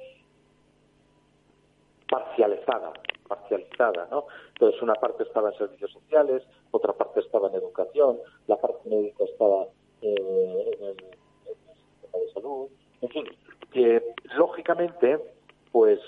parcializada, 2.09 2.93
parcializada, 3.29 4.09
¿no? 4.11 4.27
Entonces 4.55 4.81
una 4.81 4.95
parte 4.95 5.25
estaba 5.25 5.51
en 5.51 5.59
servicios 5.59 5.93
sociales, 5.93 6.43
otra 6.71 6.93
parte 6.93 7.21
estaba 7.21 7.49
en 7.49 7.55
educación, 7.55 8.19
la 8.47 8.57
parte 8.57 8.89
médica 8.89 9.25
estaba 9.25 9.67
eh, 10.03 10.77
en 10.81 10.89
el, 10.89 10.97
sistema 10.97 12.19
de 12.19 12.33
salud, 12.33 12.69
en 13.03 13.09
fin, 13.09 13.25
que 13.73 14.03
lógicamente, 14.37 15.19
pues 15.73 16.01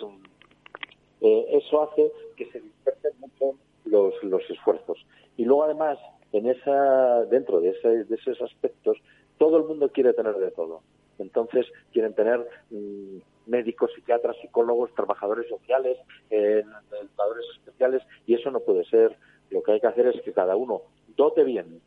eh, 1.20 1.46
eso 1.50 1.82
hace 1.82 2.12
que 2.36 2.50
se 2.50 2.60
dispersen 2.60 3.12
mucho 3.20 3.58
los, 3.84 4.14
los 4.22 4.48
esfuerzos. 4.50 4.98
Y 5.36 5.44
luego 5.44 5.64
además, 5.64 5.98
en 6.32 6.46
esa, 6.46 7.24
dentro 7.26 7.60
de, 7.60 7.70
ese, 7.70 8.04
de 8.04 8.14
esos 8.14 8.40
aspectos, 8.42 8.98
todo 9.38 9.56
el 9.56 9.64
mundo 9.64 9.90
quiere 9.90 10.12
tener 10.12 10.34
de 10.36 10.50
todo. 10.50 10.82
Entonces 11.18 11.66
quieren 11.92 12.14
tener 12.14 12.46
mm, 12.70 13.18
médicos, 13.46 13.90
psiquiatras, 13.94 14.36
psicólogos, 14.40 14.94
trabajadores 14.94 15.48
sociales, 15.48 15.98
eh, 16.30 16.64
educadores 17.00 17.44
especiales, 17.54 18.02
y 18.26 18.34
eso 18.34 18.50
no 18.50 18.60
puede 18.60 18.84
ser. 18.84 19.16
Lo 19.50 19.62
que 19.62 19.72
hay 19.72 19.80
que 19.80 19.86
hacer 19.86 20.06
es 20.06 20.20
que 20.22 20.32
cada 20.32 20.56
uno 20.56 20.82
dote 21.16 21.44
bien 21.44 21.80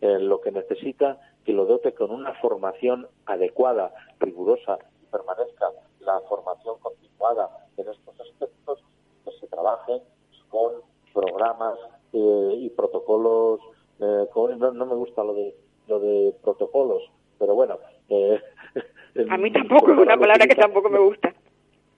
eh, 0.00 0.18
lo 0.20 0.40
que 0.40 0.52
necesita, 0.52 1.18
que 1.44 1.52
lo 1.52 1.66
dote 1.66 1.92
con 1.92 2.10
una 2.10 2.34
formación 2.34 3.08
adecuada, 3.26 3.92
rigurosa, 4.20 4.78
y 5.02 5.06
permanezca 5.06 5.70
la 6.00 6.20
formación 6.28 6.78
continuada 6.80 7.48
en 7.76 7.88
estos 7.88 8.20
aspectos, 8.20 8.84
que 9.24 9.32
se 9.32 9.46
trabaje 9.48 10.02
con 10.48 10.72
programas 11.12 11.78
eh, 12.12 12.54
y 12.58 12.70
protocolos. 12.70 13.60
Eh, 14.00 14.26
no, 14.58 14.72
no, 14.72 14.86
me 14.86 14.94
gusta 14.94 15.24
lo 15.24 15.34
de 15.34 15.54
lo 15.88 16.00
de 16.00 16.34
protocolos, 16.42 17.02
pero 17.38 17.54
bueno. 17.54 17.78
Eh, 18.08 18.40
a 19.30 19.36
mí 19.36 19.50
tampoco 19.50 19.92
es 19.92 19.98
una 19.98 20.16
palabra 20.16 20.46
que 20.46 20.54
tampoco 20.54 20.88
me 20.88 20.98
gusta. 20.98 21.34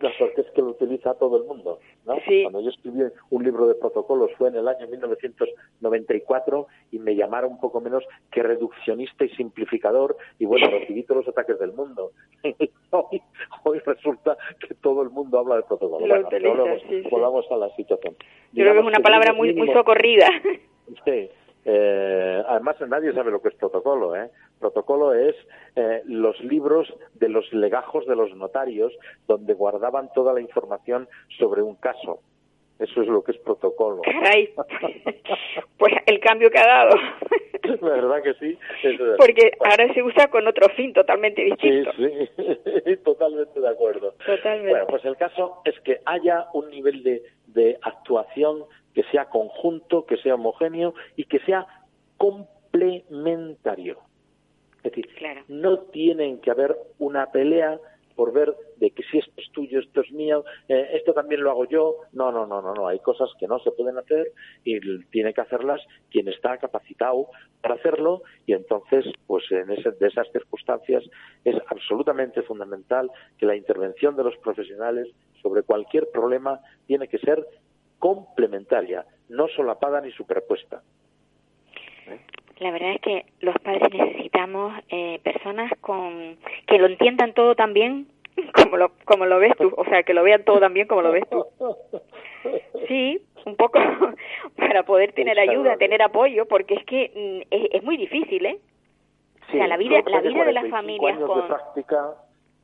La 0.01 0.13
suerte 0.17 0.41
es 0.41 0.51
que 0.53 0.63
lo 0.63 0.69
utiliza 0.69 1.15
todo 1.15 1.37
el 1.37 1.45
mundo. 1.45 1.79
¿no? 2.07 2.15
Cuando 2.43 2.61
yo 2.61 2.71
escribí 2.71 3.03
un 3.31 3.45
libro 3.45 3.67
de 3.67 3.75
protocolos 3.75 4.31
fue 4.39 4.49
en 4.49 4.57
el 4.57 4.67
año 4.67 4.89
1994 4.89 6.67
y 6.91 6.99
me 6.99 7.15
llamaron 7.15 7.53
un 7.53 7.61
poco 7.61 7.81
menos 7.81 8.05
que 8.31 8.43
reduccionista 8.43 9.25
y 9.25 9.29
simplificador 9.31 10.17
y 10.39 10.47
bueno, 10.47 10.69
recibí 10.71 11.03
todos 11.03 11.27
los 11.27 11.29
ataques 11.29 11.59
del 11.59 11.73
mundo. 11.73 12.13
hoy, 12.91 13.23
hoy 13.65 13.79
resulta 13.81 14.37
que 14.67 14.75
todo 14.75 15.03
el 15.03 15.11
mundo 15.11 15.39
habla 15.39 15.57
de 15.57 15.63
protocolos. 15.63 16.09
volvamos, 17.11 17.51
a 17.51 17.57
la 17.57 17.69
situación. 17.77 18.17
Yo 18.53 18.65
creo 18.65 18.73
que 18.73 18.81
es 18.81 18.87
una 18.87 19.01
palabra 19.01 19.33
muy, 19.33 19.55
muy 19.55 19.73
socorrida. 19.73 20.27
Sí. 21.05 21.31
Eh, 21.65 22.43
además, 22.49 22.77
nadie 22.89 23.13
sabe 23.13 23.31
lo 23.31 23.41
que 23.41 23.49
es 23.49 23.55
protocolo. 23.55 24.17
¿eh? 24.17 24.29
Protocolo 24.61 25.15
es 25.15 25.35
eh, 25.75 26.03
los 26.05 26.39
libros 26.41 26.93
de 27.15 27.31
los 27.31 27.51
legajos 27.53 28.07
de 28.07 28.15
los 28.15 28.35
notarios 28.37 28.93
donde 29.27 29.55
guardaban 29.55 30.13
toda 30.13 30.35
la 30.35 30.41
información 30.41 31.09
sobre 31.39 31.63
un 31.63 31.77
caso. 31.77 32.21
Eso 32.79 33.03
es 33.03 33.09
lo 33.09 33.23
que 33.23 33.33
es 33.33 33.39
protocolo. 33.39 34.01
pues 35.79 35.95
el 36.07 36.21
cambio 36.21 36.51
que 36.51 36.59
ha 36.59 36.67
dado. 36.67 36.97
La 37.81 37.91
verdad 37.91 38.23
que 38.23 38.35
sí. 38.35 38.59
Porque 39.19 39.53
ahora 39.61 39.93
se 39.93 40.03
usa 40.03 40.29
con 40.29 40.47
otro 40.47 40.69
fin 40.75 40.93
totalmente 40.93 41.43
distinto. 41.43 41.93
Sí, 41.97 42.09
sí, 42.37 42.97
totalmente 43.05 43.61
de 43.61 43.69
acuerdo. 43.69 44.15
Totalmente. 44.25 44.71
Bueno, 44.71 44.87
pues 44.89 45.05
el 45.05 45.17
caso 45.17 45.61
es 45.65 45.79
que 45.81 46.01
haya 46.07 46.47
un 46.55 46.71
nivel 46.71 47.03
de, 47.03 47.23
de 47.49 47.79
actuación 47.83 48.65
que 48.95 49.05
sea 49.05 49.27
conjunto, 49.27 50.07
que 50.07 50.17
sea 50.17 50.35
homogéneo 50.35 50.95
y 51.17 51.25
que 51.25 51.39
sea 51.41 51.67
complementario. 52.17 53.99
Es 54.83 54.93
decir, 54.93 55.09
no 55.49 55.79
tienen 55.79 56.41
que 56.41 56.51
haber 56.51 56.77
una 56.99 57.31
pelea 57.31 57.79
por 58.21 58.33
ver 58.35 58.55
de 58.77 58.91
que 58.91 59.03
si 59.05 59.19
esto 59.19 59.33
es 59.41 59.51
tuyo, 59.51 59.79
esto 59.79 60.03
es 60.03 60.13
mío, 60.13 60.45
eh, 60.69 60.91
esto 60.93 61.15
también 61.15 61.43
lo 61.43 61.51
hago 61.51 61.65
yo. 61.65 61.97
No, 62.13 62.31
no, 62.31 62.47
no, 62.47 62.61
no, 62.61 62.75
no. 62.75 62.87
Hay 62.87 62.99
cosas 62.99 63.31
que 63.39 63.47
no 63.47 63.59
se 63.61 63.71
pueden 63.71 63.97
hacer 63.97 64.33
y 64.63 64.79
tiene 65.07 65.33
que 65.33 65.41
hacerlas 65.41 65.81
quien 66.11 66.29
está 66.29 66.59
capacitado 66.59 67.29
para 67.63 67.77
hacerlo 67.77 68.23
y 68.45 68.53
entonces, 68.53 69.07
pues 69.27 69.45
en 69.51 69.71
ese, 69.71 69.93
de 69.93 70.09
esas 70.09 70.31
circunstancias 70.33 71.03
es 71.45 71.57
absolutamente 71.69 72.43
fundamental 72.43 73.11
que 73.39 73.47
la 73.47 73.57
intervención 73.57 74.17
de 74.17 74.25
los 74.25 74.37
profesionales 74.39 75.09
sobre 75.41 75.63
cualquier 75.63 76.11
problema 76.11 76.61
tiene 76.87 77.09
que 77.09 77.19
ser 77.21 77.47
complementaria, 77.99 79.07
no 79.31 79.49
solapada 79.49 80.01
ni 80.03 80.11
superpuesta. 80.13 80.83
La 82.61 82.71
verdad 82.71 82.93
es 82.93 83.01
que 83.01 83.27
los 83.41 83.55
padres 83.59 83.89
necesitamos 83.93 84.75
eh, 84.91 85.19
personas 85.25 85.73
con 85.81 86.37
que 86.67 86.79
lo 86.79 86.87
entiendan 86.87 87.33
todo 87.35 87.55
también 87.55 88.07
como 88.55 88.77
lo, 88.77 88.93
como 89.05 89.27
lo 89.27 89.39
ves 89.39 89.57
tú, 89.57 89.73
o 89.77 89.85
sea, 89.87 90.03
que 90.03 90.15
lo 90.15 90.23
vean 90.23 90.45
todo 90.45 90.61
también 90.61 90.87
como 90.87 91.03
lo 91.03 91.13
ves 91.13 91.25
tú. 91.29 91.45
Sí, 92.87 93.21
un 93.47 93.57
poco 93.57 93.79
para 94.57 94.83
poder 94.85 95.13
tener 95.13 95.39
ayuda, 95.39 95.77
tener 95.77 96.03
apoyo, 96.03 96.47
porque 96.47 96.75
es 96.75 96.85
que 96.85 97.11
mm, 97.15 97.55
es, 97.55 97.69
es 97.73 97.83
muy 97.83 97.97
difícil, 97.97 98.47
¿eh? 98.47 98.61
o 99.49 99.53
sea, 99.53 99.67
la 99.67 99.77
vida, 99.77 100.01
la 100.07 100.21
vida 100.21 100.45
de 100.45 100.53
las 100.53 100.69
familias 100.69 101.19
con... 101.19 101.41
De 101.41 101.47
práctica, 101.49 102.15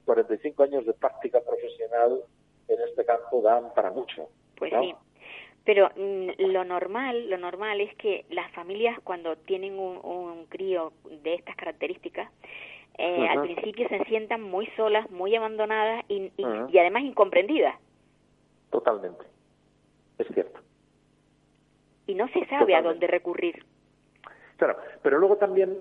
45 0.05 0.63
años 0.63 0.87
de 0.87 0.93
práctica 0.93 1.41
profesional 1.41 2.21
en 2.69 2.81
este 2.89 3.05
campo 3.05 3.43
dan 3.43 3.73
para 3.75 3.91
mucho. 3.91 4.29
Pues 4.57 4.73
sí. 4.79 4.95
Pero 5.67 5.91
mm, 5.97 6.31
lo 6.39 6.65
normal, 6.65 7.29
lo 7.29 7.37
normal 7.37 7.81
es 7.81 7.95
que 7.97 8.25
las 8.31 8.51
familias 8.53 8.99
cuando 9.03 9.37
tienen 9.37 9.79
un, 9.79 9.99
un 10.03 10.47
crío 10.47 10.93
de 11.23 11.35
estas 11.35 11.57
características, 11.57 12.31
eh, 12.99 13.29
al 13.29 13.43
principio 13.43 13.89
se 13.89 14.03
sientan 14.05 14.41
muy 14.41 14.67
solas, 14.77 15.11
muy 15.11 15.35
abandonadas 15.35 16.05
y, 16.09 16.33
y, 16.39 16.79
además 16.79 17.03
incomprendidas. 17.03 17.75
Totalmente, 18.71 19.25
es 20.19 20.27
cierto. 20.29 20.61
Y 22.07 22.15
no 22.15 22.29
se 22.29 22.47
sabe 22.47 22.75
a 22.75 22.81
dónde 22.81 23.09
recurrir. 23.09 23.67
Claro, 24.57 24.79
pero 25.03 25.19
luego 25.19 25.37
también 25.37 25.77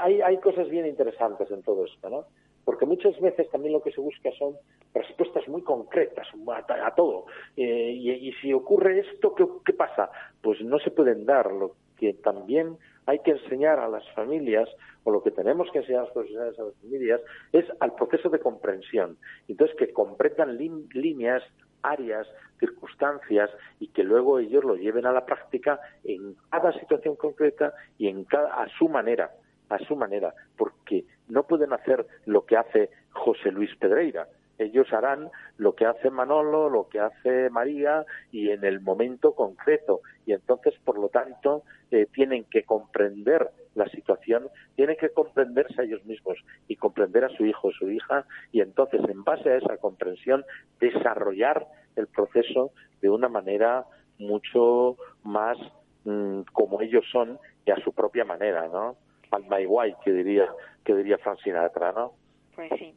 hay, 0.00 0.20
hay 0.20 0.38
cosas 0.38 0.68
bien 0.68 0.86
interesantes 0.86 1.50
en 1.50 1.62
todo 1.62 1.86
esto, 1.86 2.10
¿no? 2.10 2.24
Porque 2.70 2.86
muchas 2.86 3.20
veces 3.20 3.50
también 3.50 3.72
lo 3.72 3.82
que 3.82 3.90
se 3.90 4.00
busca 4.00 4.30
son 4.38 4.54
respuestas 4.94 5.48
muy 5.48 5.60
concretas 5.62 6.28
a, 6.68 6.94
todo. 6.94 7.26
Eh, 7.56 7.90
y, 7.90 8.32
si 8.34 8.52
ocurre 8.52 9.00
esto, 9.00 9.34
¿qué, 9.34 9.44
¿qué 9.64 9.72
pasa? 9.72 10.08
Pues 10.40 10.60
no 10.62 10.78
se 10.78 10.92
pueden 10.92 11.26
dar. 11.26 11.50
Lo 11.50 11.74
que 11.96 12.12
también 12.14 12.76
hay 13.06 13.18
que 13.24 13.32
enseñar 13.32 13.80
a 13.80 13.88
las 13.88 14.08
familias, 14.12 14.68
o 15.02 15.10
lo 15.10 15.20
que 15.20 15.32
tenemos 15.32 15.68
que 15.72 15.80
enseñar 15.80 16.02
a 16.02 16.04
los 16.04 16.12
profesionales 16.12 16.60
a 16.60 16.62
las 16.62 16.76
familias, 16.76 17.20
es 17.50 17.64
al 17.80 17.92
proceso 17.96 18.28
de 18.28 18.38
comprensión. 18.38 19.18
Entonces, 19.48 19.76
que 19.76 19.92
comprendan 19.92 20.56
líneas, 20.56 21.42
áreas, 21.82 22.28
circunstancias 22.60 23.50
y 23.80 23.88
que 23.88 24.04
luego 24.04 24.38
ellos 24.38 24.62
lo 24.62 24.76
lleven 24.76 25.06
a 25.06 25.12
la 25.12 25.26
práctica 25.26 25.80
en 26.04 26.36
cada 26.52 26.72
situación 26.78 27.16
concreta 27.16 27.74
y 27.98 28.06
en 28.06 28.22
cada, 28.26 28.62
a 28.62 28.68
su 28.78 28.88
manera, 28.88 29.32
a 29.70 29.78
su 29.80 29.96
manera, 29.96 30.32
porque 30.56 31.04
no 31.30 31.44
pueden 31.44 31.72
hacer 31.72 32.06
lo 32.26 32.44
que 32.44 32.56
hace 32.56 32.90
José 33.12 33.50
Luis 33.50 33.74
Pedreira, 33.76 34.28
ellos 34.60 34.92
harán 34.92 35.30
lo 35.56 35.74
que 35.74 35.86
hace 35.86 36.10
Manolo, 36.10 36.68
lo 36.68 36.86
que 36.88 37.00
hace 37.00 37.48
María 37.48 38.04
y 38.30 38.50
en 38.50 38.62
el 38.62 38.80
momento 38.80 39.34
concreto. 39.34 40.02
Y 40.26 40.34
entonces, 40.34 40.74
por 40.84 40.98
lo 40.98 41.08
tanto, 41.08 41.62
eh, 41.90 42.06
tienen 42.12 42.44
que 42.44 42.64
comprender 42.64 43.50
la 43.74 43.88
situación, 43.88 44.48
tienen 44.76 44.96
que 44.98 45.08
comprenderse 45.10 45.80
a 45.80 45.84
ellos 45.84 46.04
mismos 46.04 46.36
y 46.68 46.76
comprender 46.76 47.24
a 47.24 47.30
su 47.30 47.46
hijo 47.46 47.68
o 47.68 47.72
su 47.72 47.90
hija 47.90 48.26
y 48.52 48.60
entonces, 48.60 49.00
en 49.08 49.24
base 49.24 49.48
a 49.48 49.56
esa 49.56 49.78
comprensión, 49.78 50.44
desarrollar 50.78 51.66
el 51.96 52.06
proceso 52.08 52.72
de 53.00 53.08
una 53.08 53.30
manera 53.30 53.86
mucho 54.18 54.98
más 55.22 55.56
mm, 56.04 56.42
como 56.52 56.82
ellos 56.82 57.06
son 57.10 57.38
y 57.64 57.70
a 57.70 57.82
su 57.82 57.94
propia 57.94 58.26
manera, 58.26 58.68
¿no? 58.68 58.96
Alma 59.30 59.60
igual 59.60 59.96
que 60.04 60.12
diría 60.12 60.48
que 60.84 60.94
diría 60.94 61.18
Francina 61.18 61.68
Sinatra, 61.68 61.92
¿no? 61.92 62.12
Pues 62.54 62.70
sí. 62.78 62.94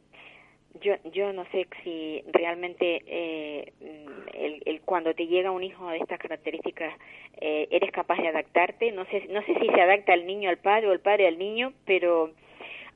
Yo 0.80 0.94
yo 1.12 1.32
no 1.32 1.44
sé 1.52 1.68
si 1.82 2.24
realmente 2.32 3.02
eh, 3.06 3.72
el, 4.34 4.62
el, 4.64 4.80
cuando 4.80 5.14
te 5.14 5.26
llega 5.26 5.52
un 5.52 5.62
hijo 5.62 5.88
de 5.90 5.98
estas 5.98 6.18
características 6.18 6.92
eh, 7.40 7.68
eres 7.70 7.92
capaz 7.92 8.16
de 8.16 8.28
adaptarte. 8.28 8.90
No 8.92 9.04
sé 9.06 9.26
no 9.30 9.42
sé 9.42 9.54
si 9.60 9.68
se 9.68 9.80
adapta 9.80 10.14
el 10.14 10.26
niño 10.26 10.50
al 10.50 10.58
padre 10.58 10.88
o 10.88 10.92
el 10.92 11.00
padre 11.00 11.28
al 11.28 11.38
niño 11.38 11.72
pero 11.84 12.32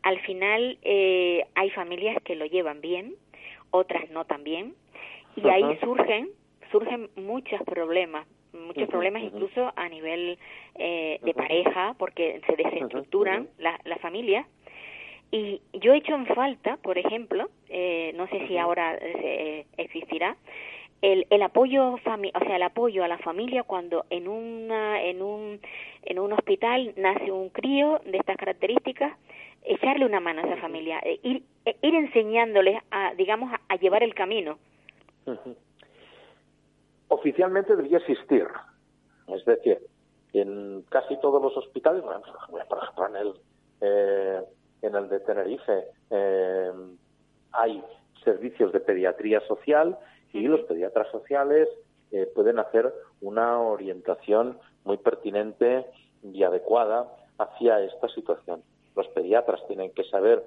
al 0.03 0.18
final 0.20 0.78
eh, 0.82 1.45
hay 1.55 1.70
familias 1.70 2.20
que 2.24 2.34
lo 2.34 2.47
llevan 2.47 2.80
bien 2.80 3.14
otras 3.70 4.11
no 4.11 4.24
tan 4.24 4.45
bien 4.45 4.74
y 5.36 5.49
ahí 5.49 5.78
surgen 5.80 6.30
surgen 6.70 7.11
muchos 7.16 7.61
problemas 7.62 8.26
muchos 8.53 8.88
problemas 8.88 9.22
incluso 9.22 9.72
a 9.76 9.88
nivel 9.88 10.38
eh, 10.74 11.18
de 11.22 11.34
pareja 11.34 11.94
porque 11.99 12.40
se 12.46 12.57
desestructuran 12.57 13.49
las 13.59 14.01
familias 14.01 14.46
y 15.30 15.61
yo 15.74 15.92
he 15.92 15.99
hecho 15.99 16.14
en 16.14 16.26
falta, 16.26 16.78
por 16.78 16.96
ejemplo, 16.96 17.51
eh, 17.68 18.12
no 18.16 18.26
sé 18.28 18.46
si 18.49 18.57
ahora 18.57 18.96
eh, 18.99 19.66
existirá, 19.76 20.36
el, 21.03 21.26
el 21.30 21.42
apoyo 21.42 21.92
o 21.92 22.01
sea 22.01 22.16
el 22.57 22.62
apoyo 22.62 23.05
a 23.05 23.09
la 23.09 23.18
familia 23.18 23.62
cuando 23.62 24.05
en 24.11 24.26
una 24.26 25.01
en 25.01 25.22
un 25.22 25.61
en 26.03 26.18
un 26.18 26.32
hospital 26.32 26.92
nace 26.96 27.30
un 27.30 27.51
crío 27.51 28.01
de 28.05 28.18
estas 28.18 28.36
características 28.36 29.16
echarle 29.64 30.07
una 30.07 30.18
mano 30.18 30.42
a 30.42 30.46
esa 30.46 30.57
familia 30.57 30.99
eh, 31.05 31.20
ir 31.22 31.42
ir 31.82 31.94
enseñándoles 31.94 32.82
a 32.90 33.14
digamos 33.14 33.53
a, 33.68 33.76
llevar 33.76 34.03
el 34.03 34.12
camino 34.14 34.59
oficialmente 37.09 37.75
debería 37.75 37.99
existir 37.99 38.47
es 39.29 39.45
decir 39.45 39.79
en 40.33 40.83
casi 40.89 41.19
todos 41.21 41.43
los 41.43 41.57
hospitales 41.57 42.03
por 42.03 42.79
ejemplo 42.83 43.07
en 43.07 43.17
el 43.17 43.35
eh, 43.81 44.43
en 44.83 44.95
el 44.95 45.09
de 45.09 45.21
Tenerife 45.21 45.85
eh, 46.11 46.73
hay 47.53 47.83
servicios 48.25 48.73
de 48.73 48.81
pediatría 48.81 49.41
social 49.47 49.99
y 50.33 50.43
los 50.43 50.61
pediatras 50.63 51.11
sociales 51.11 51.69
eh, 52.11 52.27
pueden 52.35 52.59
hacer 52.59 52.93
una 53.21 53.61
orientación 53.61 54.59
muy 54.85 54.97
pertinente 54.97 55.87
y 56.23 56.43
adecuada 56.43 57.07
hacia 57.39 57.81
esta 57.81 58.09
situación. 58.09 58.63
Los 58.97 59.07
pediatras 59.09 59.61
tienen 59.69 59.93
que 59.93 60.05
saber 60.05 60.45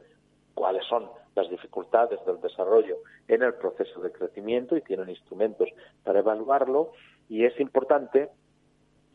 cuáles 0.54 0.86
son 0.86 1.10
las 1.36 1.50
dificultades 1.50 2.20
del 2.26 2.42
desarrollo 2.42 2.98
en 3.28 3.44
el 3.44 3.54
proceso 3.54 4.02
de 4.02 4.12
crecimiento 4.12 4.76
y 4.76 4.82
tienen 4.82 5.10
instrumentos 5.10 5.70
para 6.04 6.20
evaluarlo 6.20 6.92
y 7.30 7.46
es 7.46 7.58
importante 7.60 8.30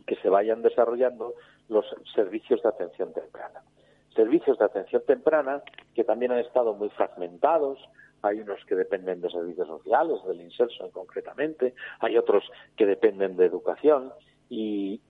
que 0.07 0.17
se 0.17 0.29
vayan 0.29 0.63
desarrollando 0.63 1.35
los 1.69 1.85
servicios 2.15 2.63
de 2.63 2.69
atención 2.69 3.13
temprana. 3.13 3.63
Servicios 4.15 4.59
de 4.59 4.65
atención 4.65 5.03
temprana 5.07 5.63
que 5.95 6.05
también 6.05 6.33
han 6.33 6.39
estado 6.39 6.75
muy 6.75 6.89
fragmentados. 6.91 7.79
Hay 8.23 8.41
unos 8.41 8.65
que 8.65 8.75
dependen 8.75 9.21
de 9.21 9.31
servicios 9.31 9.69
sociales, 9.69 10.25
del 10.27 10.41
inserso 10.41 10.91
concretamente, 10.91 11.75
hay 12.01 12.17
otros 12.17 12.45
que 12.77 12.87
dependen 12.87 13.37
de 13.37 13.45
educación 13.45 14.13
y, 14.51 15.01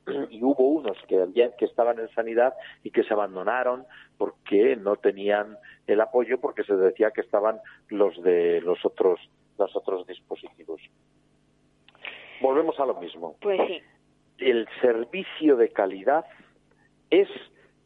hubo 0.41 0.69
unos 0.69 0.97
que, 1.09 1.53
que 1.59 1.65
estaban 1.65 1.99
en 1.99 2.09
sanidad 2.11 2.55
y 2.83 2.91
que 2.91 3.05
se 3.05 3.13
abandonaron 3.13 3.85
porque 4.17 4.77
no 4.77 4.97
tenían 4.97 5.59
el 5.87 6.01
apoyo 6.01 6.41
porque 6.41 6.65
se 6.65 6.75
decía 6.77 7.11
que 7.11 7.21
estaban 7.21 7.61
los 7.89 8.23
de 8.23 8.61
los 8.63 8.85
otros 8.85 9.21
los 9.59 9.75
otros 9.75 10.07
dispositivos. 10.07 10.81
Volvemos 12.41 12.79
a 12.79 12.87
lo 12.87 12.95
mismo. 12.97 13.37
Pues 13.41 13.61
sí. 13.67 13.83
El 14.39 14.69
servicio 14.83 15.57
de 15.57 15.71
calidad 15.71 16.27
es 17.11 17.29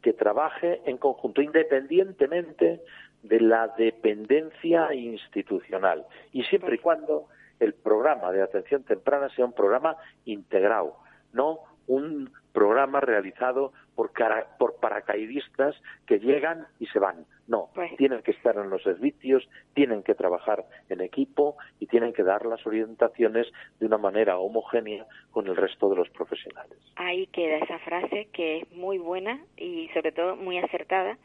que 0.01 0.13
trabaje 0.13 0.81
en 0.85 0.97
conjunto, 0.97 1.41
independientemente 1.41 2.81
de 3.23 3.39
la 3.39 3.67
dependencia 3.77 4.93
institucional 4.93 6.05
y 6.31 6.43
siempre 6.43 6.75
y 6.75 6.79
cuando 6.79 7.27
el 7.59 7.75
programa 7.75 8.31
de 8.31 8.41
atención 8.41 8.83
temprana 8.83 9.29
sea 9.35 9.45
un 9.45 9.53
programa 9.53 9.95
integrado, 10.25 10.97
no 11.33 11.59
un 11.87 12.31
programa 12.53 12.99
realizado 12.99 13.73
por, 13.95 14.11
por 14.57 14.75
paracaidistas 14.75 15.75
que 16.05 16.19
llegan 16.19 16.67
y 16.79 16.87
se 16.87 16.99
van. 16.99 17.25
No, 17.51 17.67
pues 17.75 17.93
tienen 17.97 18.21
que 18.21 18.31
estar 18.31 18.55
en 18.55 18.69
los 18.69 18.81
servicios, 18.81 19.45
tienen 19.73 20.03
que 20.03 20.15
trabajar 20.15 20.63
en 20.87 21.01
equipo 21.01 21.57
y 21.81 21.87
tienen 21.87 22.13
que 22.13 22.23
dar 22.23 22.45
las 22.45 22.65
orientaciones 22.65 23.45
de 23.77 23.87
una 23.87 23.97
manera 23.97 24.37
homogénea 24.37 25.05
con 25.31 25.47
el 25.47 25.57
resto 25.57 25.89
de 25.89 25.97
los 25.97 26.09
profesionales. 26.11 26.77
Ahí 26.95 27.27
queda 27.27 27.57
esa 27.57 27.77
frase 27.79 28.29
que 28.31 28.59
es 28.59 28.71
muy 28.71 28.99
buena 28.99 29.37
y 29.57 29.89
sobre 29.93 30.13
todo 30.13 30.37
muy 30.37 30.59
acertada 30.59 31.17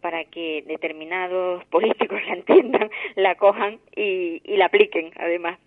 para 0.00 0.24
que 0.24 0.64
determinados 0.66 1.62
políticos 1.70 2.18
la 2.28 2.32
entiendan, 2.32 2.88
la 3.16 3.34
cojan 3.34 3.78
y, 3.94 4.40
y 4.42 4.56
la 4.56 4.66
apliquen 4.66 5.10
además. 5.16 5.58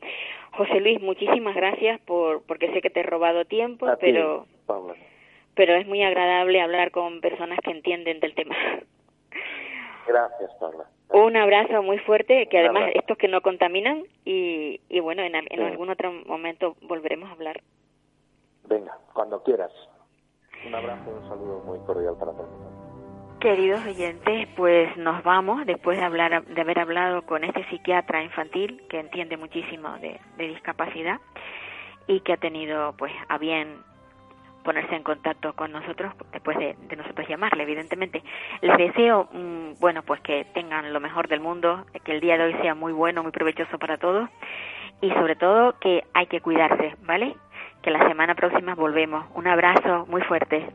José 0.54 0.80
Luis, 0.80 1.00
muchísimas 1.00 1.56
gracias 1.56 2.02
por 2.02 2.42
porque 2.48 2.74
sé 2.74 2.82
que 2.82 2.90
te 2.90 3.02
he 3.02 3.04
robado 3.04 3.46
tiempo, 3.46 3.86
pero 4.00 4.48
pero 5.54 5.76
es 5.76 5.86
muy 5.86 6.02
agradable 6.02 6.60
hablar 6.60 6.90
con 6.90 7.22
personas 7.22 7.60
que 7.64 7.70
entienden 7.70 8.20
del 8.20 8.34
tema. 8.34 8.56
Gracias, 10.08 10.52
Paula. 10.60 10.86
Un 11.10 11.36
abrazo 11.38 11.84
muy 11.84 12.00
fuerte, 12.00 12.48
que 12.48 12.60
además 12.60 12.92
estos 12.94 13.18
que 13.18 13.28
no 13.28 13.42
contaminan 13.42 14.04
y, 14.26 14.82
y 14.90 15.00
bueno, 15.00 15.22
en, 15.22 15.36
en 15.36 15.62
algún 15.62 15.90
otro 15.90 16.12
momento 16.26 16.76
volveremos 16.82 17.30
a 17.30 17.34
hablar. 17.34 17.62
Venga, 18.68 18.98
cuando 19.14 19.42
quieras. 19.44 19.72
Un 20.66 20.76
abrazo 20.76 21.04
y 21.10 21.24
un 21.24 21.30
saludo 21.30 21.62
muy 21.66 21.80
cordial 21.80 22.16
para 22.20 22.32
todos. 22.32 22.50
Queridos 23.40 23.86
oyentes, 23.86 24.48
pues 24.56 24.98
nos 24.98 25.24
vamos 25.24 25.66
después 25.66 25.98
de 25.98 26.04
hablar 26.04 26.44
de 26.44 26.62
haber 26.62 26.80
hablado 26.80 27.22
con 27.22 27.44
este 27.44 27.64
psiquiatra 27.70 28.24
infantil 28.24 28.82
que 28.90 29.00
entiende 29.00 29.38
muchísimo 29.38 29.98
de, 30.00 30.20
de 30.38 30.48
discapacidad 30.48 31.20
y 32.08 32.22
que 32.22 32.34
ha 32.34 32.38
tenido 32.38 32.94
pues 32.98 33.14
a 33.30 33.38
bien 33.38 33.78
ponerse 34.68 34.96
en 34.96 35.04
contacto 35.04 35.54
con 35.54 35.72
nosotros 35.72 36.14
después 36.34 36.58
de, 36.58 36.76
nosotros 36.98 37.26
llamarle, 37.26 37.64
evidentemente. 37.64 38.22
Les 38.60 38.78
deseo, 38.78 39.30
mm, 39.32 39.80
bueno, 39.80 40.04
pues 40.04 40.20
que 40.20 40.44
tengan 40.54 40.92
lo 40.92 41.00
mejor 41.00 41.30
del 41.30 41.40
mundo, 41.40 41.86
que 42.04 42.12
el 42.12 42.20
día 42.20 42.38
de 42.38 42.44
hoy 42.44 42.54
sea 42.62 42.76
muy 42.76 42.92
bueno, 42.92 43.24
muy 43.24 43.32
provechoso 43.32 43.80
para 43.80 43.96
todos 43.96 44.30
y 45.00 45.10
sobre 45.12 45.38
todo 45.38 45.80
que 45.80 46.04
hay 46.14 46.28
que 46.28 46.42
cuidarse, 46.42 46.96
¿vale? 47.04 47.34
Que 47.82 47.92
la 47.92 48.06
semana 48.10 48.36
próxima 48.36 48.76
volvemos. 48.76 49.26
Un 49.36 49.48
abrazo 49.48 50.06
muy 50.10 50.22
fuerte. 50.24 50.68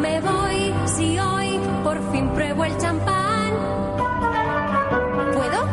Me 0.00 0.20
voy 0.20 0.74
si 0.86 1.18
hoy 1.18 1.58
por 1.82 1.98
fin 2.12 2.28
pruebo 2.34 2.64
el 2.64 2.78
champán. 2.78 3.50
¿Puedo? 5.34 5.66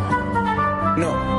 No. 0.98 1.39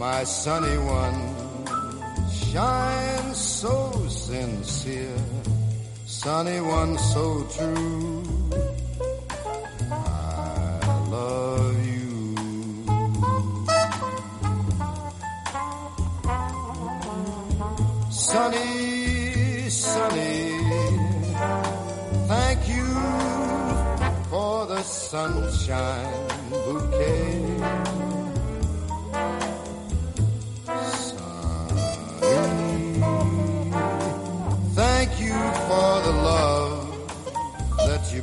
my 0.00 0.24
sunny 0.24 0.78
one, 0.78 1.20
shine 2.32 3.34
so 3.34 3.92
sincere, 4.08 5.22
sunny 6.06 6.58
one 6.58 6.96
so 6.96 7.44
true. 7.54 8.22
I 9.90 10.80
love 11.10 11.86
you. 11.86 12.34
Sunny, 18.10 19.68
sunny, 19.68 20.40
thank 22.26 22.60
you 22.74 22.88
for 24.30 24.64
the 24.64 24.82
sunshine 24.82 26.19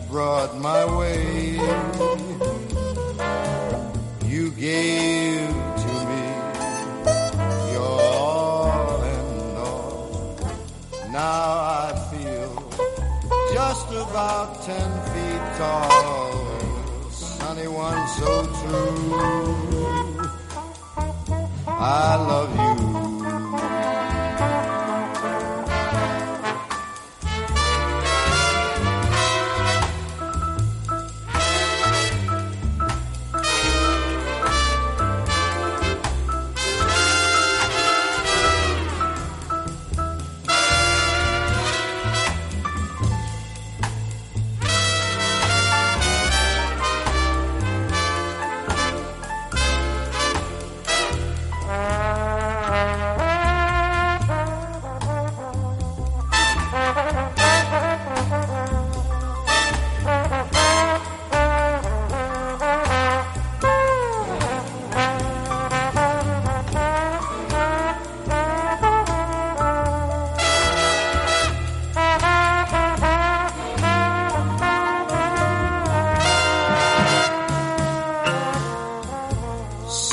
brought 0.10 0.58
my 0.58 0.86
way. 0.98 1.60
You 4.26 4.52
gave 4.52 5.50
to 5.84 5.94
me 6.10 6.26
your 7.74 8.02
all 8.02 9.02
and 9.02 9.58
all. 9.58 10.40
Now 11.12 11.50
I 11.88 12.10
feel 12.12 12.52
just 13.54 13.90
about 13.90 14.64
ten 14.64 14.90
feet 15.12 15.44
tall. 15.58 17.12
Sunny 17.12 17.68
one 17.68 18.08
so 18.20 18.46
true. 18.60 19.14
I 21.68 22.16
love 22.16 22.82
you. 22.82 22.87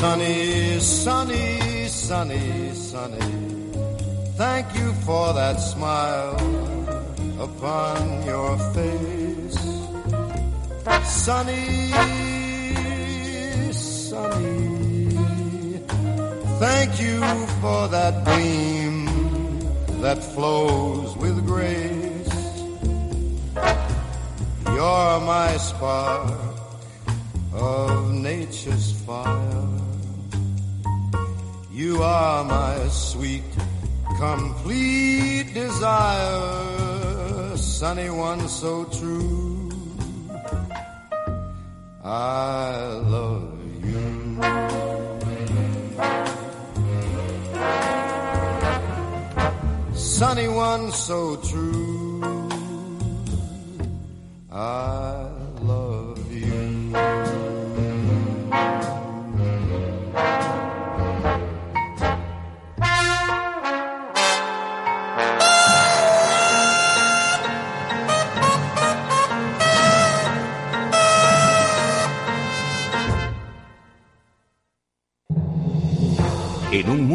Sunny, 0.04 0.80
sunny, 0.80 1.88
sunny, 1.88 2.74
sunny. 2.74 3.30
Thank 4.36 4.66
you 4.76 4.92
for 5.06 5.32
that 5.32 5.56
smile 5.56 6.36
upon 7.40 8.22
your 8.26 8.58
face. 8.74 9.58
Sunny, 11.04 11.90
sunny. 13.72 15.06
Thank 16.60 17.00
you 17.00 17.20
for 17.62 17.88
that 17.88 18.14
beam 18.26 19.06
that 20.02 20.22
flows 20.22 21.16
with 21.16 21.46
grace. 21.46 22.28
You're 24.66 25.20
my 25.20 25.56
spark 25.56 26.30
of 27.54 28.12
nature's 28.12 28.92
fire. 29.06 29.83
You 31.84 32.02
are 32.02 32.44
my 32.44 32.88
sweet, 32.88 33.44
complete 34.16 35.52
desire, 35.52 36.38
sunny 37.58 38.08
one 38.08 38.48
so 38.48 38.86
true. 38.86 39.70
I 42.02 42.86
love 43.04 43.60
you. 43.84 44.00
sunny 49.92 50.48
one 50.48 50.90
so 50.90 51.36
true. 51.36 52.48
I 54.50 55.23